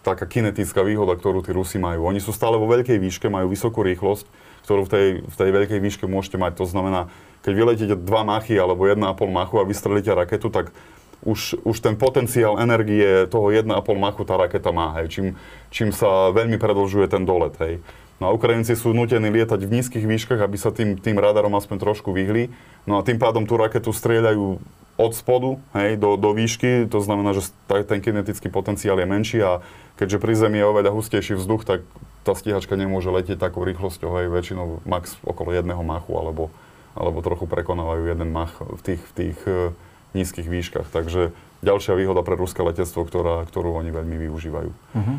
taká 0.00 0.24
kinetická 0.24 0.80
výhoda, 0.80 1.12
ktorú 1.16 1.44
tí 1.44 1.52
Rusi 1.52 1.76
majú. 1.76 2.08
Oni 2.08 2.22
sú 2.22 2.32
stále 2.32 2.56
vo 2.56 2.70
veľkej 2.70 2.96
výške, 2.96 3.28
majú 3.28 3.52
vysokú 3.52 3.84
rýchlosť, 3.84 4.24
ktorú 4.64 4.88
v 4.88 4.90
tej, 4.90 5.06
v 5.24 5.34
tej 5.36 5.50
veľkej 5.50 5.78
výške 5.82 6.04
môžete 6.08 6.40
mať. 6.40 6.56
To 6.60 6.66
znamená, 6.68 7.12
keď 7.44 7.52
vyletíte 7.52 7.94
2 7.96 8.06
machy 8.06 8.56
alebo 8.56 8.88
1,5 8.88 9.04
machu 9.28 9.60
a 9.60 9.68
vystrelíte 9.68 10.12
raketu, 10.12 10.48
tak 10.48 10.72
už, 11.20 11.60
už 11.68 11.76
ten 11.84 12.00
potenciál 12.00 12.56
energie 12.56 13.28
toho 13.28 13.52
1,5 13.52 13.68
machu 14.00 14.24
tá 14.24 14.40
raketa 14.40 14.72
má, 14.72 14.96
hej, 15.00 15.12
čím, 15.12 15.26
čím 15.68 15.90
sa 15.92 16.32
veľmi 16.32 16.56
predlžuje 16.56 17.06
ten 17.12 17.28
dolet. 17.28 17.52
Hej. 17.60 17.84
No 18.20 18.28
a 18.28 18.36
Ukrajinci 18.36 18.76
sú 18.76 18.92
nutení 18.92 19.32
lietať 19.32 19.64
v 19.64 19.80
nízkych 19.80 20.04
výškach, 20.04 20.44
aby 20.44 20.60
sa 20.60 20.68
tým, 20.68 21.00
tým 21.00 21.16
radarom 21.16 21.56
aspoň 21.56 21.80
trošku 21.80 22.12
vyhli. 22.12 22.52
No 22.84 23.00
a 23.00 23.04
tým 23.04 23.16
pádom 23.16 23.48
tú 23.48 23.56
raketu 23.56 23.96
strieľajú 23.96 24.60
od 25.00 25.12
spodu 25.16 25.56
hej, 25.72 25.96
do, 25.96 26.20
do 26.20 26.36
výšky, 26.36 26.84
to 26.84 27.00
znamená, 27.00 27.32
že 27.32 27.48
ten 27.88 28.04
kinetický 28.04 28.52
potenciál 28.52 29.00
je 29.00 29.08
menší 29.08 29.40
a 29.40 29.64
keďže 29.96 30.20
pri 30.20 30.36
Zemi 30.36 30.60
je 30.60 30.68
oveľa 30.68 30.92
hustejší 30.92 31.40
vzduch, 31.40 31.64
tak 31.64 31.80
tá 32.20 32.36
stíhačka 32.36 32.76
nemôže 32.76 33.08
letieť 33.08 33.40
takou 33.40 33.64
rýchlosťou, 33.64 34.20
hej, 34.20 34.28
väčšinou 34.28 34.84
max 34.84 35.16
okolo 35.24 35.56
jedného 35.56 35.80
machu 35.80 36.12
alebo, 36.20 36.52
alebo 36.92 37.24
trochu 37.24 37.48
prekonávajú 37.48 38.12
jeden 38.12 38.28
mach 38.28 38.60
v 38.60 38.80
tých, 38.84 39.00
v 39.00 39.12
tých 39.16 39.38
uh, 39.48 39.72
nízkych 40.12 40.44
výškach. 40.44 40.92
Takže 40.92 41.32
ďalšia 41.64 41.96
výhoda 41.96 42.20
pre 42.20 42.36
ruské 42.36 42.60
letectvo, 42.60 43.08
ktorá, 43.08 43.48
ktorú 43.48 43.72
oni 43.80 43.88
veľmi 43.88 44.16
využívajú. 44.28 44.70
Uh-huh. 44.70 45.16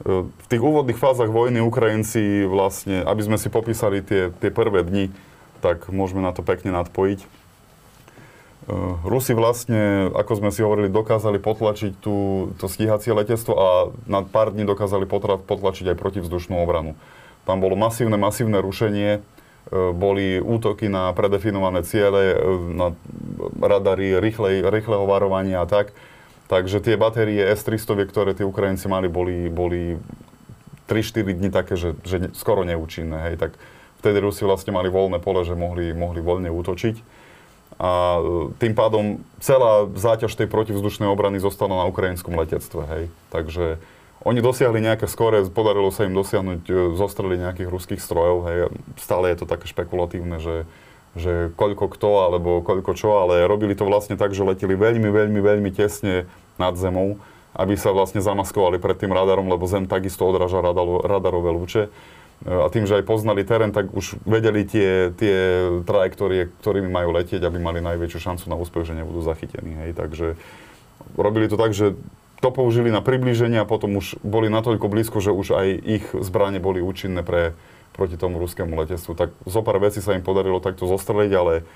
V 0.00 0.46
tých 0.48 0.62
úvodných 0.64 0.96
fázach 0.96 1.28
vojny 1.28 1.60
Ukrajinci 1.60 2.48
vlastne, 2.48 3.04
aby 3.04 3.20
sme 3.20 3.36
si 3.36 3.52
popísali 3.52 4.00
tie, 4.00 4.32
tie 4.32 4.48
prvé 4.48 4.80
dni, 4.80 5.12
tak 5.60 5.92
môžeme 5.92 6.24
na 6.24 6.32
to 6.32 6.40
pekne 6.40 6.72
nadpojiť. 6.72 7.20
Rusi 9.04 9.36
vlastne, 9.36 10.08
ako 10.14 10.40
sme 10.40 10.50
si 10.54 10.64
hovorili, 10.64 10.88
dokázali 10.88 11.36
potlačiť 11.36 12.00
tú, 12.00 12.48
to 12.56 12.64
stíhacie 12.70 13.12
letectvo 13.12 13.52
a 13.52 13.68
na 14.08 14.24
pár 14.24 14.56
dní 14.56 14.64
dokázali 14.64 15.04
potlačiť 15.44 15.92
aj 15.92 16.00
protivzdušnú 16.00 16.56
obranu. 16.56 16.96
Tam 17.44 17.60
bolo 17.60 17.76
masívne, 17.76 18.16
masívne 18.16 18.62
rušenie, 18.62 19.20
boli 19.72 20.40
útoky 20.40 20.88
na 20.88 21.12
predefinované 21.12 21.84
ciele, 21.84 22.40
na 22.72 22.96
radary 23.60 24.16
rýchlej, 24.16 24.64
rýchleho 24.64 25.04
varovania 25.04 25.60
a 25.60 25.68
tak. 25.68 25.92
Takže 26.50 26.82
tie 26.82 26.98
batérie 26.98 27.38
S-300, 27.54 28.10
ktoré 28.10 28.34
tí 28.34 28.42
Ukrajinci 28.42 28.90
mali, 28.90 29.06
boli, 29.06 29.46
boli 29.46 30.02
3-4 30.90 31.38
dní 31.38 31.54
také, 31.54 31.78
že, 31.78 31.94
že 32.02 32.34
skoro 32.34 32.66
neúčinné. 32.66 33.30
Hej. 33.30 33.34
Tak 33.38 33.54
vtedy 34.02 34.18
Rusi 34.18 34.42
vlastne 34.42 34.74
mali 34.74 34.90
voľné 34.90 35.22
pole, 35.22 35.46
že 35.46 35.54
mohli, 35.54 35.94
mohli 35.94 36.18
voľne 36.18 36.50
útočiť. 36.50 37.22
A 37.78 38.18
e, 38.18 38.20
tým 38.58 38.74
pádom 38.74 39.22
celá 39.38 39.86
záťaž 39.94 40.34
tej 40.34 40.50
protivzdušnej 40.50 41.06
obrany 41.06 41.38
zostala 41.38 41.78
na 41.78 41.86
ukrajinskom 41.86 42.34
letectve. 42.34 42.82
Hej. 42.82 43.04
Takže 43.30 43.78
oni 44.26 44.42
dosiahli 44.42 44.82
nejaké 44.82 45.06
skore, 45.06 45.46
podarilo 45.46 45.94
sa 45.94 46.02
im 46.02 46.18
dosiahnuť, 46.18 46.60
e, 46.66 46.72
zostreli 46.98 47.38
nejakých 47.38 47.70
ruských 47.70 48.02
strojov. 48.02 48.38
Hej. 48.50 48.58
Stále 48.98 49.30
je 49.30 49.38
to 49.38 49.46
také 49.46 49.70
špekulatívne, 49.70 50.42
že 50.42 50.66
že 51.18 51.50
koľko 51.58 51.90
kto 51.90 52.10
alebo 52.30 52.62
koľko 52.62 52.92
čo, 52.94 53.18
ale 53.18 53.46
robili 53.50 53.74
to 53.74 53.86
vlastne 53.86 54.14
tak, 54.14 54.30
že 54.30 54.46
leteli 54.46 54.78
veľmi, 54.78 55.10
veľmi, 55.10 55.40
veľmi 55.42 55.70
tesne 55.74 56.30
nad 56.54 56.74
zemou, 56.78 57.18
aby 57.56 57.74
sa 57.74 57.90
vlastne 57.90 58.22
zamaskovali 58.22 58.78
pred 58.78 58.94
tým 58.94 59.10
radarom, 59.10 59.50
lebo 59.50 59.66
zem 59.66 59.90
takisto 59.90 60.22
odráža 60.22 60.62
radarové 60.62 61.50
lúče. 61.50 61.82
A 62.40 62.72
tým, 62.72 62.88
že 62.88 62.96
aj 62.96 63.04
poznali 63.04 63.44
terén, 63.44 63.68
tak 63.68 63.92
už 63.92 64.16
vedeli 64.24 64.64
tie, 64.64 65.12
tie 65.12 65.68
trajektórie, 65.84 66.48
ktorými 66.64 66.88
majú 66.88 67.12
letieť, 67.12 67.44
aby 67.44 67.60
mali 67.60 67.84
najväčšiu 67.84 68.16
šancu 68.16 68.44
na 68.48 68.56
úspech, 68.56 68.88
že 68.88 68.96
nebudú 68.96 69.20
zachytení. 69.20 69.76
Hej. 69.84 69.92
Takže 69.92 70.26
robili 71.20 71.52
to 71.52 71.60
tak, 71.60 71.76
že 71.76 72.00
to 72.40 72.48
použili 72.48 72.88
na 72.88 73.04
priblíženie 73.04 73.60
a 73.60 73.68
potom 73.68 74.00
už 74.00 74.16
boli 74.24 74.48
natoľko 74.48 74.88
blízko, 74.88 75.20
že 75.20 75.36
už 75.36 75.52
aj 75.52 75.68
ich 75.84 76.04
zbranie 76.16 76.64
boli 76.64 76.80
účinné 76.80 77.20
pre, 77.20 77.52
proti 78.00 78.16
tomu 78.16 78.40
ruskému 78.40 78.72
letectvu. 78.80 79.12
Tak 79.12 79.36
zo 79.44 79.60
pár 79.60 79.76
vecí 79.76 80.00
sa 80.00 80.16
im 80.16 80.24
podarilo 80.24 80.64
takto 80.64 80.88
zostreliť, 80.88 81.32
ale 81.36 81.68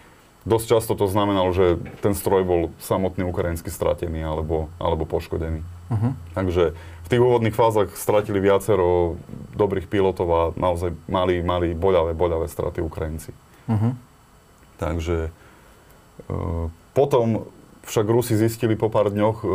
dosť 0.48 0.66
často 0.72 0.96
to 0.96 1.04
znamenalo, 1.04 1.52
že 1.52 1.76
ten 2.00 2.16
stroj 2.16 2.48
bol 2.48 2.72
samotný 2.80 3.28
ukrajinsky 3.28 3.68
stratený 3.68 4.24
alebo, 4.24 4.72
alebo 4.80 5.04
poškodený. 5.04 5.60
Uh-huh. 5.92 6.16
Takže 6.32 6.72
v 7.04 7.08
tých 7.12 7.20
úvodných 7.20 7.52
fázach 7.52 7.92
stratili 7.92 8.40
viacero 8.40 9.20
dobrých 9.52 9.84
pilotov 9.92 10.28
a 10.32 10.42
naozaj 10.56 10.96
mali, 11.04 11.44
mali 11.44 11.76
boľavé, 11.76 12.16
boľavé 12.16 12.48
straty 12.48 12.80
Ukrajinci. 12.80 13.36
Uh-huh. 13.68 13.92
Takže 14.80 15.28
e, 15.28 15.30
potom 16.96 17.44
však 17.84 18.08
Rusi 18.08 18.36
zistili 18.36 18.76
po 18.80 18.88
pár 18.88 19.12
dňoch, 19.12 19.36
e, 19.44 19.48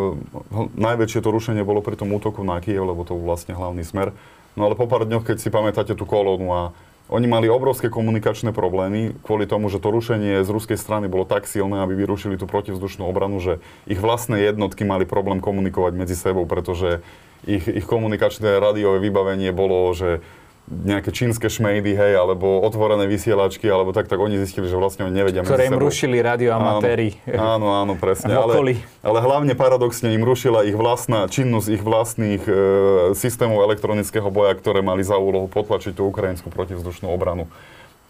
najväčšie 0.78 1.26
to 1.26 1.34
rušenie 1.34 1.66
bolo 1.66 1.82
pri 1.82 1.98
tom 1.98 2.14
útoku 2.14 2.46
na 2.46 2.62
Kiev, 2.62 2.86
lebo 2.86 3.02
to 3.06 3.18
bol 3.18 3.34
vlastne 3.34 3.58
hlavný 3.58 3.82
smer, 3.82 4.14
No 4.60 4.68
ale 4.68 4.76
po 4.76 4.92
pár 4.92 5.08
dňoch, 5.08 5.24
keď 5.24 5.38
si 5.40 5.48
pamätáte 5.48 5.96
tú 5.96 6.04
kolónu 6.04 6.52
a 6.52 6.62
oni 7.08 7.32
mali 7.32 7.48
obrovské 7.48 7.88
komunikačné 7.88 8.52
problémy 8.52 9.16
kvôli 9.24 9.48
tomu, 9.48 9.72
že 9.72 9.80
to 9.80 9.88
rušenie 9.88 10.44
z 10.44 10.50
ruskej 10.52 10.76
strany 10.76 11.08
bolo 11.08 11.24
tak 11.24 11.48
silné, 11.48 11.80
aby 11.80 11.96
vyrušili 11.96 12.36
tú 12.36 12.44
protivzdušnú 12.44 13.08
obranu, 13.08 13.40
že 13.40 13.64
ich 13.88 13.98
vlastné 13.98 14.44
jednotky 14.44 14.84
mali 14.84 15.08
problém 15.08 15.40
komunikovať 15.40 15.96
medzi 15.96 16.14
sebou, 16.14 16.44
pretože 16.44 17.00
ich, 17.48 17.66
ich 17.72 17.88
komunikačné 17.88 18.60
rádiové 18.60 19.00
vybavenie 19.00 19.56
bolo, 19.56 19.96
že 19.96 20.20
nejaké 20.70 21.10
čínske 21.10 21.50
šmejdy, 21.50 21.98
hej, 21.98 22.14
alebo 22.14 22.62
otvorené 22.62 23.10
vysielačky, 23.10 23.66
alebo 23.66 23.90
tak, 23.90 24.06
tak 24.06 24.22
oni 24.22 24.38
zistili, 24.38 24.70
že 24.70 24.78
vlastne 24.78 25.10
oni 25.10 25.18
nevedia 25.18 25.42
Ktoré 25.42 25.66
im 25.66 25.82
rušili 25.82 26.22
radioamatéri. 26.22 27.26
Áno, 27.34 27.42
áno, 27.42 27.68
áno, 27.74 27.94
presne. 27.98 28.38
Ale, 28.40 28.78
ale 29.02 29.20
hlavne 29.20 29.54
paradoxne 29.58 30.14
im 30.14 30.22
rušila 30.22 30.64
ich 30.64 30.78
vlastná 30.78 31.26
činnosť 31.26 31.68
ich 31.74 31.84
vlastných 31.84 32.44
e, 32.46 32.54
systémov 33.18 33.66
elektronického 33.66 34.30
boja, 34.30 34.54
ktoré 34.54 34.86
mali 34.86 35.02
za 35.02 35.18
úlohu 35.18 35.50
potlačiť 35.50 35.98
tú 35.98 36.08
ukrajinskú 36.08 36.54
protivzdušnú 36.54 37.10
obranu. 37.10 37.50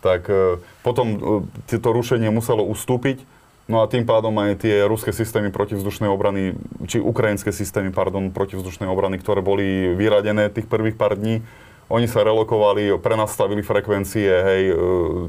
Tak 0.04 0.28
e, 0.28 0.60
potom 0.84 1.42
e, 1.66 1.80
to 1.80 1.90
rušenie 1.90 2.28
muselo 2.30 2.68
ustúpiť, 2.68 3.24
No 3.70 3.86
a 3.86 3.92
tým 3.92 4.02
pádom 4.02 4.34
aj 4.42 4.66
tie 4.66 4.82
ruské 4.90 5.14
systémy 5.14 5.54
protivzdušnej 5.54 6.10
obrany, 6.10 6.58
či 6.90 6.98
ukrajinské 6.98 7.54
systémy, 7.54 7.94
pardon, 7.94 8.34
protivzdušnej 8.34 8.90
obrany, 8.90 9.22
ktoré 9.22 9.46
boli 9.46 9.94
vyradené 9.94 10.50
tých 10.50 10.66
prvých 10.66 10.98
pár 10.98 11.14
dní, 11.14 11.46
oni 11.90 12.06
sa 12.06 12.22
relokovali, 12.22 12.94
prenastavili 13.02 13.66
frekvencie, 13.66 14.30
hej, 14.30 14.64
e, 14.70 14.76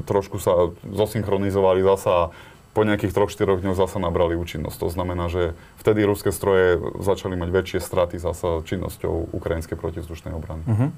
trošku 0.05 0.37
sa 0.37 0.69
zosynchronizovali 0.85 1.81
zasa 1.81 2.29
po 2.71 2.87
nejakých 2.87 3.11
3-4 3.11 3.59
dňoch 3.59 3.75
zasa 3.75 3.99
nabrali 3.99 4.39
účinnosť. 4.39 4.77
To 4.79 4.89
znamená, 4.93 5.27
že 5.27 5.51
vtedy 5.83 6.07
ruské 6.07 6.31
stroje 6.31 6.79
začali 7.03 7.35
mať 7.35 7.49
väčšie 7.51 7.79
straty 7.83 8.15
zasa 8.15 8.63
činnosťou 8.63 9.35
ukrajinskej 9.35 9.75
protivzdušnej 9.75 10.31
obrany. 10.31 10.63
Uh-huh. 10.63 10.89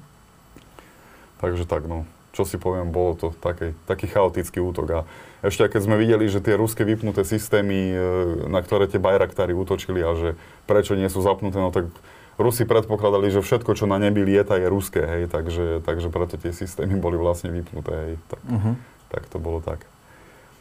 Takže 1.42 1.66
tak, 1.66 1.90
no. 1.90 2.06
Čo 2.30 2.46
si 2.46 2.58
poviem, 2.58 2.94
bolo 2.94 3.18
to 3.18 3.26
taký, 3.42 3.74
taký 3.86 4.06
chaotický 4.06 4.58
útok. 4.62 4.86
A 4.90 5.00
ešte 5.42 5.66
keď 5.66 5.80
sme 5.86 5.98
videli, 5.98 6.26
že 6.30 6.42
tie 6.42 6.54
ruské 6.54 6.86
vypnuté 6.86 7.26
systémy, 7.26 7.94
e, 7.94 7.98
na 8.46 8.62
ktoré 8.62 8.86
tie 8.86 9.02
Bajraktári 9.02 9.54
útočili 9.54 9.98
a 10.02 10.14
že 10.14 10.38
prečo 10.70 10.94
nie 10.94 11.10
sú 11.10 11.22
zapnuté, 11.26 11.58
no 11.58 11.74
tak 11.74 11.90
Rusi 12.34 12.66
predpokladali, 12.66 13.30
že 13.30 13.44
všetko, 13.44 13.78
čo 13.78 13.86
na 13.86 14.02
nebi 14.02 14.26
lieta, 14.26 14.58
je 14.58 14.66
ruské, 14.66 15.02
hej, 15.02 15.30
takže, 15.30 15.82
takže 15.86 16.10
preto 16.10 16.34
tie 16.34 16.50
systémy 16.50 16.98
boli 16.98 17.14
vlastne 17.14 17.54
vypnuté, 17.54 17.92
hej. 17.94 18.14
Tak, 18.26 18.42
uh-huh. 18.42 18.74
tak 19.14 19.22
to 19.30 19.38
bolo 19.38 19.62
tak. 19.62 19.86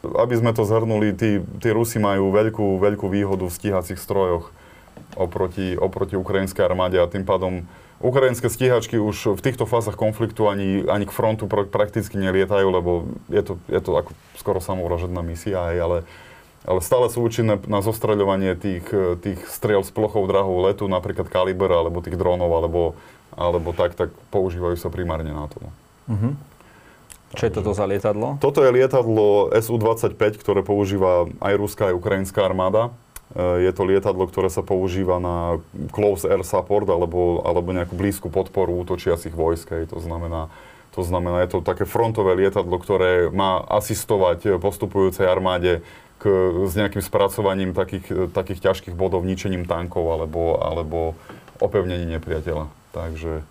Aby 0.03 0.37
sme 0.37 0.51
to 0.53 0.67
zhrnuli, 0.67 1.15
tí, 1.15 1.41
tí 1.63 1.69
Rusi 1.73 1.97
majú 1.97 2.29
veľkú, 2.29 2.77
veľkú 2.77 3.07
výhodu 3.09 3.47
v 3.49 3.55
stíhacích 3.55 3.97
strojoch 3.97 4.51
oproti, 5.17 5.73
oproti 5.79 6.13
ukrajinskej 6.13 6.65
armáde 6.65 7.01
a 7.01 7.09
tým 7.09 7.25
pádom 7.25 7.65
Ukrajinské 8.03 8.51
stíhačky 8.51 8.99
už 8.99 9.39
v 9.39 9.41
týchto 9.41 9.63
fázach 9.63 9.95
konfliktu 9.95 10.51
ani, 10.51 10.83
ani 10.91 11.07
k 11.07 11.15
frontu 11.15 11.47
pr- 11.47 11.69
prakticky 11.71 12.19
nelietajú, 12.19 12.67
lebo 12.67 13.07
je 13.31 13.41
to, 13.47 13.53
je 13.71 13.79
to 13.79 13.95
ako 13.95 14.11
skoro 14.35 14.59
samovražedná 14.59 15.23
misia, 15.23 15.71
hej, 15.71 15.79
ale, 15.79 15.97
ale 16.63 16.79
stále 16.79 17.11
sú 17.11 17.23
účinné 17.23 17.59
na 17.67 17.83
zostreľovanie 17.83 18.55
tých, 18.55 18.87
tých 19.19 19.39
striel 19.51 19.83
s 19.83 19.91
plochou 19.91 20.23
drahou 20.27 20.63
letu, 20.63 20.87
napríklad 20.87 21.27
Kaliber, 21.27 21.71
alebo 21.71 21.99
tých 21.99 22.15
drónov, 22.15 22.51
alebo, 22.51 22.95
alebo 23.35 23.75
tak, 23.75 23.99
tak 23.99 24.15
používajú 24.31 24.79
sa 24.79 24.87
primárne 24.87 25.35
na 25.35 25.51
to. 25.51 25.59
Uh-huh. 26.07 26.33
Čo 27.33 27.43
je 27.49 27.51
toto 27.51 27.73
za 27.73 27.89
lietadlo? 27.89 28.37
Toto 28.37 28.61
je 28.61 28.69
lietadlo 28.69 29.49
Su-25, 29.57 30.37
ktoré 30.37 30.61
používa 30.61 31.25
aj 31.41 31.53
ruská, 31.57 31.89
aj 31.89 31.97
ukrajinská 31.97 32.45
armáda. 32.45 32.93
Je 33.33 33.71
to 33.73 33.89
lietadlo, 33.89 34.29
ktoré 34.29 34.53
sa 34.53 34.61
používa 34.61 35.17
na 35.17 35.57
close 35.89 36.21
air 36.29 36.45
support 36.45 36.85
alebo, 36.85 37.41
alebo 37.41 37.73
nejakú 37.73 37.97
blízku 37.97 38.29
podporu 38.29 38.77
útočiacich 38.85 39.33
vojsk. 39.33 39.89
To 39.89 39.97
znamená, 39.97 40.53
to 40.93 41.01
znamená, 41.01 41.41
je 41.41 41.57
to 41.57 41.65
také 41.65 41.89
frontové 41.89 42.37
lietadlo, 42.37 42.77
ktoré 42.77 43.33
má 43.33 43.65
asistovať 43.65 44.61
postupujúcej 44.61 45.25
armáde 45.25 45.81
k, 46.23 46.31
s 46.63 46.73
nejakým 46.79 47.03
spracovaním 47.03 47.75
takých, 47.75 48.31
takých 48.31 48.63
ťažkých 48.63 48.95
bodov, 48.95 49.27
ničením 49.27 49.67
tankov 49.67 50.07
alebo, 50.07 50.55
alebo 50.63 51.19
opevnení 51.59 52.07
nepriateľa. 52.07 52.71
Takže 52.95 53.43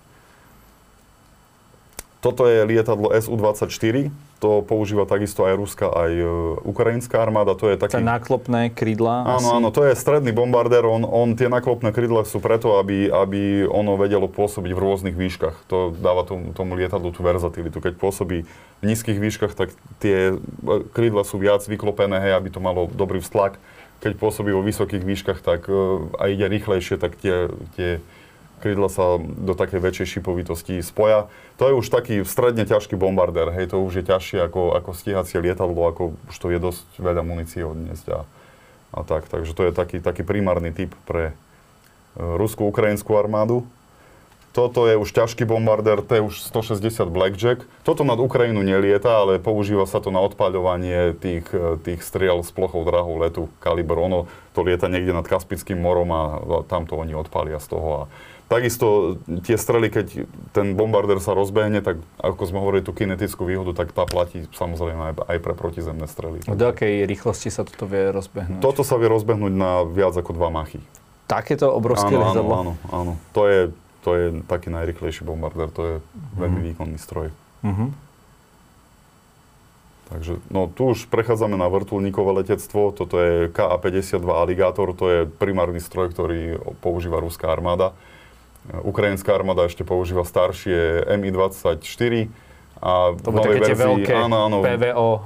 toto 2.23 2.47
je 2.47 2.63
lietadlo 2.63 3.11
Su-24, 3.11 4.15
to 4.39 4.63
používa 4.63 5.11
takisto 5.11 5.43
aj 5.43 5.55
ruská, 5.59 5.91
aj 5.91 6.13
e, 6.15 6.27
ukrajinská 6.63 7.19
armáda. 7.19 7.59
To 7.59 7.67
je 7.67 7.75
taký... 7.75 7.99
Tá 7.99 8.03
náklopné 8.03 8.71
krídla? 8.71 9.27
Áno, 9.27 9.39
asi? 9.43 9.51
áno, 9.59 9.69
to 9.75 9.83
je 9.83 9.99
stredný 9.99 10.31
bombardér. 10.31 10.87
On, 10.87 11.03
on, 11.03 11.35
tie 11.35 11.51
náklopné 11.51 11.91
krídla 11.91 12.23
sú 12.23 12.39
preto, 12.39 12.79
aby, 12.79 13.11
aby 13.11 13.67
ono 13.67 13.99
vedelo 13.99 14.31
pôsobiť 14.31 14.71
v 14.71 14.83
rôznych 14.83 15.17
výškach. 15.19 15.67
To 15.67 15.91
dáva 15.99 16.23
tomu, 16.23 16.55
tomu 16.55 16.79
lietadlu 16.79 17.11
tú 17.11 17.27
verzatilitu. 17.27 17.83
Keď 17.83 17.99
pôsobí 17.99 18.47
v 18.83 18.85
nízkych 18.87 19.19
výškach, 19.19 19.59
tak 19.59 19.75
tie 19.99 20.39
e, 20.39 20.75
krídla 20.95 21.27
sú 21.27 21.43
viac 21.43 21.67
vyklopené, 21.67 22.23
hej, 22.23 22.39
aby 22.39 22.55
to 22.55 22.63
malo 22.63 22.87
dobrý 22.87 23.19
vztlak. 23.19 23.59
Keď 23.99 24.15
pôsobí 24.19 24.55
vo 24.55 24.63
vysokých 24.63 25.03
výškach 25.03 25.39
tak, 25.43 25.67
e, 25.67 26.07
a 26.23 26.31
ide 26.31 26.47
rýchlejšie, 26.47 27.03
tak 27.03 27.19
tie, 27.19 27.51
tie 27.75 27.99
krídla 28.63 28.87
sa 28.87 29.19
do 29.19 29.59
takej 29.59 29.83
väčšej 29.83 30.07
šipovitosti 30.19 30.79
spoja. 30.79 31.27
To 31.59 31.67
je 31.67 31.75
už 31.75 31.91
taký 31.91 32.23
stredne 32.23 32.63
ťažký 32.63 32.95
bombardér, 32.95 33.51
hej, 33.51 33.75
to 33.75 33.83
už 33.83 34.01
je 34.01 34.05
ťažšie 34.07 34.39
ako, 34.47 34.79
ako 34.79 34.95
stíhacie 34.95 35.43
lietadlo, 35.43 35.83
ako 35.91 36.15
už 36.31 36.37
to 36.39 36.47
je 36.55 36.59
dosť 36.63 36.87
veľa 37.03 37.27
munície 37.27 37.67
odniesť 37.67 38.07
a, 38.15 38.21
a 38.95 39.01
tak. 39.03 39.27
Takže 39.27 39.51
to 39.53 39.67
je 39.67 39.73
taký, 39.75 39.99
taký 39.99 40.23
primárny 40.23 40.71
typ 40.71 40.95
pre 41.03 41.35
uh, 41.35 42.39
ruskú 42.39 42.71
ukrajinskú 42.71 43.19
armádu. 43.19 43.67
Toto 44.53 44.85
je 44.85 45.01
už 45.01 45.17
ťažký 45.17 45.49
bombardér, 45.49 46.05
to 46.05 46.13
je 46.13 46.23
už 46.29 46.35
160 46.45 47.09
Blackjack. 47.09 47.65
Toto 47.89 48.05
nad 48.05 48.21
Ukrajinu 48.21 48.61
nelieta, 48.61 49.25
ale 49.25 49.41
používa 49.41 49.89
sa 49.89 49.97
to 49.97 50.13
na 50.13 50.21
odpaľovanie 50.21 51.17
tých, 51.17 51.49
e, 51.57 51.81
tých 51.81 52.05
striel 52.05 52.45
s 52.45 52.53
plochou 52.53 52.85
drahou 52.85 53.17
letu 53.17 53.49
kaliber. 53.65 53.97
Ono 53.97 54.29
to 54.53 54.61
lieta 54.61 54.93
niekde 54.93 55.17
nad 55.17 55.25
Kaspickým 55.25 55.81
morom 55.81 56.13
a 56.13 56.23
tam 56.69 56.85
to 56.85 57.01
oni 57.01 57.17
odpália 57.17 57.57
z 57.65 57.73
toho. 57.73 57.89
A 57.97 58.03
Takisto 58.53 59.17
tie 59.49 59.57
strely, 59.57 59.89
keď 59.89 60.29
ten 60.53 60.77
bombardér 60.77 61.25
sa 61.25 61.33
rozbehne, 61.33 61.81
tak 61.81 62.05
ako 62.21 62.43
sme 62.45 62.61
hovorili 62.61 62.85
tú 62.85 62.93
kinetickú 62.93 63.49
výhodu, 63.49 63.73
tak 63.73 63.97
tá 63.97 64.05
platí 64.05 64.45
samozrejme 64.53 65.01
aj, 65.01 65.15
aj 65.25 65.39
pre 65.41 65.57
protizemné 65.57 66.05
strely. 66.05 66.45
Do 66.45 66.69
akej 66.69 67.09
rýchlosti 67.09 67.49
sa 67.49 67.65
toto 67.65 67.89
vie 67.89 68.13
rozbehnúť? 68.13 68.61
Toto 68.61 68.85
sa 68.85 69.01
vie 69.01 69.09
rozbehnúť 69.09 69.55
na 69.57 69.89
viac 69.89 70.13
ako 70.13 70.37
2 70.37 70.53
machy. 70.53 70.85
Takéto 71.25 71.73
obrovské 71.73 72.13
áno? 72.13 72.29
Áno, 72.29 72.53
áno, 72.53 72.73
áno. 72.93 73.13
To 73.33 73.49
je, 73.49 73.73
to 74.05 74.11
je 74.21 74.27
taký 74.45 74.69
najrychlejší 74.69 75.25
bombardér, 75.25 75.73
to 75.73 75.83
je 75.89 75.95
veľmi 76.37 76.61
mm. 76.61 76.67
výkonný 76.77 76.99
stroj. 77.01 77.33
Mm-hmm. 77.65 77.89
Takže 80.13 80.45
no, 80.53 80.69
tu 80.69 80.93
už 80.93 81.09
prechádzame 81.09 81.57
na 81.57 81.73
vrtulníkové 81.73 82.45
letectvo. 82.45 82.93
Toto 82.93 83.17
je 83.17 83.49
KA-52 83.49 84.29
Alligator, 84.29 84.93
to 84.93 85.05
je 85.09 85.21
primárny 85.25 85.81
stroj, 85.81 86.13
ktorý 86.13 86.61
používa 86.85 87.17
ruská 87.17 87.49
armáda. 87.49 87.97
Ukrajinská 88.71 89.35
armáda 89.35 89.67
ešte 89.67 89.83
používa 89.83 90.23
staršie 90.23 91.03
Mi-24 91.19 92.31
a 92.83 93.15
to 93.15 93.31
boli 93.31 93.63
také 93.63 93.75
tie 93.75 93.79
veľké 93.79 94.11
áno, 94.11 94.51
áno. 94.51 94.59
PVO 94.59 95.11
uh, 95.15 95.23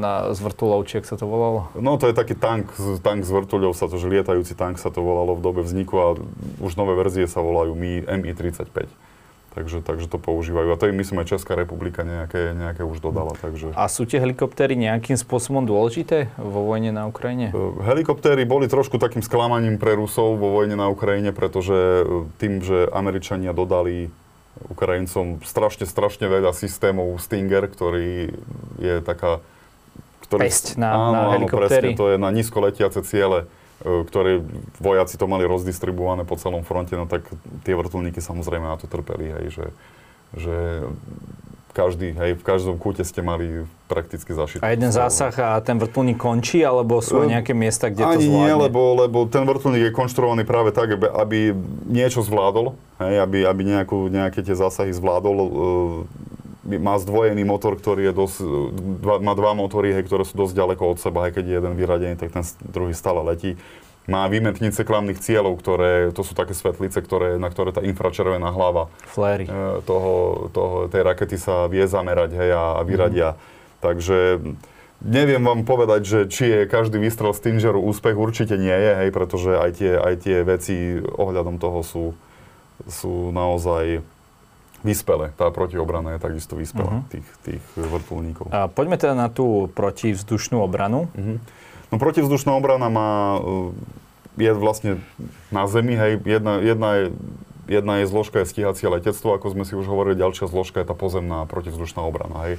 na, 0.00 0.32
z 0.32 0.40
vrtulovčiek 0.40 1.04
sa 1.04 1.20
to 1.20 1.28
volalo? 1.28 1.68
No 1.76 2.00
to 2.00 2.08
je 2.08 2.16
taký 2.16 2.32
tank, 2.32 2.72
tank 3.04 3.20
z 3.20 3.36
vrtuľov 3.36 3.76
sa 3.76 3.84
to, 3.84 4.00
že 4.00 4.08
lietajúci 4.08 4.56
tank 4.56 4.80
sa 4.80 4.88
to 4.88 5.04
volalo 5.04 5.36
v 5.36 5.44
dobe 5.44 5.60
vzniku 5.60 5.94
a 6.00 6.06
už 6.64 6.72
nové 6.80 6.96
verzie 6.96 7.28
sa 7.28 7.44
volajú 7.44 7.76
Mi, 7.76 8.00
Mi-35. 8.00 8.88
Takže, 9.56 9.80
takže 9.80 10.04
to 10.12 10.20
používajú. 10.20 10.68
A 10.68 10.76
to 10.76 10.92
im 10.92 11.00
myslím 11.00 11.24
aj 11.24 11.32
Česká 11.32 11.56
republika 11.56 12.04
nejaké, 12.04 12.52
nejaké 12.52 12.84
už 12.84 13.00
dodala. 13.00 13.32
Takže... 13.40 13.72
A 13.72 13.88
sú 13.88 14.04
tie 14.04 14.20
helikoptéry 14.20 14.76
nejakým 14.76 15.16
spôsobom 15.16 15.64
dôležité 15.64 16.28
vo 16.36 16.68
vojne 16.68 16.92
na 16.92 17.08
Ukrajine? 17.08 17.56
E, 17.56 17.80
helikoptéry 17.88 18.44
boli 18.44 18.68
trošku 18.68 19.00
takým 19.00 19.24
sklamaním 19.24 19.80
pre 19.80 19.96
Rusov 19.96 20.36
vo 20.36 20.52
vojne 20.52 20.76
na 20.76 20.92
Ukrajine, 20.92 21.32
pretože 21.32 21.72
e, 21.72 22.28
tým, 22.36 22.60
že 22.60 22.84
Američania 22.92 23.56
dodali 23.56 24.12
Ukrajincom 24.68 25.40
strašne, 25.40 25.88
strašne 25.88 26.28
veľa 26.28 26.52
systémov 26.52 27.16
Stinger, 27.16 27.64
ktorý 27.64 28.36
je 28.76 28.94
taká... 29.00 29.40
Ktorý, 30.20 30.52
Pesť 30.52 30.76
na, 30.76 30.92
áno, 30.92 31.12
na 31.16 31.20
helikoptéry. 31.40 31.96
Áno, 31.96 31.96
presne, 31.96 32.00
to 32.04 32.04
je 32.12 32.16
na 32.20 32.28
nízko 32.28 32.60
letiace 32.60 33.00
ciele 33.08 33.48
ktoré 33.84 34.40
vojaci 34.80 35.20
to 35.20 35.28
mali 35.28 35.44
rozdistribuované 35.44 36.24
po 36.24 36.40
celom 36.40 36.64
fronte, 36.64 36.96
no 36.96 37.04
tak 37.04 37.28
tie 37.68 37.76
vrtulníky 37.76 38.24
samozrejme 38.24 38.64
na 38.64 38.80
to 38.80 38.88
trpeli, 38.88 39.28
hej, 39.36 39.46
že, 39.52 39.66
že 40.32 40.56
každý, 41.76 42.16
hej, 42.16 42.40
v 42.40 42.44
každom 42.44 42.80
kúte 42.80 43.04
ste 43.04 43.20
mali 43.20 43.68
prakticky 43.84 44.32
zašitý. 44.32 44.64
A 44.64 44.72
jeden 44.72 44.88
zásah 44.88 45.36
a 45.36 45.60
ten 45.60 45.76
vrtulník 45.76 46.16
končí, 46.16 46.64
alebo 46.64 47.04
sú 47.04 47.20
e, 47.28 47.36
nejaké 47.36 47.52
miesta, 47.52 47.92
kde 47.92 48.00
Ani 48.00 48.16
to 48.16 48.32
zvládne? 48.32 48.40
nie, 48.40 48.52
lebo, 48.56 48.80
lebo 48.96 49.18
ten 49.28 49.44
vrtulník 49.44 49.82
je 49.84 49.92
konštruovaný 49.92 50.48
práve 50.48 50.72
tak, 50.72 50.96
aby, 50.96 51.06
aby 51.12 51.38
niečo 51.84 52.24
zvládol, 52.24 52.72
hej, 53.04 53.20
aby, 53.20 53.44
aby 53.44 53.62
nejakú, 53.76 54.08
nejaké 54.08 54.40
tie 54.40 54.56
zásahy 54.56 54.88
zvládol. 54.96 55.36
E, 55.36 55.48
má 56.66 56.98
zdvojený 56.98 57.46
motor, 57.46 57.78
ktorý 57.78 58.10
je 58.10 58.14
dosť, 58.14 58.38
dva, 59.00 59.16
má 59.22 59.32
dva 59.38 59.54
motory, 59.54 59.94
hej, 59.94 60.04
ktoré 60.10 60.26
sú 60.26 60.34
dosť 60.34 60.58
ďaleko 60.58 60.82
od 60.82 60.98
seba, 60.98 61.30
aj 61.30 61.38
keď 61.38 61.44
je 61.46 61.54
jeden 61.62 61.74
vyradený, 61.78 62.14
tak 62.18 62.34
ten 62.34 62.44
druhý 62.66 62.92
stále 62.92 63.22
letí. 63.22 63.54
Má 64.06 64.22
výmetnice 64.30 64.86
klamných 64.86 65.18
cieľov, 65.18 65.58
ktoré, 65.58 66.14
to 66.14 66.22
sú 66.22 66.38
také 66.38 66.54
svetlice, 66.54 67.02
ktoré, 67.02 67.42
na 67.42 67.50
ktoré 67.50 67.74
tá 67.74 67.82
infračervená 67.82 68.54
hlava 68.54 68.86
Fléry. 69.02 69.50
E, 69.50 69.82
toho, 69.82 70.46
toho, 70.54 70.86
tej 70.86 71.02
rakety 71.02 71.34
sa 71.34 71.66
vie 71.66 71.82
zamerať 71.90 72.38
hej, 72.38 72.50
a, 72.54 72.78
a 72.78 72.82
vyradia. 72.86 73.34
Mm. 73.34 73.38
Takže 73.82 74.18
neviem 75.02 75.42
vám 75.42 75.66
povedať, 75.66 76.06
že 76.06 76.18
či 76.30 76.44
je 76.46 76.60
každý 76.70 77.02
výstrel 77.02 77.34
Stingeru 77.34 77.82
úspech, 77.82 78.14
určite 78.14 78.54
nie 78.54 78.74
je, 78.74 78.92
hej, 79.06 79.10
pretože 79.10 79.58
aj 79.58 79.70
tie, 79.74 79.92
aj 79.98 80.14
tie 80.22 80.36
veci 80.46 80.76
ohľadom 81.02 81.58
toho 81.58 81.82
sú, 81.82 82.04
sú 82.86 83.34
naozaj 83.34 84.06
vyspele. 84.86 85.34
Tá 85.34 85.50
protiobrana 85.50 86.14
je 86.14 86.20
takisto 86.22 86.54
vyspela 86.54 87.02
uh-huh. 87.02 87.10
tých, 87.10 87.26
tých 87.42 87.64
vrtulníkov. 87.74 88.54
A 88.54 88.70
poďme 88.70 88.94
teda 88.94 89.18
na 89.18 89.26
tú 89.26 89.66
protivzdušnú 89.74 90.62
obranu. 90.62 91.10
Uh-huh. 91.10 91.42
No 91.90 91.98
protivzdušná 91.98 92.54
obrana 92.54 92.86
má, 92.86 93.42
e, 94.38 94.46
je 94.46 94.52
vlastne 94.54 95.02
na 95.50 95.66
zemi, 95.66 95.98
hej, 95.98 96.22
jedna, 96.22 96.62
jedna 96.62 96.88
je 96.94 97.04
jedna 97.66 98.02
je 98.02 98.06
zložka 98.06 98.42
je 98.42 98.46
stíhacie 98.46 98.86
letectvo, 98.86 99.34
ako 99.34 99.52
sme 99.52 99.64
si 99.66 99.74
už 99.74 99.90
hovorili, 99.90 100.18
ďalšia 100.18 100.46
zložka 100.46 100.80
je 100.82 100.86
tá 100.86 100.94
pozemná 100.94 101.44
protivzdušná 101.50 101.98
obrana. 102.02 102.38
Hej. 102.46 102.54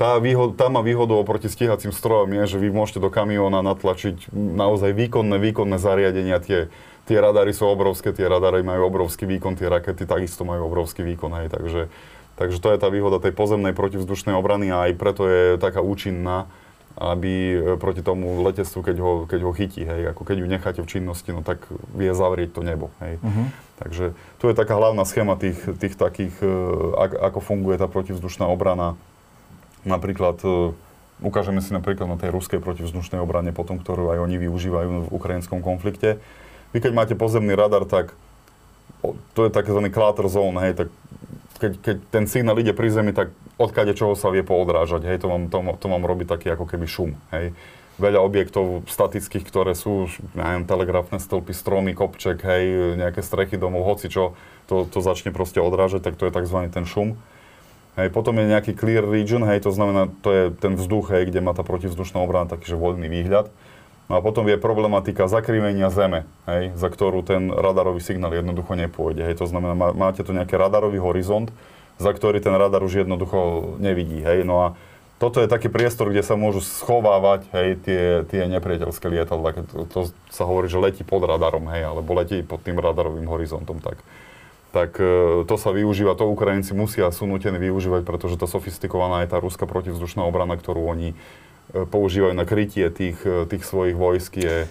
Tá, 0.00 0.16
výhod, 0.16 0.56
tá 0.56 0.72
má 0.72 0.80
výhodu 0.80 1.12
oproti 1.12 1.52
stíhacím 1.52 1.92
strojom 1.92 2.32
je, 2.32 2.56
že 2.56 2.58
vy 2.58 2.72
môžete 2.72 3.00
do 3.00 3.12
kamióna 3.12 3.60
natlačiť 3.60 4.32
naozaj 4.32 4.96
výkonné, 4.96 5.36
výkonné 5.36 5.76
zariadenia, 5.76 6.40
tie 6.40 6.72
tie 7.06 7.18
radary 7.18 7.50
sú 7.50 7.66
obrovské, 7.66 8.14
tie 8.14 8.26
radary 8.30 8.62
majú 8.62 8.86
obrovský 8.86 9.26
výkon, 9.26 9.58
tie 9.58 9.66
rakety 9.66 10.06
takisto 10.06 10.46
majú 10.46 10.70
obrovský 10.70 11.02
výkon, 11.02 11.34
hej, 11.42 11.48
takže, 11.50 11.82
takže 12.38 12.58
to 12.62 12.68
je 12.70 12.78
tá 12.78 12.88
výhoda 12.88 13.18
tej 13.18 13.34
pozemnej 13.34 13.74
protivzdušnej 13.74 14.34
obrany 14.36 14.70
a 14.70 14.90
aj 14.90 14.92
preto 14.94 15.26
je 15.26 15.58
taká 15.58 15.82
účinná, 15.82 16.46
aby 16.96 17.32
e, 17.32 17.56
proti 17.80 18.04
tomu 18.04 18.44
letectvu, 18.44 18.80
keď 18.84 18.96
ho, 19.00 19.12
keď 19.24 19.40
ho 19.42 19.52
chytí, 19.56 19.82
hej, 19.82 20.12
ako 20.12 20.22
keď 20.28 20.36
ju 20.44 20.46
necháte 20.46 20.80
v 20.84 20.90
činnosti, 20.90 21.30
no 21.32 21.40
tak 21.40 21.64
vie 21.96 22.12
zavrieť 22.12 22.52
to 22.52 22.60
nebo, 22.62 22.92
hej. 23.00 23.16
Uh-huh. 23.18 23.46
Takže 23.80 24.14
tu 24.38 24.44
je 24.46 24.54
taká 24.54 24.78
hlavná 24.78 25.02
schéma 25.02 25.34
tých, 25.34 25.58
tých 25.80 25.96
takých, 25.96 26.36
e, 26.38 26.52
ako 27.00 27.40
funguje 27.40 27.80
tá 27.80 27.88
protivzdušná 27.88 28.46
obrana. 28.46 28.94
Napríklad 29.82 30.38
e, 30.44 30.76
ukážeme 31.24 31.64
si 31.64 31.72
napríklad 31.72 32.06
na 32.06 32.18
tej 32.20 32.30
ruskej 32.34 32.60
protivzdušnej 32.60 33.18
obrane 33.18 33.50
potom, 33.50 33.80
ktorú 33.80 34.12
aj 34.12 34.18
oni 34.22 34.36
využívajú 34.38 34.88
v 35.08 35.12
ukrajinskom 35.14 35.64
konflikte. 35.64 36.22
Vy 36.72 36.78
keď 36.80 36.92
máte 36.96 37.14
pozemný 37.14 37.52
radar, 37.52 37.84
tak 37.84 38.16
to 39.36 39.40
je 39.44 39.50
tzv. 39.52 39.80
clutter 39.92 40.26
zone, 40.28 40.56
hej, 40.62 40.72
tak 40.76 40.88
keď, 41.60 41.72
keď 41.78 41.96
ten 42.10 42.24
signál 42.26 42.58
ide 42.58 42.74
pri 42.74 42.90
Zemi, 42.90 43.14
tak 43.14 43.30
odkade 43.54 43.94
čoho 43.94 44.18
sa 44.18 44.34
vie 44.34 44.42
poodrážať, 44.42 45.06
hej, 45.06 45.22
to 45.22 45.30
mám, 45.30 45.46
to, 45.46 45.58
to 45.78 45.86
mám 45.86 46.02
robiť 46.02 46.26
taký 46.26 46.48
ako 46.50 46.66
keby 46.66 46.86
šum, 46.90 47.14
hej. 47.30 47.54
Veľa 48.00 48.24
objektov 48.24 48.88
statických, 48.88 49.44
ktoré 49.44 49.76
sú, 49.76 50.08
neviem, 50.32 50.64
telegrafné 50.64 51.20
stĺpy, 51.20 51.52
stromy, 51.52 51.92
kopček, 51.92 52.40
hej, 52.40 52.96
nejaké 52.98 53.20
strechy 53.20 53.60
domov, 53.60 53.84
hoci 53.84 54.08
čo, 54.08 54.32
to, 54.66 54.88
to 54.88 55.04
začne 55.04 55.30
proste 55.30 55.60
odrážať, 55.60 56.02
tak 56.02 56.16
to 56.16 56.24
je 56.26 56.32
tzv. 56.32 56.58
ten 56.72 56.88
šum. 56.88 57.20
Hej, 58.00 58.08
potom 58.08 58.40
je 58.40 58.48
nejaký 58.48 58.72
clear 58.72 59.04
region, 59.04 59.44
hej, 59.44 59.60
to 59.60 59.70
znamená, 59.70 60.08
to 60.24 60.32
je 60.32 60.44
ten 60.56 60.80
vzduch, 60.80 61.12
hej, 61.12 61.28
kde 61.28 61.44
má 61.44 61.52
tá 61.52 61.60
protivzdušná 61.60 62.16
obrana 62.24 62.48
taký, 62.48 62.72
že 62.72 62.80
voľný 62.80 63.12
výhľad. 63.12 63.52
No 64.12 64.20
a 64.20 64.24
potom 64.24 64.44
je 64.44 64.60
problematika 64.60 65.24
zakrivenia 65.24 65.88
Zeme, 65.88 66.28
hej, 66.44 66.76
za 66.76 66.92
ktorú 66.92 67.24
ten 67.24 67.48
radarový 67.48 68.04
signál 68.04 68.36
jednoducho 68.36 68.76
nepôjde. 68.76 69.24
Hej. 69.24 69.40
To 69.40 69.48
znamená, 69.48 69.72
má, 69.72 69.88
máte 69.96 70.20
tu 70.20 70.36
nejaký 70.36 70.60
radarový 70.60 71.00
horizont, 71.00 71.48
za 71.96 72.12
ktorý 72.12 72.44
ten 72.44 72.52
radar 72.52 72.84
už 72.84 73.08
jednoducho 73.08 73.72
nevidí. 73.80 74.20
Hej. 74.20 74.44
No 74.44 74.68
a 74.68 74.76
toto 75.16 75.40
je 75.40 75.48
taký 75.48 75.72
priestor, 75.72 76.12
kde 76.12 76.20
sa 76.20 76.36
môžu 76.36 76.60
schovávať 76.60 77.48
hej, 77.56 77.80
tie, 77.80 78.02
tie 78.28 78.44
nepriateľské 78.52 79.08
lietadla. 79.08 79.64
To, 79.72 79.88
to 79.88 80.00
sa 80.28 80.44
hovorí, 80.44 80.68
že 80.68 80.76
letí 80.76 81.08
pod 81.08 81.24
radarom, 81.24 81.72
hej, 81.72 81.88
alebo 81.88 82.12
letí 82.12 82.44
pod 82.44 82.60
tým 82.60 82.76
radarovým 82.76 83.24
horizontom. 83.24 83.80
Tak 83.80 83.96
tak 84.72 84.96
e, 84.96 85.44
to 85.44 85.54
sa 85.60 85.68
využíva, 85.68 86.16
to 86.16 86.24
Ukrajinci 86.32 86.72
musia, 86.72 87.04
sú 87.12 87.28
nutení 87.28 87.60
využívať, 87.60 88.08
pretože 88.08 88.40
tá 88.40 88.48
sofistikovaná 88.48 89.20
je 89.20 89.28
tá 89.28 89.36
ruská 89.36 89.68
protivzdušná 89.68 90.24
obrana, 90.24 90.56
ktorú 90.56 90.88
oni 90.88 91.12
používajú 91.70 92.34
na 92.36 92.44
krytie 92.44 92.90
tých, 92.92 93.18
e, 93.24 93.48
tých 93.48 93.64
svojich 93.64 93.96
vojsk, 93.96 94.32
je, 94.36 94.68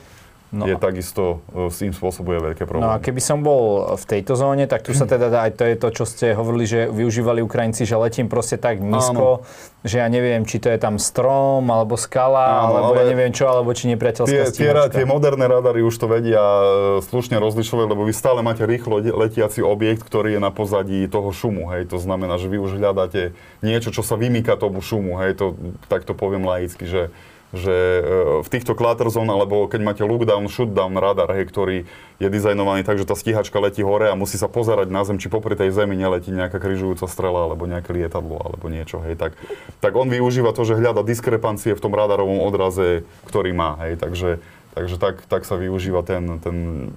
no. 0.52 0.68
je 0.68 0.76
takisto, 0.76 1.40
s 1.72 1.80
tým 1.80 1.96
spôsobuje 1.96 2.52
veľké 2.52 2.68
problémy. 2.68 2.86
No 2.86 2.96
a 2.96 3.00
keby 3.00 3.22
som 3.24 3.40
bol 3.40 3.96
v 3.96 4.04
tejto 4.04 4.36
zóne, 4.36 4.68
tak 4.68 4.84
tu 4.84 4.92
sa 4.92 5.08
teda 5.08 5.32
dá, 5.32 5.48
aj 5.48 5.56
to 5.56 5.64
je 5.64 5.76
to, 5.80 5.88
čo 5.96 6.04
ste 6.04 6.36
hovorili, 6.36 6.68
že 6.68 6.80
využívali 6.92 7.40
Ukrajinci, 7.40 7.88
že 7.88 7.96
letím 7.96 8.28
proste 8.28 8.60
tak 8.60 8.84
nízko, 8.84 9.42
Áno. 9.42 9.82
že 9.88 10.04
ja 10.04 10.08
neviem, 10.12 10.44
či 10.44 10.60
to 10.60 10.68
je 10.68 10.78
tam 10.78 11.00
strom, 11.00 11.64
alebo 11.72 11.96
skala, 11.96 12.68
Áno, 12.68 12.84
alebo 12.84 12.94
ja 13.00 13.06
neviem 13.08 13.32
čo, 13.32 13.48
alebo 13.48 13.72
či 13.72 13.88
nepriateľská 13.96 14.52
tie, 14.52 14.72
tie, 14.72 14.72
tie 14.92 15.06
moderné 15.08 15.48
radary 15.48 15.82
už 15.82 15.96
to 15.96 16.12
vedia 16.12 16.44
e, 16.44 16.64
slušne 17.08 17.40
rozlišovať, 17.40 17.86
lebo 17.88 18.04
vy 18.04 18.14
stále 18.14 18.44
máte 18.44 18.68
rýchlo 18.68 19.00
letiaci 19.00 19.64
objekt, 19.64 20.04
ktorý 20.04 20.36
je 20.38 20.42
na 20.44 20.52
pozadí 20.52 21.08
toho 21.08 21.32
šumu, 21.32 21.72
hej, 21.72 21.88
to 21.88 21.98
znamená, 21.98 22.36
že 22.36 22.52
vy 22.52 22.60
už 22.60 22.76
hľadáte 22.76 23.32
niečo, 23.64 23.96
čo 23.96 24.04
sa 24.04 24.20
vymýka 24.20 24.60
tomu 24.60 24.84
šumu, 24.84 25.16
hej, 25.24 25.40
to, 25.40 25.56
tak 25.88 26.04
to 26.04 26.12
poviem 26.12 26.44
laicky, 26.44 26.84
že 26.84 27.10
že 27.52 27.76
e, 27.76 28.02
v 28.42 28.48
týchto 28.48 28.76
clutter 28.76 29.12
zone, 29.12 29.32
alebo 29.32 29.68
keď 29.68 29.82
máte 29.84 30.04
lookdown, 30.08 30.48
shutdown 30.48 30.96
radar, 30.96 31.28
hej, 31.36 31.48
ktorý 31.52 31.78
je 32.18 32.28
dizajnovaný 32.32 32.88
tak, 32.88 32.96
že 32.96 33.08
tá 33.08 33.16
stíhačka 33.16 33.60
letí 33.60 33.84
hore 33.84 34.08
a 34.08 34.16
musí 34.16 34.40
sa 34.40 34.48
pozerať 34.48 34.88
na 34.88 35.04
zem, 35.04 35.20
či 35.20 35.28
popri 35.28 35.60
tej 35.60 35.76
zemi 35.76 36.00
neletí 36.00 36.32
nejaká 36.32 36.60
križujúca 36.64 37.06
strela 37.12 37.48
alebo 37.48 37.68
nejaké 37.68 37.92
lietadlo 37.92 38.40
alebo 38.40 38.72
niečo, 38.72 39.04
hej, 39.04 39.20
tak, 39.20 39.36
tak 39.84 39.92
on 39.96 40.08
využíva 40.08 40.56
to, 40.56 40.64
že 40.64 40.80
hľada 40.80 41.04
diskrepancie 41.04 41.76
v 41.76 41.84
tom 41.84 41.92
radarovom 41.92 42.40
odraze, 42.40 43.04
ktorý 43.28 43.52
má, 43.52 43.76
hej, 43.84 44.00
takže, 44.00 44.40
takže 44.76 44.96
tak, 44.98 45.24
tak 45.28 45.44
sa 45.44 45.60
využíva 45.60 46.04
ten, 46.04 46.40
ten 46.40 46.90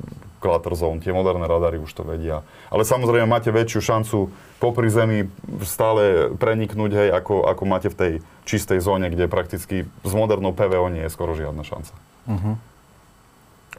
clutter 0.45 0.77
zone, 0.77 1.01
tie 1.01 1.17
moderné 1.17 1.49
radary 1.49 1.81
už 1.81 1.89
to 1.97 2.05
vedia. 2.05 2.45
Ale 2.69 2.85
samozrejme 2.85 3.25
máte 3.25 3.49
väčšiu 3.49 3.81
šancu 3.81 4.29
popri 4.61 4.93
zemi 4.93 5.33
stále 5.65 6.33
preniknúť, 6.37 6.93
hej, 6.93 7.09
ako, 7.17 7.49
ako 7.49 7.63
máte 7.65 7.89
v 7.89 7.97
tej 7.97 8.13
čistej 8.45 8.85
zóne, 8.85 9.09
kde 9.09 9.25
prakticky 9.25 9.89
s 10.05 10.13
modernou 10.13 10.53
PVO 10.53 10.93
nie 10.93 11.09
je 11.09 11.15
skoro 11.15 11.33
žiadna 11.33 11.65
šanca. 11.65 11.97
Uh-huh. 12.29 12.57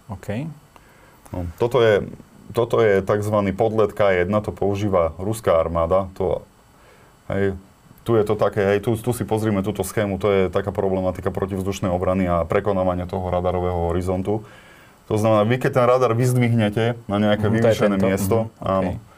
OK. 0.10 0.50
No, 1.30 1.46
toto 1.62 1.86
je, 1.86 2.10
toto 2.54 2.82
je 2.82 3.02
tzv. 3.06 3.38
podlet 3.54 3.94
K1, 3.94 4.34
to 4.42 4.50
používa 4.50 5.14
ruská 5.22 5.62
armáda. 5.62 6.10
To, 6.18 6.42
hej, 7.30 7.54
tu 8.06 8.14
je 8.14 8.24
to 8.24 8.38
také, 8.38 8.62
hej, 8.62 8.86
tu, 8.86 8.94
tu 8.94 9.12
si 9.12 9.26
pozrime 9.26 9.66
túto 9.66 9.82
schému, 9.82 10.22
to 10.22 10.28
je 10.30 10.42
taká 10.54 10.70
problematika 10.70 11.34
protivzdušnej 11.34 11.90
obrany 11.90 12.30
a 12.30 12.46
prekonávania 12.46 13.10
toho 13.10 13.34
radarového 13.34 13.90
horizontu. 13.90 14.46
To 15.10 15.16
znamená, 15.18 15.42
vy 15.46 15.58
keď 15.58 15.72
ten 15.82 15.86
radar 15.90 16.14
vyzdvihnete 16.14 17.02
na 17.10 17.18
nejaké 17.18 17.50
mm, 17.50 17.54
vyvýšené 17.58 17.98
miesto, 17.98 18.54
mm, 18.62 18.62
áno, 18.62 18.92
okay 18.96 19.14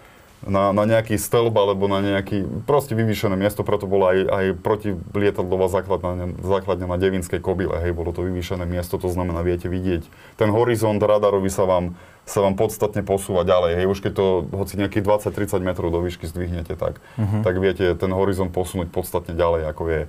na, 0.45 0.69
na 0.69 0.83
nejaký 0.85 1.17
stĺb 1.17 1.49
alebo 1.57 1.89
na 1.89 1.99
nejaký, 1.99 2.45
proste 2.69 2.93
vyvýšené 2.93 3.33
miesto, 3.33 3.65
preto 3.65 3.89
bola 3.89 4.13
aj, 4.13 4.19
aj 4.29 4.45
protilietadlová 4.61 5.65
základňa, 5.65 6.37
základňa 6.45 6.85
na 6.85 6.97
Devinskej 7.01 7.41
kobile, 7.41 7.73
hej, 7.81 7.91
bolo 7.97 8.13
to 8.13 8.21
vyvýšené 8.21 8.69
miesto, 8.69 9.01
to 9.01 9.09
znamená, 9.09 9.41
viete 9.41 9.65
vidieť, 9.65 10.05
ten 10.37 10.49
horizont 10.53 11.01
radarový 11.01 11.49
sa 11.49 11.65
vám, 11.65 11.97
sa 12.27 12.43
vám 12.43 12.59
podstatne 12.59 13.07
posúva 13.07 13.47
ďalej, 13.47 13.79
hej, 13.79 13.85
už 13.87 14.03
keď 14.03 14.13
to 14.19 14.25
hoci 14.51 14.75
nejakých 14.75 15.07
20-30 15.31 15.63
metrov 15.63 15.89
do 15.95 16.03
výšky 16.03 16.27
zdvihnete, 16.27 16.75
tak, 16.75 16.99
uh-huh. 17.15 17.41
tak 17.41 17.55
viete 17.63 17.95
ten 17.95 18.11
horizont 18.11 18.51
posunúť 18.51 18.91
podstatne 18.91 19.31
ďalej, 19.31 19.71
ako 19.71 19.83
je, 19.87 20.01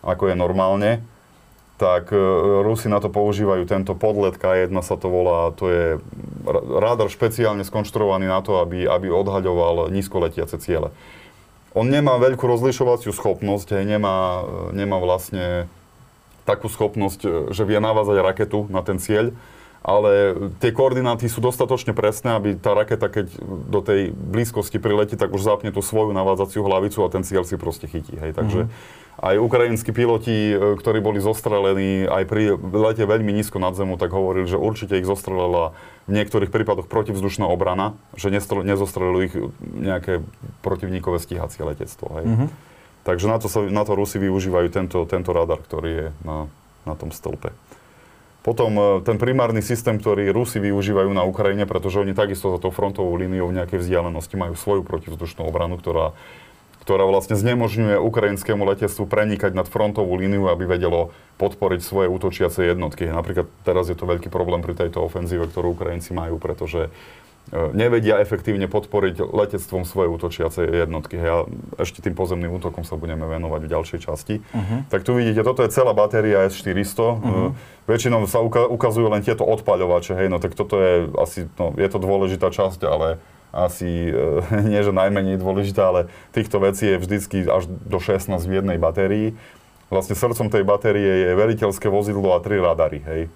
ako 0.00 0.24
je 0.32 0.34
normálne 0.34 1.04
tak 1.76 2.08
e, 2.12 2.16
Rusi 2.64 2.88
na 2.88 2.98
to 3.04 3.12
používajú 3.12 3.68
tento 3.68 3.92
podlet 3.92 4.36
K1 4.36 4.72
sa 4.80 4.96
to 4.96 5.12
volá, 5.12 5.52
to 5.52 5.68
je 5.68 5.84
rádar 6.72 7.12
špeciálne 7.12 7.62
skonštruovaný 7.62 8.26
na 8.26 8.40
to, 8.40 8.64
aby, 8.64 8.88
aby 8.88 9.12
odhaľoval 9.12 9.92
nízkoletiace 9.92 10.56
ciele. 10.56 10.88
On 11.76 11.84
nemá 11.84 12.16
veľkú 12.16 12.48
rozlišovaciu 12.48 13.12
schopnosť, 13.12 13.76
hej, 13.76 13.84
nemá, 13.84 14.40
e, 14.72 14.80
nemá 14.80 14.96
vlastne 14.96 15.68
takú 16.48 16.72
schopnosť, 16.72 17.20
e, 17.22 17.28
že 17.52 17.68
vie 17.68 17.76
navázať 17.76 18.24
raketu 18.24 18.64
na 18.72 18.80
ten 18.80 18.96
cieľ, 18.96 19.36
ale 19.86 20.34
tie 20.58 20.74
koordináty 20.74 21.30
sú 21.30 21.38
dostatočne 21.38 21.94
presné, 21.94 22.34
aby 22.34 22.58
tá 22.58 22.74
raketa, 22.74 23.06
keď 23.06 23.30
do 23.70 23.78
tej 23.78 24.10
blízkosti 24.10 24.82
priletí, 24.82 25.14
tak 25.14 25.30
už 25.30 25.46
zapne 25.46 25.70
tú 25.70 25.78
svoju 25.78 26.10
navádzaciu 26.10 26.66
hlavicu 26.66 27.06
a 27.06 27.12
ten 27.14 27.22
cieľ 27.22 27.46
si 27.46 27.54
proste 27.54 27.86
chytí. 27.86 28.18
Hej. 28.18 28.34
Takže 28.34 28.66
mm-hmm 28.66 29.04
aj 29.16 29.40
ukrajinskí 29.40 29.96
piloti, 29.96 30.52
e, 30.52 30.76
ktorí 30.76 31.00
boli 31.00 31.24
zostrelení 31.24 32.04
aj 32.04 32.22
pri 32.28 32.52
lete 32.60 33.04
veľmi 33.08 33.32
nízko 33.32 33.56
nad 33.56 33.72
zemu, 33.72 33.96
tak 33.96 34.12
hovorili, 34.12 34.44
že 34.44 34.60
určite 34.60 35.00
ich 35.00 35.08
zostrelila 35.08 35.72
v 36.04 36.20
niektorých 36.20 36.52
prípadoch 36.52 36.86
protivzdušná 36.86 37.48
obrana, 37.48 37.96
že 38.14 38.28
nezostrelili 38.28 39.32
ich 39.32 39.34
nejaké 39.62 40.20
protivníkové 40.60 41.16
stíhacie 41.16 41.64
letectvo. 41.64 42.06
Hej. 42.20 42.24
Mm-hmm. 42.28 42.48
Takže 43.08 43.26
na 43.30 43.38
to, 43.40 43.48
sa, 43.48 43.64
na 43.64 43.82
to 43.86 43.96
Rusi 43.96 44.20
využívajú 44.20 44.68
tento, 44.68 44.98
tento 45.08 45.30
radar, 45.32 45.62
ktorý 45.64 45.90
je 45.90 46.06
na, 46.26 46.50
na 46.84 46.94
tom 46.98 47.08
stĺpe. 47.08 47.54
Potom 48.46 48.70
e, 48.78 48.82
ten 49.02 49.18
primárny 49.18 49.58
systém, 49.58 49.98
ktorý 49.98 50.30
Rusi 50.30 50.62
využívajú 50.62 51.10
na 51.10 51.26
Ukrajine, 51.26 51.66
pretože 51.66 51.98
oni 51.98 52.14
takisto 52.14 52.54
za 52.54 52.62
tou 52.62 52.70
frontovou 52.70 53.18
líniou 53.18 53.50
v 53.50 53.58
nejakej 53.58 53.82
vzdialenosti 53.82 54.38
majú 54.38 54.54
svoju 54.54 54.86
protivzdušnú 54.86 55.42
obranu, 55.42 55.82
ktorá 55.82 56.14
ktorá 56.86 57.02
vlastne 57.02 57.34
znemožňuje 57.34 57.98
ukrajinskému 57.98 58.62
letectvu 58.62 59.10
prenikať 59.10 59.58
nad 59.58 59.66
frontovú 59.66 60.14
líniu, 60.14 60.46
aby 60.46 60.70
vedelo 60.70 61.10
podporiť 61.34 61.82
svoje 61.82 62.06
útočiace 62.06 62.62
jednotky. 62.62 63.10
Napríklad 63.10 63.50
teraz 63.66 63.90
je 63.90 63.98
to 63.98 64.06
veľký 64.06 64.30
problém 64.30 64.62
pri 64.62 64.78
tejto 64.78 65.02
ofenzíve, 65.02 65.50
ktorú 65.50 65.74
Ukrajinci 65.74 66.14
majú, 66.14 66.38
pretože 66.38 66.94
nevedia 67.54 68.18
efektívne 68.18 68.66
podporiť 68.66 69.22
letectvom 69.22 69.86
svoje 69.86 70.10
útočiace 70.10 70.66
jednotky. 70.66 71.14
A 71.22 71.46
ešte 71.78 72.02
tým 72.02 72.18
pozemným 72.18 72.50
útokom 72.58 72.82
sa 72.82 72.98
budeme 72.98 73.22
venovať 73.22 73.60
v 73.62 73.70
ďalšej 73.70 74.00
časti. 74.02 74.34
Uh-huh. 74.42 74.82
Tak 74.90 75.06
tu 75.06 75.14
vidíte, 75.14 75.46
toto 75.46 75.62
je 75.62 75.70
celá 75.70 75.94
batéria 75.94 76.42
S-400. 76.50 76.98
Uh-huh. 76.98 77.14
Mhm. 77.22 77.50
Väčšinou 77.86 78.26
sa 78.26 78.42
ukazujú 78.42 79.06
len 79.06 79.22
tieto 79.22 79.46
odpaľovače, 79.46 80.18
hej, 80.18 80.26
no 80.26 80.42
tak 80.42 80.58
toto 80.58 80.74
je 80.82 81.06
asi, 81.22 81.46
no, 81.54 81.70
je 81.78 81.86
to 81.86 82.02
dôležitá 82.02 82.50
časť, 82.50 82.82
ale 82.82 83.22
asi 83.54 84.10
e, 84.10 84.42
nie, 84.70 84.82
že 84.82 84.90
najmenej 84.90 85.38
dôležitá, 85.38 85.94
ale 85.94 86.10
týchto 86.34 86.58
vecí 86.58 86.90
je 86.90 86.98
vždycky 86.98 87.46
až 87.46 87.70
do 87.70 88.02
16 88.02 88.42
v 88.42 88.52
jednej 88.58 88.78
batérii. 88.82 89.38
Vlastne 89.86 90.18
srdcom 90.18 90.50
tej 90.50 90.66
batérie 90.66 91.30
je 91.30 91.38
veliteľské 91.38 91.86
vozidlo 91.86 92.34
a 92.34 92.42
tri 92.42 92.58
radary, 92.58 93.06
hej. 93.06 93.30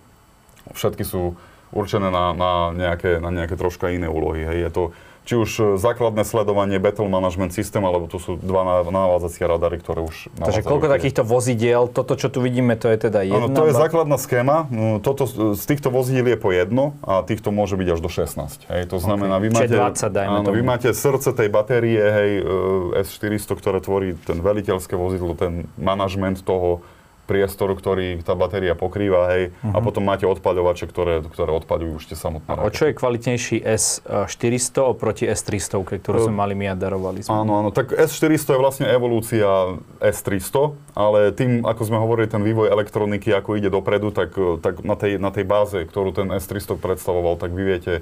Všetky 0.74 1.06
sú 1.06 1.38
určené 1.70 2.10
na, 2.10 2.34
na, 2.34 2.52
nejaké, 2.74 3.22
na 3.22 3.30
nejaké 3.30 3.54
troška 3.54 3.90
iné 3.90 4.10
úlohy, 4.10 4.46
hej. 4.46 4.58
Je 4.66 4.70
to 4.70 4.82
či 5.30 5.38
už 5.38 5.50
e, 5.60 5.62
základné 5.78 6.26
sledovanie 6.26 6.80
Battle 6.80 7.06
Management 7.06 7.52
System, 7.52 7.84
alebo 7.84 8.08
to 8.08 8.18
sú 8.18 8.40
dva 8.40 8.82
navádzacie 8.82 9.44
radary, 9.44 9.78
ktoré 9.78 10.02
už 10.02 10.32
Takže 10.34 10.64
koľko 10.64 10.90
tie... 10.90 10.94
takýchto 10.98 11.22
vozidiel, 11.22 11.86
toto, 11.92 12.16
čo 12.16 12.32
tu 12.32 12.40
vidíme, 12.40 12.74
to 12.74 12.88
je 12.88 12.98
teda 13.06 13.22
jedna? 13.22 13.46
Áno, 13.46 13.48
to 13.52 13.68
je 13.68 13.74
základná 13.76 14.16
schéma. 14.16 14.66
No, 14.72 14.98
toto, 14.98 15.28
z 15.54 15.64
týchto 15.70 15.92
vozidiel 15.92 16.34
je 16.34 16.38
po 16.40 16.50
jedno 16.50 16.96
a 17.04 17.20
týchto 17.22 17.52
môže 17.52 17.76
byť 17.76 17.88
až 17.94 18.00
do 18.00 18.10
16. 18.10 18.74
Hej, 18.74 18.82
to 18.90 18.98
znamená, 18.98 19.38
okay. 19.38 19.44
vy 19.44 19.48
máte, 19.54 19.76
20, 19.76 20.08
dajme 20.10 20.36
áno, 20.40 20.50
vy 20.50 20.62
máte 20.64 20.88
srdce 20.90 21.30
tej 21.36 21.48
batérie, 21.52 22.00
hej, 22.00 22.32
e, 22.42 23.04
S400, 23.04 23.54
ktoré 23.54 23.78
tvorí 23.84 24.16
ten 24.24 24.40
veliteľské 24.40 24.96
vozidlo, 24.96 25.36
ten 25.36 25.68
manažment 25.76 26.40
toho 26.42 26.82
priestor, 27.30 27.70
ktorý 27.78 28.18
tá 28.26 28.34
batéria 28.34 28.74
pokrýva, 28.74 29.30
hej, 29.38 29.54
uh-huh. 29.54 29.70
a 29.70 29.78
mhm. 29.78 29.84
potom 29.86 30.02
máte 30.02 30.26
odpaľovače, 30.26 30.90
ktoré, 30.90 31.22
ktoré 31.22 31.54
odpaľujú 31.62 31.92
už 32.02 32.04
tie 32.10 32.18
samotné 32.18 32.50
A 32.50 32.66
o 32.66 32.70
čo 32.74 32.90
je 32.90 32.98
kvalitnejší 32.98 33.62
S400 33.62 34.82
oproti 34.82 35.30
S300, 35.30 36.02
ktorú 36.02 36.26
sme 36.26 36.34
mali 36.34 36.58
my 36.58 36.66
a 36.70 36.74
darovali 36.74 37.22
sme? 37.22 37.30
Áno, 37.30 37.62
áno, 37.62 37.70
tak 37.70 37.94
S400 37.94 38.58
je 38.58 38.58
vlastne 38.58 38.86
evolúcia 38.90 39.78
S300, 40.02 40.74
ale 40.98 41.30
tým, 41.30 41.62
ako 41.62 41.82
sme 41.86 42.02
hovorili, 42.02 42.26
ten 42.26 42.42
vývoj 42.42 42.66
elektroniky, 42.74 43.30
ako 43.30 43.54
ide 43.54 43.70
dopredu, 43.70 44.10
tak, 44.10 44.34
tak 44.58 44.82
na, 44.82 44.98
tej, 44.98 45.22
na 45.22 45.30
tej 45.30 45.46
báze, 45.46 45.78
ktorú 45.86 46.10
ten 46.10 46.34
S300 46.34 46.74
predstavoval, 46.82 47.38
tak 47.38 47.54
vy 47.54 47.62
viete 47.62 47.94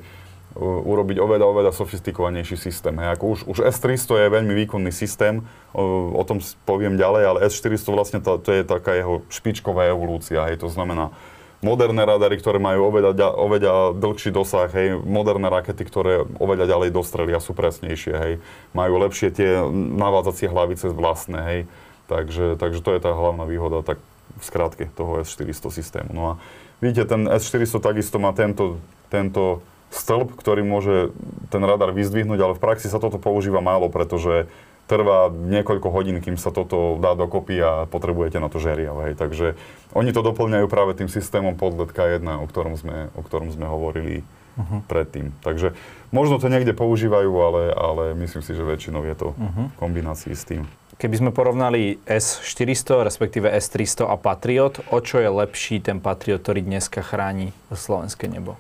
urobiť 0.58 1.22
oveľa, 1.22 1.46
oveľa 1.46 1.72
sofistikovanejší 1.72 2.58
systém. 2.58 2.98
Hej. 2.98 3.14
Ako 3.14 3.24
už, 3.38 3.40
už 3.46 3.58
S-300 3.70 4.26
je 4.26 4.34
veľmi 4.34 4.54
výkonný 4.66 4.90
systém, 4.90 5.46
o, 5.70 6.10
o 6.18 6.22
tom 6.26 6.42
poviem 6.66 6.98
ďalej, 6.98 7.22
ale 7.24 7.38
S-400 7.46 7.94
vlastne 7.94 8.18
to, 8.18 8.42
to 8.42 8.50
je 8.50 8.62
taká 8.66 8.98
jeho 8.98 9.22
špičková 9.30 9.86
evolúcia. 9.88 10.42
Hej. 10.50 10.66
To 10.66 10.68
znamená, 10.68 11.14
moderné 11.58 12.06
radary, 12.06 12.38
ktoré 12.38 12.62
majú 12.62 12.90
oveľa, 12.90 13.34
oveľa 13.34 13.74
dlhší 13.98 14.30
dosah, 14.30 14.70
hej, 14.70 14.98
moderné 15.02 15.50
rakety, 15.50 15.82
ktoré 15.82 16.22
oveľa 16.38 16.70
ďalej 16.70 16.90
dostrelia, 16.94 17.42
sú 17.42 17.54
presnejšie, 17.54 18.14
hej, 18.14 18.32
majú 18.74 19.02
lepšie 19.02 19.34
tie 19.34 19.58
navádzacie 19.74 20.46
hlavice 20.46 20.86
vlastné, 20.94 21.38
hej, 21.42 21.60
takže, 22.06 22.54
takže 22.54 22.80
to 22.82 22.94
je 22.94 23.00
tá 23.02 23.10
hlavná 23.10 23.42
výhoda, 23.42 23.82
tak 23.82 23.98
v 24.38 24.44
skratke 24.46 24.86
toho 24.94 25.18
S-400 25.26 25.66
systému. 25.74 26.10
No 26.14 26.22
a 26.30 26.32
vidíte, 26.78 27.10
ten 27.10 27.26
S-400 27.26 27.82
takisto 27.82 28.22
má 28.22 28.30
tento, 28.30 28.78
tento 29.10 29.58
stĺp, 29.88 30.36
ktorý 30.36 30.62
môže 30.64 31.16
ten 31.48 31.64
radar 31.64 31.96
vyzdvihnúť, 31.96 32.40
ale 32.40 32.56
v 32.56 32.62
praxi 32.62 32.92
sa 32.92 33.00
toto 33.00 33.16
používa 33.16 33.64
málo, 33.64 33.88
pretože 33.88 34.48
trvá 34.88 35.28
niekoľko 35.28 35.88
hodín, 35.92 36.18
kým 36.24 36.40
sa 36.40 36.48
toto 36.48 36.96
dá 36.96 37.12
dokopy 37.12 37.60
a 37.60 37.72
potrebujete 37.84 38.40
na 38.40 38.48
to 38.48 38.56
žeriav. 38.56 38.96
Hej. 39.04 39.20
Takže 39.20 39.46
oni 39.92 40.10
to 40.16 40.24
doplňajú 40.24 40.66
práve 40.66 40.96
tým 40.96 41.12
systémom 41.12 41.54
podlet 41.54 41.92
K1, 41.92 42.24
o 42.24 42.46
ktorom 42.48 42.74
sme, 42.80 43.12
o 43.12 43.20
ktorom 43.20 43.52
sme 43.52 43.68
hovorili 43.68 44.24
uh-huh. 44.56 44.80
predtým. 44.88 45.36
Takže 45.44 45.76
možno 46.08 46.40
to 46.40 46.48
niekde 46.48 46.72
používajú, 46.72 47.28
ale, 47.28 47.62
ale 47.76 48.04
myslím 48.16 48.40
si, 48.40 48.56
že 48.56 48.64
väčšinou 48.64 49.04
je 49.04 49.14
to 49.14 49.28
uh-huh. 49.36 49.68
v 49.68 49.76
kombinácii 49.76 50.32
s 50.32 50.44
tým. 50.48 50.64
Keby 50.98 51.14
sme 51.14 51.30
porovnali 51.30 52.02
S400, 52.10 53.06
respektíve 53.06 53.46
S300 53.54 54.10
a 54.10 54.18
Patriot, 54.18 54.82
o 54.90 54.98
čo 54.98 55.22
je 55.22 55.30
lepší 55.30 55.78
ten 55.78 56.02
Patriot, 56.02 56.42
ktorý 56.42 56.66
dneska 56.66 57.06
chráni 57.06 57.54
slovenské 57.70 58.26
nebo? 58.26 58.58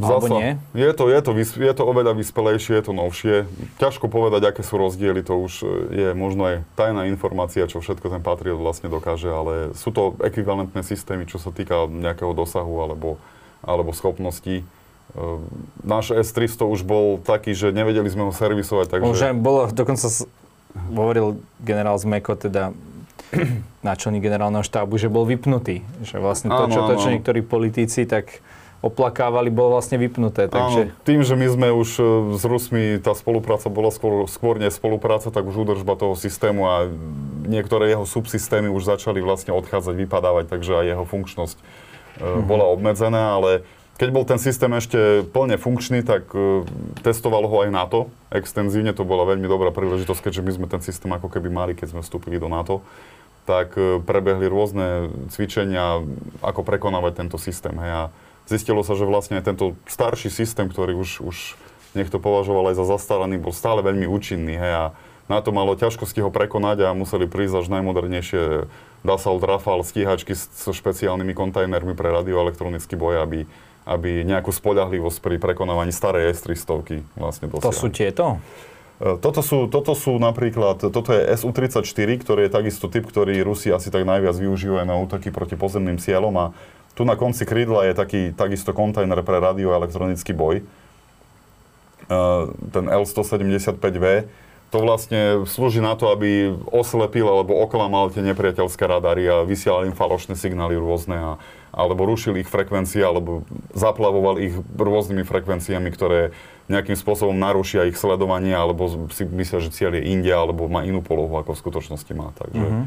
Alebo 0.00 0.26
nie? 0.40 0.58
Je 0.74 0.90
to, 0.90 1.06
je, 1.06 1.20
to, 1.22 1.30
je 1.38 1.72
to 1.74 1.82
oveľa 1.86 2.18
vyspelejšie, 2.18 2.80
je 2.80 2.84
to 2.84 2.92
novšie. 2.92 3.34
Ťažko 3.78 4.10
povedať, 4.10 4.50
aké 4.50 4.62
sú 4.66 4.80
rozdiely, 4.80 5.22
to 5.22 5.38
už 5.38 5.52
e, 5.62 5.66
je 5.92 6.08
možno 6.12 6.50
aj 6.50 6.56
tajná 6.74 7.06
informácia, 7.06 7.70
čo 7.70 7.78
všetko 7.78 8.10
ten 8.10 8.22
Patriot 8.22 8.58
vlastne 8.58 8.90
dokáže, 8.90 9.30
ale 9.30 9.54
sú 9.78 9.94
to 9.94 10.18
ekvivalentné 10.18 10.82
systémy, 10.82 11.30
čo 11.30 11.38
sa 11.38 11.54
týka 11.54 11.86
nejakého 11.86 12.34
dosahu 12.34 12.74
alebo, 12.82 13.22
alebo 13.62 13.94
schopností. 13.94 14.62
E, 14.62 14.64
náš 15.86 16.10
S300 16.10 16.66
už 16.66 16.82
bol 16.82 17.22
taký, 17.22 17.54
že 17.54 17.70
nevedeli 17.70 18.10
sme 18.10 18.26
ho 18.26 18.32
servisovať, 18.34 18.98
takže... 18.98 19.06
Už 19.06 19.22
bolo, 19.38 19.70
dokonca 19.70 20.10
hovoril 20.90 21.38
generál 21.62 21.94
Zmeko, 22.00 22.34
teda 22.34 22.74
náčelník 23.86 24.22
generálneho 24.22 24.66
štábu, 24.66 24.98
že 24.98 25.06
bol 25.06 25.26
vypnutý. 25.26 25.82
Že 26.02 26.16
vlastne 26.18 26.48
to, 26.50 26.64
čo, 26.70 26.80
to, 26.86 26.94
čo 26.98 27.08
niektorí 27.14 27.40
politici 27.44 28.06
tak 28.06 28.42
oplakávali, 28.84 29.48
bolo 29.48 29.80
vlastne 29.80 29.96
vypnuté. 29.96 30.44
Takže... 30.52 30.92
Áno, 30.92 31.00
tým, 31.08 31.24
že 31.24 31.32
my 31.40 31.46
sme 31.48 31.68
už 31.72 31.88
e, 31.96 32.02
s 32.36 32.44
Rusmi, 32.44 33.00
tá 33.00 33.16
spolupráca 33.16 33.72
bola 33.72 33.88
skôr, 33.88 34.28
skôr 34.28 34.60
nie 34.60 34.68
spolupráca, 34.68 35.32
tak 35.32 35.48
už 35.48 35.64
údržba 35.64 35.96
toho 35.96 36.12
systému 36.12 36.68
a 36.68 36.74
niektoré 37.48 37.96
jeho 37.96 38.04
subsystémy 38.04 38.68
už 38.68 38.84
začali 38.84 39.24
vlastne 39.24 39.56
odchádzať, 39.56 39.94
vypadávať, 39.96 40.44
takže 40.52 40.84
aj 40.84 40.84
jeho 40.84 41.04
funkčnosť 41.08 41.56
mm-hmm. 41.56 42.44
bola 42.44 42.68
obmedzená, 42.68 43.40
ale 43.40 43.64
keď 43.94 44.08
bol 44.10 44.26
ten 44.26 44.42
systém 44.42 44.68
ešte 44.74 45.22
plne 45.30 45.54
funkčný, 45.54 46.02
tak 46.02 46.26
uh, 46.34 46.66
testovalo 47.06 47.46
ho 47.46 47.62
aj 47.62 47.70
NATO 47.70 48.10
extenzívne. 48.34 48.90
To 48.90 49.06
bola 49.06 49.22
veľmi 49.22 49.46
dobrá 49.46 49.70
príležitosť, 49.70 50.28
keďže 50.28 50.42
my 50.42 50.50
sme 50.50 50.66
ten 50.66 50.82
systém 50.82 51.10
ako 51.14 51.30
keby 51.30 51.46
mali, 51.46 51.72
keď 51.78 51.94
sme 51.94 52.00
vstúpili 52.02 52.42
do 52.42 52.50
NATO. 52.50 52.82
Tak 53.46 53.78
uh, 53.78 54.02
prebehli 54.02 54.50
rôzne 54.50 55.14
cvičenia, 55.30 56.02
ako 56.42 56.66
prekonávať 56.66 57.22
tento 57.22 57.38
systém. 57.38 57.78
Hej. 57.78 57.90
A 57.94 58.02
zistilo 58.48 58.84
sa, 58.84 58.96
že 58.96 59.08
vlastne 59.08 59.40
tento 59.44 59.78
starší 59.88 60.28
systém, 60.28 60.68
ktorý 60.68 60.96
už, 60.98 61.24
už 61.24 61.36
niekto 61.96 62.20
považoval 62.20 62.72
aj 62.72 62.80
za 62.80 62.86
zastaraný, 62.96 63.40
bol 63.40 63.54
stále 63.54 63.80
veľmi 63.80 64.08
účinný. 64.08 64.54
Hej. 64.56 64.72
A 64.74 64.84
na 65.24 65.40
to 65.40 65.56
malo 65.56 65.72
ťažkosti 65.72 66.20
ho 66.20 66.28
prekonať 66.28 66.84
a 66.84 66.96
museli 66.96 67.24
prísť 67.24 67.64
až 67.64 67.66
najmodernejšie 67.72 68.68
Dassault 69.04 69.40
Rafale 69.40 69.84
stíhačky 69.84 70.36
so 70.36 70.72
špeciálnymi 70.72 71.32
kontajnermi 71.32 71.96
pre 71.96 72.12
radioelektronický 72.12 72.96
boj, 72.96 73.24
aby 73.24 73.40
aby 73.84 74.24
nejakú 74.24 74.48
spoľahlivosť 74.48 75.20
pri 75.20 75.36
prekonávaní 75.36 75.92
starej 75.92 76.32
S-300 76.32 77.04
vlastne 77.20 77.46
dosiahli. 77.52 77.68
To 77.68 77.72
sú 77.72 77.88
tieto? 77.92 78.40
E, 78.96 79.20
toto 79.20 79.44
sú, 79.44 79.68
toto 79.68 79.92
sú 79.92 80.16
napríklad, 80.16 80.88
toto 80.88 81.12
je 81.12 81.20
SU-34, 81.36 81.84
ktorý 82.24 82.48
je 82.48 82.50
takisto 82.50 82.88
typ, 82.88 83.04
ktorý 83.04 83.36
Rusi 83.44 83.68
asi 83.68 83.92
tak 83.92 84.08
najviac 84.08 84.40
využívajú 84.40 84.88
na 84.88 84.96
útoky 84.96 85.28
proti 85.28 85.60
pozemným 85.60 86.00
cieľom 86.00 86.32
a 86.40 86.46
tu 86.94 87.02
na 87.02 87.18
konci 87.18 87.42
krídla 87.42 87.90
je 87.90 87.94
taký 87.94 88.20
takisto 88.34 88.70
kontajner 88.70 89.18
pre 89.26 89.42
radioelektronický 89.42 90.32
boj, 90.34 90.62
e, 90.62 90.64
ten 92.70 92.84
L-175V, 92.86 94.30
to 94.74 94.82
vlastne 94.82 95.46
slúži 95.46 95.78
na 95.78 95.94
to, 95.94 96.10
aby 96.10 96.50
oslepil 96.74 97.30
alebo 97.30 97.54
oklamal 97.62 98.10
tie 98.10 98.26
nepriateľské 98.26 98.82
radary 98.90 99.22
a 99.30 99.46
vysielal 99.46 99.86
im 99.86 99.94
falošné 99.94 100.34
signály 100.34 100.74
rôzne, 100.74 101.14
a, 101.14 101.32
alebo 101.70 102.02
rušil 102.02 102.42
ich 102.42 102.50
frekvencie, 102.50 102.98
alebo 102.98 103.46
zaplavoval 103.70 104.42
ich 104.42 104.58
rôznymi 104.74 105.22
frekvenciami, 105.22 105.94
ktoré 105.94 106.34
nejakým 106.66 106.98
spôsobom 106.98 107.38
narušia 107.38 107.86
ich 107.86 107.94
sledovanie, 107.94 108.50
alebo 108.50 109.06
si 109.14 109.22
myslia, 109.22 109.62
že 109.62 109.70
cieľ 109.70 109.94
je 109.94 110.10
India, 110.10 110.42
alebo 110.42 110.66
má 110.66 110.82
inú 110.82 111.06
polohu, 111.06 111.38
ako 111.38 111.54
v 111.54 111.62
skutočnosti 111.62 112.12
má. 112.18 112.34
Takže, 112.34 112.66
mm-hmm. 112.66 112.84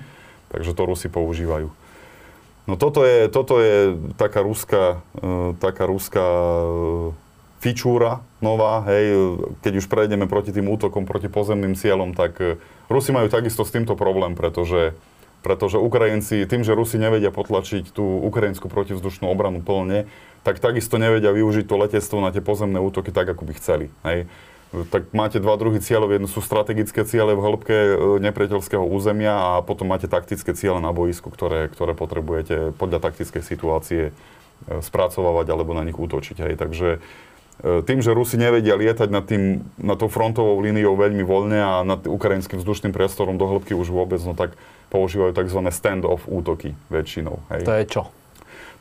takže 0.51 0.71
to 0.75 0.83
Rusi 0.83 1.07
používajú. 1.07 1.71
No 2.67 2.75
toto 2.75 3.07
je, 3.07 3.31
toto 3.31 3.63
je 3.63 3.95
taká 4.19 4.43
ruská, 4.43 4.99
uh, 5.23 5.55
taká 5.55 5.87
ruská 5.87 6.27
uh, 6.67 7.15
fičúra 7.57 8.21
nová, 8.37 8.85
hej, 8.85 9.33
keď 9.65 9.73
už 9.81 9.89
prejdeme 9.89 10.29
proti 10.29 10.53
tým 10.53 10.69
útokom, 10.69 11.09
proti 11.09 11.25
pozemným 11.25 11.73
cieľom, 11.73 12.13
tak 12.13 12.37
e, 12.37 12.61
Rusi 12.85 13.09
majú 13.09 13.33
takisto 13.33 13.65
s 13.65 13.73
týmto 13.73 13.97
problém, 13.97 14.37
pretože, 14.37 14.93
pretože 15.41 15.81
Ukrajinci, 15.81 16.45
tým, 16.45 16.61
že 16.61 16.77
Rusi 16.77 17.01
nevedia 17.01 17.33
potlačiť 17.33 17.89
tú 17.89 18.05
ukrajinskú 18.29 18.69
protivzdušnú 18.69 19.25
obranu 19.25 19.65
plne, 19.65 20.05
tak 20.45 20.61
takisto 20.61 21.01
nevedia 21.01 21.33
využiť 21.33 21.65
to 21.65 21.75
letectvo 21.81 22.21
na 22.21 22.29
tie 22.29 22.45
pozemné 22.45 22.77
útoky 22.77 23.09
tak, 23.09 23.25
ako 23.25 23.49
by 23.49 23.53
chceli. 23.57 23.89
Hej. 24.05 24.29
Tak 24.71 25.15
máte 25.15 25.39
dva 25.39 25.55
druhy 25.55 25.79
cieľov. 25.79 26.11
Jedno 26.11 26.27
sú 26.27 26.43
strategické 26.43 27.07
ciele 27.07 27.33
v 27.33 27.43
hĺbke 27.43 27.75
e, 27.75 27.95
nepriateľského 28.19 28.83
územia 28.83 29.33
a 29.33 29.49
potom 29.63 29.87
máte 29.87 30.11
taktické 30.11 30.51
ciele 30.51 30.83
na 30.83 30.91
boisku, 30.91 31.31
ktoré, 31.31 31.71
ktoré 31.71 31.95
potrebujete 31.95 32.75
podľa 32.75 32.99
taktickej 32.99 33.43
situácie 33.47 34.03
e, 34.09 34.11
spracovávať 34.83 35.47
alebo 35.55 35.71
na 35.71 35.87
nich 35.87 35.95
útočiť. 35.95 36.37
Hej. 36.43 36.53
Takže 36.59 36.87
E, 37.57 37.81
tým, 37.81 38.05
že 38.05 38.13
Rusi 38.13 38.37
nevedia 38.37 38.77
lietať 38.77 39.09
nad, 39.09 39.25
tým, 39.25 39.65
nad 39.81 39.97
tou 39.97 40.05
frontovou 40.05 40.61
líniou 40.61 40.93
veľmi 40.93 41.25
voľne 41.25 41.57
a 41.57 41.73
nad 41.81 42.05
ukrajinským 42.05 42.61
vzdušným 42.61 42.93
priestorom 42.93 43.41
do 43.41 43.49
hĺbky 43.49 43.73
už 43.73 43.89
vôbec, 43.89 44.21
no 44.21 44.37
tak 44.37 44.53
používajú 44.93 45.33
tzv. 45.33 45.59
stand-off 45.73 46.29
útoky 46.29 46.77
väčšinou. 46.93 47.41
Hej. 47.49 47.61
To 47.65 47.73
je 47.73 47.85
čo? 47.89 48.03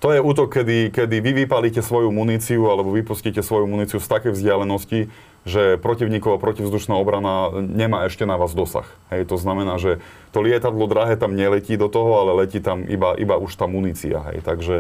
To 0.05 0.13
je 0.13 0.21
útok, 0.21 0.61
kedy, 0.61 0.93
kedy 0.93 1.25
vy 1.25 1.33
vypalíte 1.45 1.81
svoju 1.81 2.13
muníciu 2.13 2.69
alebo 2.69 2.93
vypustíte 2.93 3.41
svoju 3.41 3.65
muníciu 3.65 3.97
z 3.97 4.09
takej 4.13 4.37
vzdialenosti, 4.37 5.09
že 5.47 5.79
protivníková 5.79 6.43
protivzdušná 6.43 6.99
obrana 6.99 7.55
nemá 7.55 8.03
ešte 8.11 8.27
na 8.27 8.35
vás 8.35 8.51
dosah. 8.51 8.85
Hej, 9.15 9.31
to 9.31 9.39
znamená, 9.39 9.79
že 9.79 10.03
to 10.35 10.43
lietadlo 10.43 10.91
drahé 10.91 11.15
tam 11.15 11.39
neletí 11.39 11.79
do 11.79 11.87
toho, 11.87 12.19
ale 12.19 12.45
letí 12.45 12.59
tam 12.59 12.83
iba, 12.85 13.15
iba 13.15 13.39
už 13.39 13.55
tá 13.55 13.71
munícia. 13.71 14.21
Hej. 14.35 14.43
Takže 14.43 14.77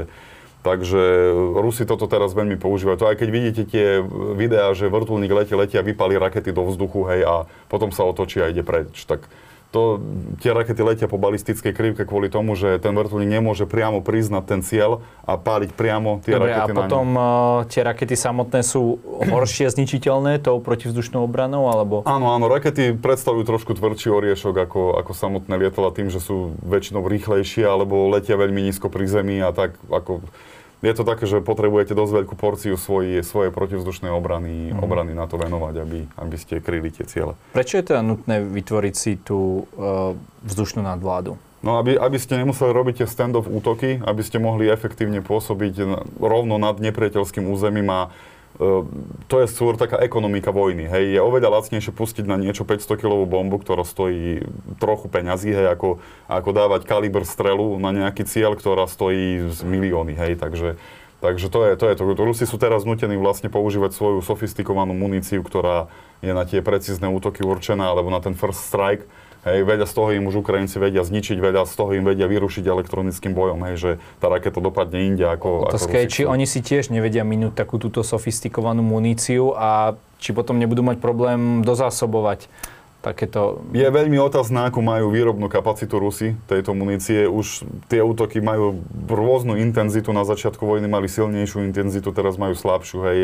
Takže 0.66 1.30
Rusi 1.62 1.86
toto 1.86 2.10
teraz 2.10 2.34
veľmi 2.34 2.58
používajú. 2.58 2.98
To 2.98 3.06
aj 3.06 3.22
keď 3.22 3.28
vidíte 3.30 3.62
tie 3.70 4.02
videá, 4.34 4.74
že 4.74 4.90
vrtulník 4.90 5.30
letí, 5.30 5.54
letí 5.54 5.78
a 5.78 5.86
vypali 5.86 6.18
rakety 6.18 6.50
do 6.50 6.66
vzduchu, 6.66 7.06
hej, 7.06 7.22
a 7.22 7.34
potom 7.70 7.94
sa 7.94 8.02
otočí 8.02 8.42
a 8.42 8.50
ide 8.50 8.66
preč, 8.66 9.06
tak 9.06 9.30
to, 9.74 10.00
tie 10.40 10.54
rakety 10.54 10.80
letia 10.80 11.06
po 11.10 11.18
balistickej 11.18 11.72
krivke 11.74 12.02
kvôli 12.06 12.30
tomu, 12.30 12.54
že 12.54 12.78
ten 12.78 12.94
vrtulník 12.94 13.28
nemôže 13.28 13.66
priamo 13.66 14.00
priznať 14.00 14.44
ten 14.46 14.60
cieľ 14.62 15.04
a 15.26 15.36
páliť 15.36 15.74
priamo 15.74 16.22
tie 16.22 16.38
Dobre, 16.38 16.54
rakety 16.54 16.72
a 16.72 16.76
potom 16.76 17.06
uh, 17.14 17.26
tie 17.66 17.82
rakety 17.82 18.14
samotné 18.14 18.62
sú 18.62 19.02
horšie 19.26 19.68
zničiteľné 19.74 20.40
tou 20.40 20.62
protivzdušnou 20.62 21.26
obranou, 21.26 21.68
alebo? 21.68 22.06
Áno, 22.06 22.32
áno, 22.32 22.46
rakety 22.46 22.94
predstavujú 22.94 23.44
trošku 23.44 23.74
tvrdší 23.74 24.08
oriešok 24.14 24.54
ako, 24.66 24.82
ako 25.02 25.12
samotné 25.12 25.54
lietadla 25.58 25.90
tým, 25.92 26.08
že 26.08 26.22
sú 26.22 26.54
väčšinou 26.62 27.04
rýchlejšie 27.04 27.66
alebo 27.66 28.08
letia 28.08 28.38
veľmi 28.38 28.70
nízko 28.70 28.88
pri 28.88 29.10
zemi 29.10 29.42
a 29.42 29.50
tak 29.50 29.76
ako 29.90 30.22
je 30.84 30.92
to 30.92 31.04
také, 31.08 31.24
že 31.24 31.40
potrebujete 31.40 31.96
dosť 31.96 32.12
veľkú 32.22 32.34
porciu 32.36 32.76
svojej, 32.76 33.24
svojej 33.24 33.48
protivzdušnej 33.48 34.12
obrany, 34.12 34.72
mm. 34.72 34.80
obrany 34.84 35.16
na 35.16 35.24
to 35.24 35.40
venovať, 35.40 35.74
aby, 35.80 36.00
aby 36.20 36.36
ste 36.36 36.60
kryli 36.60 36.92
tie 36.92 37.08
ciele. 37.08 37.32
Prečo 37.56 37.80
je 37.80 37.84
teda 37.88 38.04
nutné 38.04 38.44
vytvoriť 38.44 38.94
si 38.94 39.16
tú 39.16 39.64
uh, 39.64 40.12
vzdušnú 40.44 40.84
nadvládu? 40.84 41.40
No, 41.64 41.80
aby, 41.80 41.96
aby 41.96 42.20
ste 42.20 42.38
nemuseli 42.38 42.70
robiť 42.70 42.94
tie 43.02 43.08
stand-off 43.08 43.48
útoky, 43.48 43.98
aby 44.04 44.22
ste 44.22 44.36
mohli 44.38 44.68
efektívne 44.68 45.24
pôsobiť 45.24 45.82
rovno 46.20 46.60
nad 46.60 46.78
nepriateľským 46.78 47.48
územím 47.48 47.88
a 47.90 48.00
to 49.28 49.34
je 49.44 49.46
skôr 49.52 49.76
taká 49.76 50.00
ekonomika 50.00 50.48
vojny. 50.48 50.88
Hej. 50.88 51.16
Je 51.16 51.20
oveľa 51.20 51.60
lacnejšie 51.60 51.92
pustiť 51.92 52.24
na 52.24 52.40
niečo 52.40 52.64
500-kilovú 52.64 53.28
bombu, 53.28 53.60
ktorá 53.60 53.84
stojí 53.84 54.48
trochu 54.80 55.12
peňazí, 55.12 55.52
hej, 55.52 55.68
ako, 55.68 56.00
ako 56.24 56.50
dávať 56.56 56.88
kaliber 56.88 57.28
strelu 57.28 57.76
na 57.76 57.92
nejaký 57.92 58.24
cieľ, 58.24 58.56
ktorá 58.56 58.88
stojí 58.88 59.52
z 59.52 59.60
milióny. 59.60 60.16
Hej. 60.16 60.40
Takže, 60.40 60.80
Takže 61.16 61.48
to 61.48 61.60
je, 61.64 61.72
to 61.80 61.86
je 61.88 61.94
to. 61.96 62.02
Rusi 62.12 62.44
sú 62.44 62.60
teraz 62.60 62.84
nutení 62.84 63.16
vlastne 63.16 63.48
používať 63.48 63.96
svoju 63.96 64.20
sofistikovanú 64.20 64.92
muníciu, 64.92 65.40
ktorá 65.40 65.88
je 66.20 66.32
na 66.36 66.44
tie 66.44 66.60
precízne 66.60 67.08
útoky 67.08 67.40
určená, 67.40 67.88
alebo 67.88 68.12
na 68.12 68.20
ten 68.20 68.36
first 68.36 68.68
strike. 68.68 69.08
Hej, 69.46 69.62
veľa 69.62 69.86
z 69.86 69.94
toho 69.94 70.10
im 70.10 70.26
už 70.26 70.42
Ukrajinci 70.42 70.82
vedia 70.82 71.06
zničiť, 71.06 71.38
veľa 71.38 71.70
z 71.70 71.74
toho 71.78 71.94
im 71.94 72.02
vedia 72.02 72.26
vyrušiť 72.26 72.66
elektronickým 72.66 73.30
bojom, 73.30 73.62
hej, 73.70 73.76
že 73.78 73.90
tá 74.18 74.26
raketa 74.26 74.58
dopadne 74.58 75.06
inde 75.06 75.22
ako, 75.22 75.70
Otázka 75.70 76.02
je, 76.02 76.10
či 76.10 76.22
oni 76.26 76.50
si 76.50 76.58
tiež 76.66 76.90
nevedia 76.90 77.22
minúť 77.22 77.54
takú 77.54 77.78
túto 77.78 78.02
sofistikovanú 78.02 78.82
muníciu 78.82 79.54
a 79.54 79.94
či 80.18 80.34
potom 80.34 80.58
nebudú 80.58 80.82
mať 80.82 80.98
problém 80.98 81.62
dozásobovať 81.62 82.50
takéto... 83.06 83.62
Je 83.70 83.86
veľmi 83.86 84.18
otázne, 84.18 84.66
ako 84.66 84.82
majú 84.82 85.14
výrobnú 85.14 85.46
kapacitu 85.46 86.02
Rusy 86.02 86.34
tejto 86.50 86.74
munície. 86.74 87.30
Už 87.30 87.62
tie 87.86 88.02
útoky 88.02 88.42
majú 88.42 88.82
rôznu 89.06 89.54
intenzitu. 89.62 90.10
Na 90.10 90.26
začiatku 90.26 90.66
vojny 90.66 90.90
mali 90.90 91.06
silnejšiu 91.06 91.62
intenzitu, 91.62 92.10
teraz 92.10 92.34
majú 92.34 92.58
slabšiu. 92.58 92.98
Hej. 93.06 93.18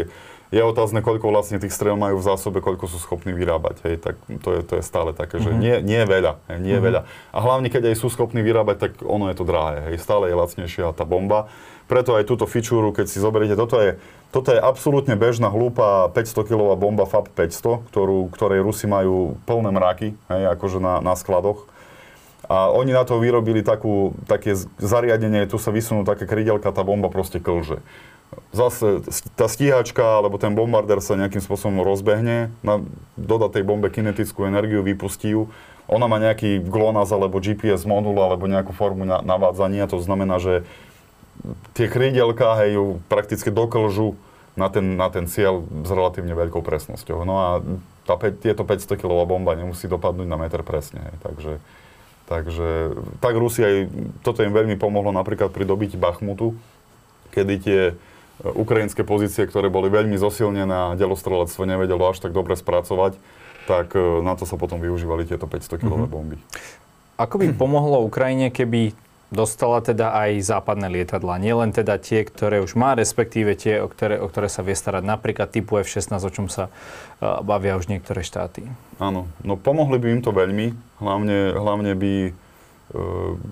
Je 0.53 0.61
otázne, 0.61 1.01
koľko 1.01 1.33
vlastne 1.33 1.57
tých 1.57 1.73
strel 1.73 1.97
majú 1.97 2.21
v 2.21 2.29
zásobe, 2.29 2.61
koľko 2.61 2.85
sú 2.85 3.01
schopní 3.01 3.33
vyrábať. 3.33 3.89
Hej. 3.89 4.05
Tak 4.05 4.15
to 4.45 4.49
je, 4.53 4.61
to 4.61 4.73
je 4.77 4.83
stále 4.85 5.17
také, 5.17 5.41
že 5.41 5.49
mm-hmm. 5.49 5.65
nie, 5.65 5.75
nie 5.81 6.01
je 6.05 6.09
veľa. 6.13 6.33
Hej, 6.53 6.59
nie 6.61 6.77
je 6.77 6.77
mm-hmm. 6.77 6.89
veľa. 6.93 7.01
A 7.33 7.39
hlavne, 7.41 7.69
keď 7.73 7.89
aj 7.89 7.97
sú 7.97 8.13
schopní 8.13 8.45
vyrábať, 8.45 8.77
tak 8.77 8.93
ono 9.01 9.33
je 9.33 9.37
to 9.41 9.49
drahé. 9.49 9.89
Hej. 9.89 10.05
Stále 10.05 10.29
je 10.29 10.37
lacnejšia 10.37 10.93
tá 10.93 11.09
bomba. 11.09 11.49
Preto 11.89 12.13
aj 12.21 12.29
túto 12.29 12.45
fičúru, 12.45 12.93
keď 12.93 13.09
si 13.09 13.17
zoberiete, 13.17 13.57
toto 13.57 13.81
je, 13.81 13.97
toto 14.29 14.53
je 14.53 14.61
absolútne 14.61 15.17
bežná, 15.17 15.49
hlúpa 15.49 16.13
500-kilová 16.13 16.77
bomba 16.77 17.09
FAB 17.09 17.33
500, 17.33 17.89
ktorú, 17.89 18.29
ktorej 18.33 18.61
Rusi 18.61 18.85
majú 18.85 19.41
plné 19.49 19.73
mraky, 19.73 20.09
hej, 20.29 20.43
akože 20.53 20.79
na, 20.81 21.01
na 21.01 21.17
skladoch. 21.17 21.65
A 22.49 22.69
oni 22.69 22.93
na 22.93 23.05
to 23.09 23.17
vyrobili 23.17 23.65
takú, 23.65 24.13
také 24.29 24.53
zariadenie, 24.81 25.49
tu 25.49 25.57
sa 25.57 25.73
vysunú 25.73 26.05
také 26.05 26.29
krydelka, 26.29 26.73
tá 26.73 26.85
bomba 26.85 27.09
proste 27.09 27.41
klže 27.41 27.81
zase 28.53 29.05
tá 29.37 29.49
stíhačka 29.49 30.05
alebo 30.21 30.37
ten 30.37 30.53
bombardér 30.53 31.01
sa 31.01 31.17
nejakým 31.17 31.41
spôsobom 31.41 31.81
rozbehne, 31.81 32.53
na, 32.61 32.85
doda 33.17 33.49
tej 33.49 33.65
bombe 33.65 33.89
kinetickú 33.89 34.45
energiu, 34.45 34.85
vypustí 34.85 35.33
ju. 35.33 35.49
Ona 35.91 36.09
má 36.09 36.17
nejaký 36.21 36.63
GLONASS 36.63 37.13
alebo 37.13 37.43
GPS 37.43 37.85
modul 37.85 38.17
alebo 38.21 38.49
nejakú 38.49 38.73
formu 38.73 39.05
na, 39.05 39.21
navádzania, 39.21 39.89
to 39.91 40.01
znamená, 40.01 40.41
že 40.41 40.65
tie 41.75 41.89
krídelka 41.89 42.55
hej, 42.63 42.77
ju 42.79 42.85
prakticky 43.09 43.49
doklžu 43.49 44.15
na 44.53 44.69
ten, 44.69 45.01
na 45.01 45.09
ten 45.09 45.25
cieľ 45.25 45.65
s 45.65 45.91
relatívne 45.91 46.37
veľkou 46.37 46.61
presnosťou. 46.61 47.25
No 47.25 47.35
a 47.41 47.49
tá, 48.05 48.15
tieto 48.37 48.69
500 48.69 49.01
kg 49.01 49.25
bomba 49.25 49.57
nemusí 49.57 49.89
dopadnúť 49.89 50.29
na 50.29 50.37
meter 50.37 50.61
presne. 50.61 51.09
Hej. 51.09 51.17
Takže, 51.25 51.53
takže 52.29 52.69
tak 53.25 53.35
Rusi 53.35 53.65
aj, 53.65 53.75
toto 54.21 54.45
im 54.45 54.53
veľmi 54.53 54.77
pomohlo 54.77 55.11
napríklad 55.11 55.49
pri 55.51 55.65
dobití 55.65 55.97
Bachmutu, 55.97 56.53
kedy 57.33 57.55
tie 57.65 57.81
ukrajinské 58.43 59.07
pozície, 59.07 59.47
ktoré 59.47 59.71
boli 59.71 59.87
veľmi 59.87 60.19
zosilnené 60.19 60.75
a 60.75 60.99
delostrelectvo 60.99 61.63
nevedelo 61.63 62.03
až 62.11 62.19
tak 62.19 62.35
dobre 62.35 62.59
spracovať, 62.59 63.15
tak 63.71 63.95
e, 63.95 64.23
na 64.23 64.35
to 64.35 64.43
sa 64.43 64.59
potom 64.59 64.83
využívali 64.83 65.23
tieto 65.23 65.47
500-kilové 65.47 66.11
mm-hmm. 66.11 66.15
bomby. 66.15 66.37
Ako 67.23 67.39
by 67.39 67.55
pomohlo 67.55 68.03
Ukrajine, 68.03 68.51
keby 68.51 68.99
dostala 69.33 69.81
teda 69.81 70.13
aj 70.13 70.45
západné 70.45 70.93
lietadla. 70.93 71.41
Nie 71.41 71.57
len 71.57 71.73
teda 71.73 71.97
tie, 71.97 72.27
ktoré 72.27 72.61
už 72.61 72.77
má, 72.77 72.93
respektíve 72.93 73.57
tie, 73.57 73.81
o 73.81 73.89
ktoré, 73.89 74.21
o 74.21 74.29
ktoré 74.29 74.51
sa 74.51 74.61
vie 74.61 74.77
starať. 74.77 75.07
Napríklad 75.07 75.49
typu 75.49 75.81
F-16, 75.81 76.21
o 76.21 76.31
čom 76.35 76.47
sa 76.53 76.69
uh, 76.69 77.41
bavia 77.41 77.81
už 77.81 77.89
niektoré 77.89 78.21
štáty. 78.21 78.69
Áno, 79.01 79.25
no 79.41 79.57
pomohli 79.57 79.97
by 79.97 80.09
im 80.13 80.21
to 80.21 80.37
veľmi. 80.37 80.77
Hlavne, 81.01 81.57
hlavne 81.57 81.93
by 81.97 82.13
E, 82.29 82.52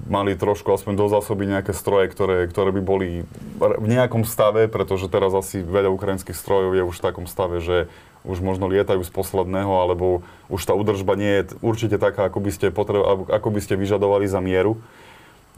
mali 0.09 0.37
trošku 0.37 0.69
aspoň 0.69 0.93
do 1.01 1.07
zásoby 1.09 1.49
nejaké 1.49 1.73
stroje, 1.73 2.13
ktoré, 2.13 2.45
ktoré 2.49 2.71
by 2.77 2.83
boli 2.85 3.09
v 3.57 3.87
nejakom 3.89 4.29
stave, 4.29 4.69
pretože 4.69 5.09
teraz 5.09 5.33
asi 5.33 5.65
veľa 5.65 5.89
ukrajinských 5.89 6.37
strojov 6.37 6.77
je 6.77 6.85
už 6.85 6.97
v 7.01 7.05
takom 7.05 7.27
stave, 7.27 7.65
že 7.65 7.89
už 8.21 8.45
možno 8.45 8.69
lietajú 8.69 9.01
z 9.01 9.13
posledného, 9.13 9.73
alebo 9.81 10.21
už 10.53 10.61
tá 10.61 10.77
údržba 10.77 11.17
nie 11.17 11.41
je 11.41 11.57
určite 11.65 11.97
taká, 11.97 12.29
ako 12.29 12.45
by 12.45 12.51
ste, 12.53 12.67
potreb, 12.69 13.01
ako 13.33 13.49
by 13.49 13.61
ste 13.65 13.81
vyžadovali 13.81 14.29
za 14.29 14.45
mieru. 14.45 14.77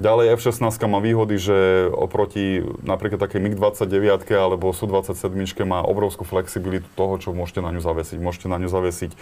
Ďalej 0.01 0.41
F-16 0.41 0.73
má 0.89 1.05
výhody, 1.05 1.37
že 1.37 1.85
oproti 1.93 2.65
napríklad 2.81 3.21
také 3.21 3.37
MiG-29 3.37 4.25
alebo 4.33 4.73
Su-27 4.73 5.37
má 5.69 5.85
obrovskú 5.85 6.25
flexibilitu 6.25 6.89
toho, 6.97 7.21
čo 7.21 7.37
môžete 7.37 7.61
na 7.61 7.77
ňu 7.77 7.85
zavesiť. 7.85 8.17
Môžete 8.17 8.49
na 8.49 8.57
ňu 8.57 8.73
zavesiť 8.73 9.13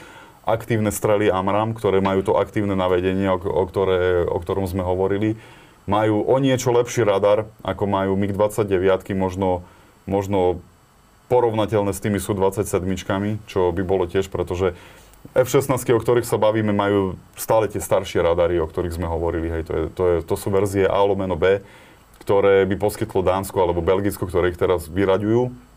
aktívne 0.44 0.88
strely 0.90 1.28
AMRAM, 1.28 1.76
ktoré 1.76 2.00
majú 2.00 2.24
to 2.24 2.32
aktívne 2.36 2.72
navedenie, 2.74 3.28
o, 3.28 3.36
o, 3.36 3.64
ktoré, 3.68 4.24
o 4.24 4.38
ktorom 4.40 4.64
sme 4.64 4.80
hovorili. 4.84 5.36
Majú 5.88 6.22
o 6.24 6.36
niečo 6.38 6.70
lepší 6.70 7.04
radar, 7.04 7.48
ako 7.64 7.84
majú 7.88 8.12
MiG-29, 8.14 9.16
možno, 9.16 9.64
možno 10.04 10.60
porovnateľné 11.32 11.92
s 11.94 12.02
tými 12.02 12.18
Su-27, 12.18 12.84
čo 13.46 13.70
by 13.70 13.82
bolo 13.84 14.04
tiež, 14.06 14.28
pretože 14.28 14.76
F-16, 15.36 15.76
o 15.92 16.00
ktorých 16.00 16.24
sa 16.24 16.40
bavíme, 16.40 16.72
majú 16.72 17.20
stále 17.36 17.68
tie 17.68 17.78
staršie 17.78 18.24
radary, 18.24 18.56
o 18.56 18.66
ktorých 18.66 18.96
sme 18.96 19.06
hovorili. 19.06 19.52
Hej, 19.52 19.62
to, 19.68 19.72
je, 19.76 19.84
to, 19.92 20.02
je, 20.08 20.16
to 20.24 20.34
sú 20.34 20.48
verzie 20.48 20.88
A 20.88 21.00
lomeno 21.04 21.36
B, 21.36 21.60
ktoré 22.24 22.64
by 22.64 22.76
poskytlo 22.80 23.20
Dánsko 23.20 23.56
alebo 23.60 23.84
Belgicko, 23.84 24.24
ktoré 24.24 24.52
ich 24.52 24.60
teraz 24.60 24.88
vyraďujú 24.88 25.69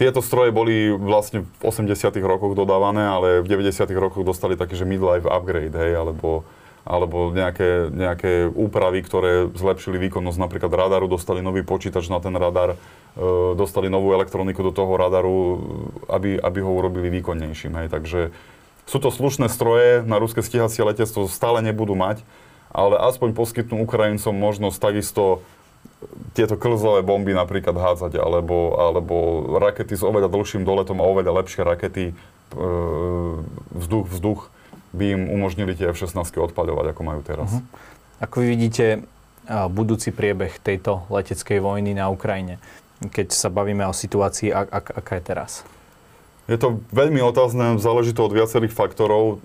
tieto 0.00 0.24
stroje 0.24 0.48
boli 0.48 0.88
vlastne 0.96 1.44
v 1.44 1.62
80 1.68 1.92
rokoch 2.24 2.56
dodávané, 2.56 3.04
ale 3.04 3.44
v 3.44 3.52
90 3.52 3.84
rokoch 4.00 4.24
dostali 4.24 4.56
také, 4.56 4.72
že 4.72 4.88
midlife 4.88 5.28
upgrade, 5.28 5.76
hej, 5.76 5.92
alebo, 5.92 6.48
alebo 6.88 7.28
nejaké, 7.28 7.92
nejaké 7.92 8.48
úpravy, 8.48 9.04
ktoré 9.04 9.52
zlepšili 9.52 10.00
výkonnosť 10.08 10.40
napríklad 10.40 10.72
radaru, 10.72 11.04
dostali 11.04 11.44
nový 11.44 11.60
počítač 11.60 12.08
na 12.08 12.16
ten 12.16 12.32
radar, 12.32 12.80
e, 12.80 13.52
dostali 13.52 13.92
novú 13.92 14.16
elektroniku 14.16 14.64
do 14.64 14.72
toho 14.72 14.96
radaru, 14.96 15.36
aby, 16.08 16.40
aby 16.40 16.58
ho 16.64 16.72
urobili 16.72 17.12
výkonnejším. 17.20 17.84
Hej. 17.84 17.88
Takže 17.92 18.20
sú 18.88 19.04
to 19.04 19.12
slušné 19.12 19.52
stroje, 19.52 20.00
na 20.08 20.16
ruské 20.16 20.40
stíhacie 20.40 20.80
letectvo 20.80 21.28
stále 21.28 21.60
nebudú 21.60 21.92
mať, 21.92 22.24
ale 22.72 22.96
aspoň 23.04 23.36
poskytnú 23.36 23.84
Ukrajincom 23.84 24.32
možnosť 24.32 24.80
takisto 24.80 25.44
tieto 26.32 26.56
klzové 26.56 27.04
bomby 27.04 27.36
napríklad 27.36 27.74
hádzať, 27.74 28.16
alebo, 28.16 28.78
alebo 28.78 29.16
rakety 29.60 29.98
s 29.98 30.06
oveľa 30.06 30.30
dlhším 30.30 30.64
doletom 30.64 31.02
a 31.02 31.04
oveľa 31.04 31.42
lepšie 31.44 31.62
rakety, 31.66 32.04
e, 32.10 32.14
vzduch, 33.74 34.06
vzduch, 34.08 34.40
by 34.90 35.04
im 35.14 35.22
umožnili 35.30 35.74
tie 35.78 35.90
F-16 35.94 36.34
odpaľovať, 36.34 36.94
ako 36.94 37.02
majú 37.06 37.20
teraz. 37.22 37.46
Uh-huh. 37.46 37.62
Ako 38.18 38.42
vy 38.42 38.58
vidíte 38.58 39.06
budúci 39.70 40.14
priebeh 40.14 40.58
tejto 40.62 41.06
leteckej 41.10 41.58
vojny 41.58 41.96
na 41.96 42.10
Ukrajine, 42.10 42.62
keď 43.10 43.32
sa 43.34 43.48
bavíme 43.50 43.82
o 43.88 43.94
situácii, 43.94 44.52
ak, 44.52 44.68
ak, 44.70 44.86
aká 45.02 45.12
je 45.18 45.24
teraz? 45.24 45.52
Je 46.50 46.58
to 46.58 46.82
veľmi 46.90 47.22
otázne, 47.22 47.78
záleží 47.78 48.10
to 48.10 48.26
od 48.26 48.34
viacerých 48.34 48.74
faktorov 48.74 49.38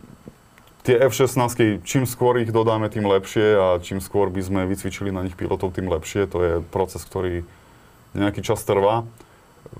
tie 0.85 1.01
F-16, 1.01 1.81
čím 1.81 2.05
skôr 2.05 2.37
ich 2.37 2.53
dodáme, 2.53 2.85
tým 2.93 3.09
lepšie 3.09 3.57
a 3.57 3.67
čím 3.81 3.97
skôr 3.97 4.29
by 4.29 4.41
sme 4.45 4.61
vycvičili 4.69 5.09
na 5.09 5.25
nich 5.25 5.33
pilotov, 5.33 5.73
tým 5.73 5.89
lepšie. 5.89 6.29
To 6.29 6.37
je 6.45 6.53
proces, 6.61 7.01
ktorý 7.01 7.41
nejaký 8.13 8.45
čas 8.45 8.61
trvá. 8.61 9.03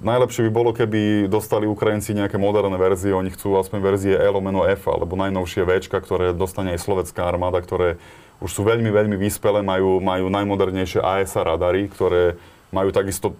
Najlepšie 0.01 0.49
by 0.49 0.51
bolo, 0.51 0.73
keby 0.73 1.29
dostali 1.29 1.69
Ukrajinci 1.69 2.17
nejaké 2.17 2.41
moderné 2.41 2.73
verzie, 2.75 3.13
oni 3.13 3.29
chcú 3.29 3.53
aspoň 3.61 3.79
verzie 3.85 4.13
E 4.17 4.27
lomeno 4.27 4.65
F, 4.65 4.89
alebo 4.89 5.13
najnovšie 5.13 5.61
V, 5.61 5.71
ktoré 5.87 6.33
dostane 6.33 6.73
aj 6.73 6.81
slovenská 6.81 7.21
armáda, 7.21 7.61
ktoré 7.61 8.01
už 8.41 8.51
sú 8.51 8.61
veľmi, 8.65 8.89
veľmi 8.89 9.15
vyspelé, 9.15 9.63
majú, 9.63 10.01
majú 10.01 10.27
najmodernejšie 10.27 10.99
ASA 10.99 11.45
radary, 11.45 11.87
ktoré 11.87 12.35
majú 12.75 12.91
takisto 12.91 13.39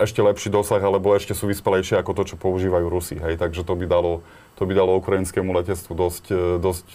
ešte 0.00 0.24
lepší 0.24 0.48
dosah, 0.48 0.80
alebo 0.80 1.12
ešte 1.12 1.36
sú 1.36 1.44
vyspelejšie 1.52 2.00
ako 2.00 2.16
to, 2.16 2.22
čo 2.32 2.36
používajú 2.40 2.88
Rusi. 2.88 3.20
Hej. 3.20 3.36
Takže 3.36 3.68
to 3.68 3.76
by 3.76 3.84
dalo 3.84 4.24
to 4.56 4.68
by 4.68 4.78
dalo 4.78 5.00
ukrajinskému 5.00 5.50
letectvu 5.58 5.92
dosť, 5.96 6.24
e, 6.30 6.42
dosť 6.60 6.86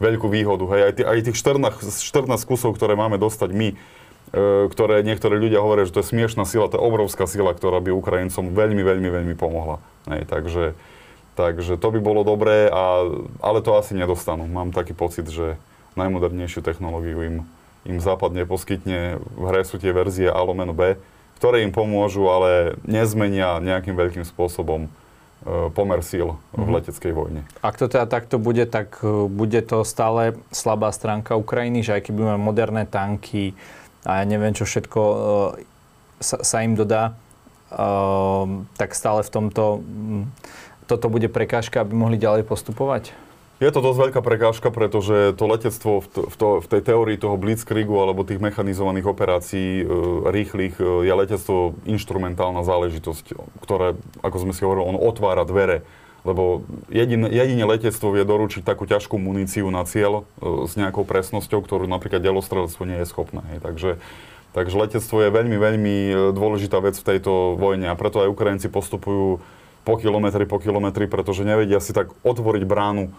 veľkú 0.00 0.26
výhodu. 0.26 0.64
Hej. 0.74 0.80
Aj, 0.82 0.92
t- 0.98 1.06
aj 1.06 1.18
tých 1.30 1.38
14, 1.38 2.02
14 2.02 2.42
kusov, 2.42 2.74
ktoré 2.74 2.96
máme 2.96 3.20
dostať 3.20 3.50
my, 3.54 3.68
e, 3.70 3.76
ktoré 4.66 5.04
niektorí 5.06 5.36
ľudia 5.38 5.62
hovoria, 5.62 5.86
že 5.86 5.94
to 5.94 6.02
je 6.02 6.10
smiešná 6.10 6.48
sila, 6.48 6.66
to 6.66 6.80
je 6.80 6.82
obrovská 6.82 7.28
sila, 7.28 7.52
ktorá 7.54 7.78
by 7.78 7.94
Ukrajincom 7.94 8.50
veľmi, 8.50 8.82
veľmi, 8.82 9.08
veľmi 9.14 9.34
pomohla. 9.36 9.78
Hej. 10.10 10.26
Takže, 10.26 10.64
takže 11.38 11.78
to 11.78 11.88
by 11.92 12.00
bolo 12.00 12.26
dobré, 12.26 12.66
a, 12.66 13.04
ale 13.44 13.58
to 13.62 13.76
asi 13.76 13.94
nedostanú. 13.94 14.48
Mám 14.48 14.74
taký 14.74 14.96
pocit, 14.96 15.28
že 15.28 15.60
najmodernejšiu 15.94 16.66
technológiu 16.66 17.22
im, 17.22 17.36
im 17.86 18.02
Západ 18.02 18.34
neposkytne. 18.34 19.22
V 19.22 19.42
hre 19.46 19.62
sú 19.62 19.78
tie 19.78 19.94
verzie 19.94 20.26
A 20.26 20.40
lomeno 20.42 20.74
B, 20.74 20.98
ktoré 21.38 21.66
im 21.66 21.72
pomôžu, 21.74 22.26
ale 22.30 22.78
nezmenia 22.84 23.60
nejakým 23.60 23.94
veľkým 23.94 24.24
spôsobom 24.24 24.88
E, 25.44 25.68
pomer 25.76 26.00
síl 26.00 26.40
v 26.56 26.64
mhm. 26.64 26.72
leteckej 26.72 27.12
vojne. 27.12 27.40
Ak 27.60 27.76
to 27.76 27.84
teda 27.84 28.08
takto 28.08 28.40
bude, 28.40 28.64
tak 28.64 29.04
e, 29.04 29.28
bude 29.28 29.60
to 29.60 29.84
stále 29.84 30.40
slabá 30.48 30.88
stránka 30.88 31.36
Ukrajiny, 31.36 31.84
že 31.84 32.00
aj 32.00 32.08
keby 32.08 32.20
máme 32.32 32.40
moderné 32.40 32.88
tanky 32.88 33.52
a 34.08 34.20
ja 34.20 34.24
neviem, 34.24 34.56
čo 34.56 34.64
všetko 34.64 35.00
e, 35.04 35.16
sa, 36.24 36.40
sa 36.40 36.64
im 36.64 36.72
dodá, 36.72 37.12
tak 38.78 38.94
stále 38.94 39.26
v 39.26 39.30
tomto 39.34 39.82
toto 40.86 41.10
bude 41.10 41.26
prekážka, 41.26 41.82
aby 41.82 41.90
mohli 41.90 42.14
ďalej 42.14 42.46
postupovať? 42.46 43.10
Je 43.64 43.72
to 43.72 43.80
dosť 43.80 43.98
veľká 44.12 44.20
prekážka, 44.20 44.68
pretože 44.68 45.32
to 45.40 45.44
letectvo 45.48 46.04
v, 46.04 46.06
to, 46.12 46.20
v, 46.28 46.34
to, 46.36 46.48
v 46.60 46.66
tej 46.68 46.80
teórii 46.84 47.16
toho 47.16 47.40
blitzkriegu 47.40 47.96
alebo 47.96 48.20
tých 48.20 48.36
mechanizovaných 48.36 49.08
operácií 49.08 49.80
e, 49.80 49.84
rýchlych 50.28 50.76
e, 50.76 51.08
je 51.08 51.12
letectvo 51.16 51.72
inštrumentálna 51.88 52.60
záležitosť, 52.60 53.24
ktoré, 53.64 53.96
ako 54.20 54.36
sme 54.36 54.52
si 54.52 54.68
hovorili, 54.68 54.84
on 54.84 55.00
otvára 55.00 55.48
dvere 55.48 55.80
lebo 56.24 56.64
jedine, 56.88 57.28
jedine 57.28 57.68
letectvo 57.68 58.16
vie 58.16 58.24
doručiť 58.24 58.64
takú 58.64 58.88
ťažkú 58.88 59.20
muníciu 59.20 59.68
na 59.68 59.84
cieľ 59.84 60.24
e, 60.40 60.64
s 60.64 60.72
nejakou 60.72 61.04
presnosťou, 61.04 61.60
ktorú 61.60 61.84
napríklad 61.84 62.24
delostrelectvo 62.24 62.82
nie 62.88 62.98
je 63.04 63.06
schopné. 63.08 63.44
Hej. 63.52 63.58
Takže, 63.60 63.90
takže 64.56 64.74
letectvo 64.76 65.16
je 65.20 65.28
veľmi, 65.28 65.56
veľmi 65.60 65.96
e, 66.08 66.12
dôležitá 66.32 66.80
vec 66.80 66.96
v 66.96 67.08
tejto 67.16 67.60
vojne 67.60 67.92
a 67.92 67.96
preto 67.96 68.24
aj 68.24 68.32
Ukrajinci 68.32 68.72
postupujú 68.72 69.44
po 69.84 70.00
kilometri 70.00 70.48
po 70.48 70.56
kilometri, 70.56 71.04
pretože 71.04 71.44
nevedia 71.44 71.76
si 71.76 71.92
tak 71.92 72.08
otvoriť 72.24 72.64
bránu 72.64 73.12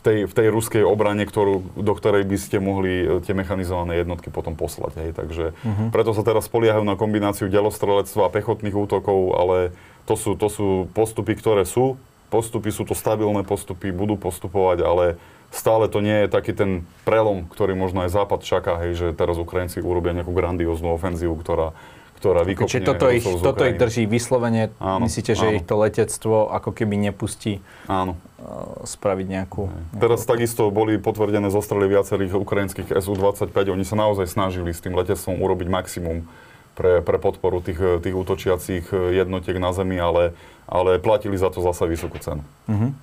v 0.00 0.02
tej, 0.02 0.18
v 0.24 0.32
tej 0.32 0.48
ruskej 0.48 0.80
obrane, 0.80 1.28
ktorú, 1.28 1.76
do 1.76 1.92
ktorej 1.92 2.24
by 2.24 2.36
ste 2.40 2.56
mohli 2.56 3.04
e, 3.04 3.20
tie 3.20 3.36
mechanizované 3.36 4.00
jednotky 4.00 4.32
potom 4.32 4.56
poslať. 4.56 4.96
Hej. 4.96 5.10
Takže 5.12 5.44
uh-huh. 5.52 5.88
preto 5.92 6.16
sa 6.16 6.24
teraz 6.24 6.48
spoliehajú 6.48 6.88
na 6.88 6.96
kombináciu 6.96 7.52
delostrelectva 7.52 8.26
a 8.26 8.32
pechotných 8.32 8.72
útokov, 8.72 9.36
ale 9.36 9.76
to 10.08 10.16
sú, 10.16 10.40
to 10.40 10.48
sú 10.48 10.88
postupy, 10.96 11.36
ktoré 11.36 11.68
sú 11.68 12.00
postupy, 12.32 12.72
sú 12.72 12.88
to 12.88 12.96
stabilné 12.96 13.44
postupy, 13.44 13.92
budú 13.92 14.14
postupovať, 14.16 14.78
ale 14.86 15.04
stále 15.50 15.90
to 15.90 15.98
nie 15.98 16.24
je 16.24 16.32
taký 16.32 16.54
ten 16.54 16.86
prelom, 17.02 17.50
ktorý 17.50 17.74
možno 17.74 18.06
aj 18.06 18.14
Západ 18.14 18.40
čaká, 18.46 18.78
hej, 18.86 18.96
že 18.96 19.06
teraz 19.12 19.36
Ukrajinci 19.36 19.82
urobia 19.82 20.14
nejakú 20.14 20.30
grandióznu 20.30 20.94
ofenzívu, 20.94 21.34
ktorá, 21.42 21.74
ktorá 22.20 22.44
vykopne 22.44 22.68
Čiže 22.68 22.84
toto 22.84 23.08
ich, 23.08 23.24
toto 23.24 23.64
ich 23.64 23.80
drží 23.80 24.04
vyslovene. 24.04 24.68
Áno, 24.76 25.08
Myslíte, 25.08 25.32
že 25.32 25.48
áno. 25.48 25.56
ich 25.56 25.64
to 25.64 25.74
letectvo 25.80 26.52
ako 26.52 26.70
keby 26.76 27.00
nepustí 27.00 27.64
áno. 27.88 28.20
Uh, 28.36 28.84
spraviť 28.84 29.26
nejakú... 29.26 29.72
nejakú... 29.72 29.98
Teraz 29.98 30.28
takisto 30.28 30.68
boli 30.68 31.00
potvrdené 31.00 31.48
zostrely 31.48 31.88
viacerých 31.88 32.36
ukrajinských 32.36 32.92
SU-25. 32.92 33.56
Oni 33.72 33.88
sa 33.88 33.96
naozaj 33.96 34.28
snažili 34.28 34.76
s 34.76 34.84
tým 34.84 34.92
letectvom 34.92 35.40
urobiť 35.40 35.68
maximum 35.72 36.28
pre, 36.76 37.00
pre 37.00 37.16
podporu 37.16 37.64
tých, 37.64 37.80
tých 38.04 38.14
útočiacich 38.14 38.92
jednotiek 38.92 39.56
na 39.56 39.72
zemi, 39.72 39.96
ale 39.96 40.36
ale 40.70 41.02
platili 41.02 41.34
za 41.34 41.50
to 41.50 41.58
zase 41.58 41.82
vysokú 41.90 42.22
cenu. 42.22 42.46
Uh-huh. 42.70 42.94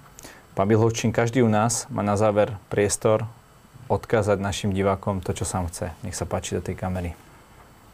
Pán 0.56 0.68
Bilhovčín, 0.72 1.12
každý 1.12 1.44
u 1.44 1.52
nás 1.52 1.86
má 1.92 2.02
na 2.02 2.16
záver 2.16 2.56
priestor 2.72 3.28
odkázať 3.92 4.40
našim 4.40 4.72
divákom 4.72 5.20
to, 5.20 5.36
čo 5.36 5.44
sám 5.44 5.68
chce. 5.68 5.92
Nech 6.02 6.16
sa 6.16 6.24
páči 6.24 6.56
do 6.56 6.64
tej 6.64 6.80
kamery. 6.80 7.14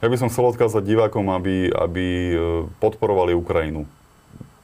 Ja 0.04 0.12
by 0.12 0.20
som 0.20 0.28
chcel 0.28 0.51
odkázať 0.51 0.84
divákom, 0.84 1.32
aby, 1.32 1.72
aby 1.72 2.06
e, 2.36 2.36
podporovali 2.84 3.32
Ukrajinu. 3.39 3.88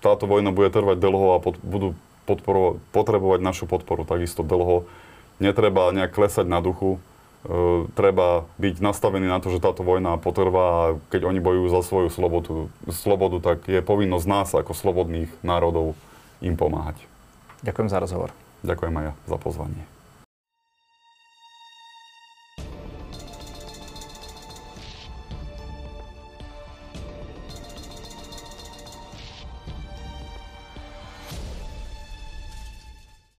Táto 0.03 0.27
vojna 0.27 0.51
bude 0.51 0.67
trvať 0.67 0.99
dlho 0.99 1.31
a 1.31 1.39
pod, 1.39 1.55
budú 1.63 1.95
potrebovať 2.91 3.39
našu 3.39 3.63
podporu 3.63 4.03
takisto 4.03 4.43
dlho. 4.43 4.83
Netreba 5.39 5.95
nejak 5.95 6.11
klesať 6.11 6.43
na 6.43 6.59
duchu. 6.59 6.99
E, 7.47 7.87
treba 7.95 8.51
byť 8.59 8.83
nastavený 8.83 9.31
na 9.31 9.39
to, 9.39 9.47
že 9.47 9.63
táto 9.63 9.79
vojna 9.79 10.19
potrvá 10.19 10.67
a 10.67 10.83
keď 11.07 11.31
oni 11.31 11.39
bojujú 11.39 11.71
za 11.71 11.87
svoju 11.87 12.09
slobodu, 12.11 12.67
slobodu, 12.91 13.39
tak 13.39 13.63
je 13.63 13.79
povinnosť 13.79 14.27
nás 14.27 14.51
ako 14.51 14.75
slobodných 14.75 15.31
národov 15.39 15.95
im 16.43 16.59
pomáhať. 16.59 16.99
Ďakujem 17.63 17.87
za 17.87 18.03
rozhovor. 18.03 18.35
Ďakujem 18.67 18.91
aj 18.91 19.05
ja 19.07 19.13
za 19.23 19.37
pozvanie. 19.39 19.98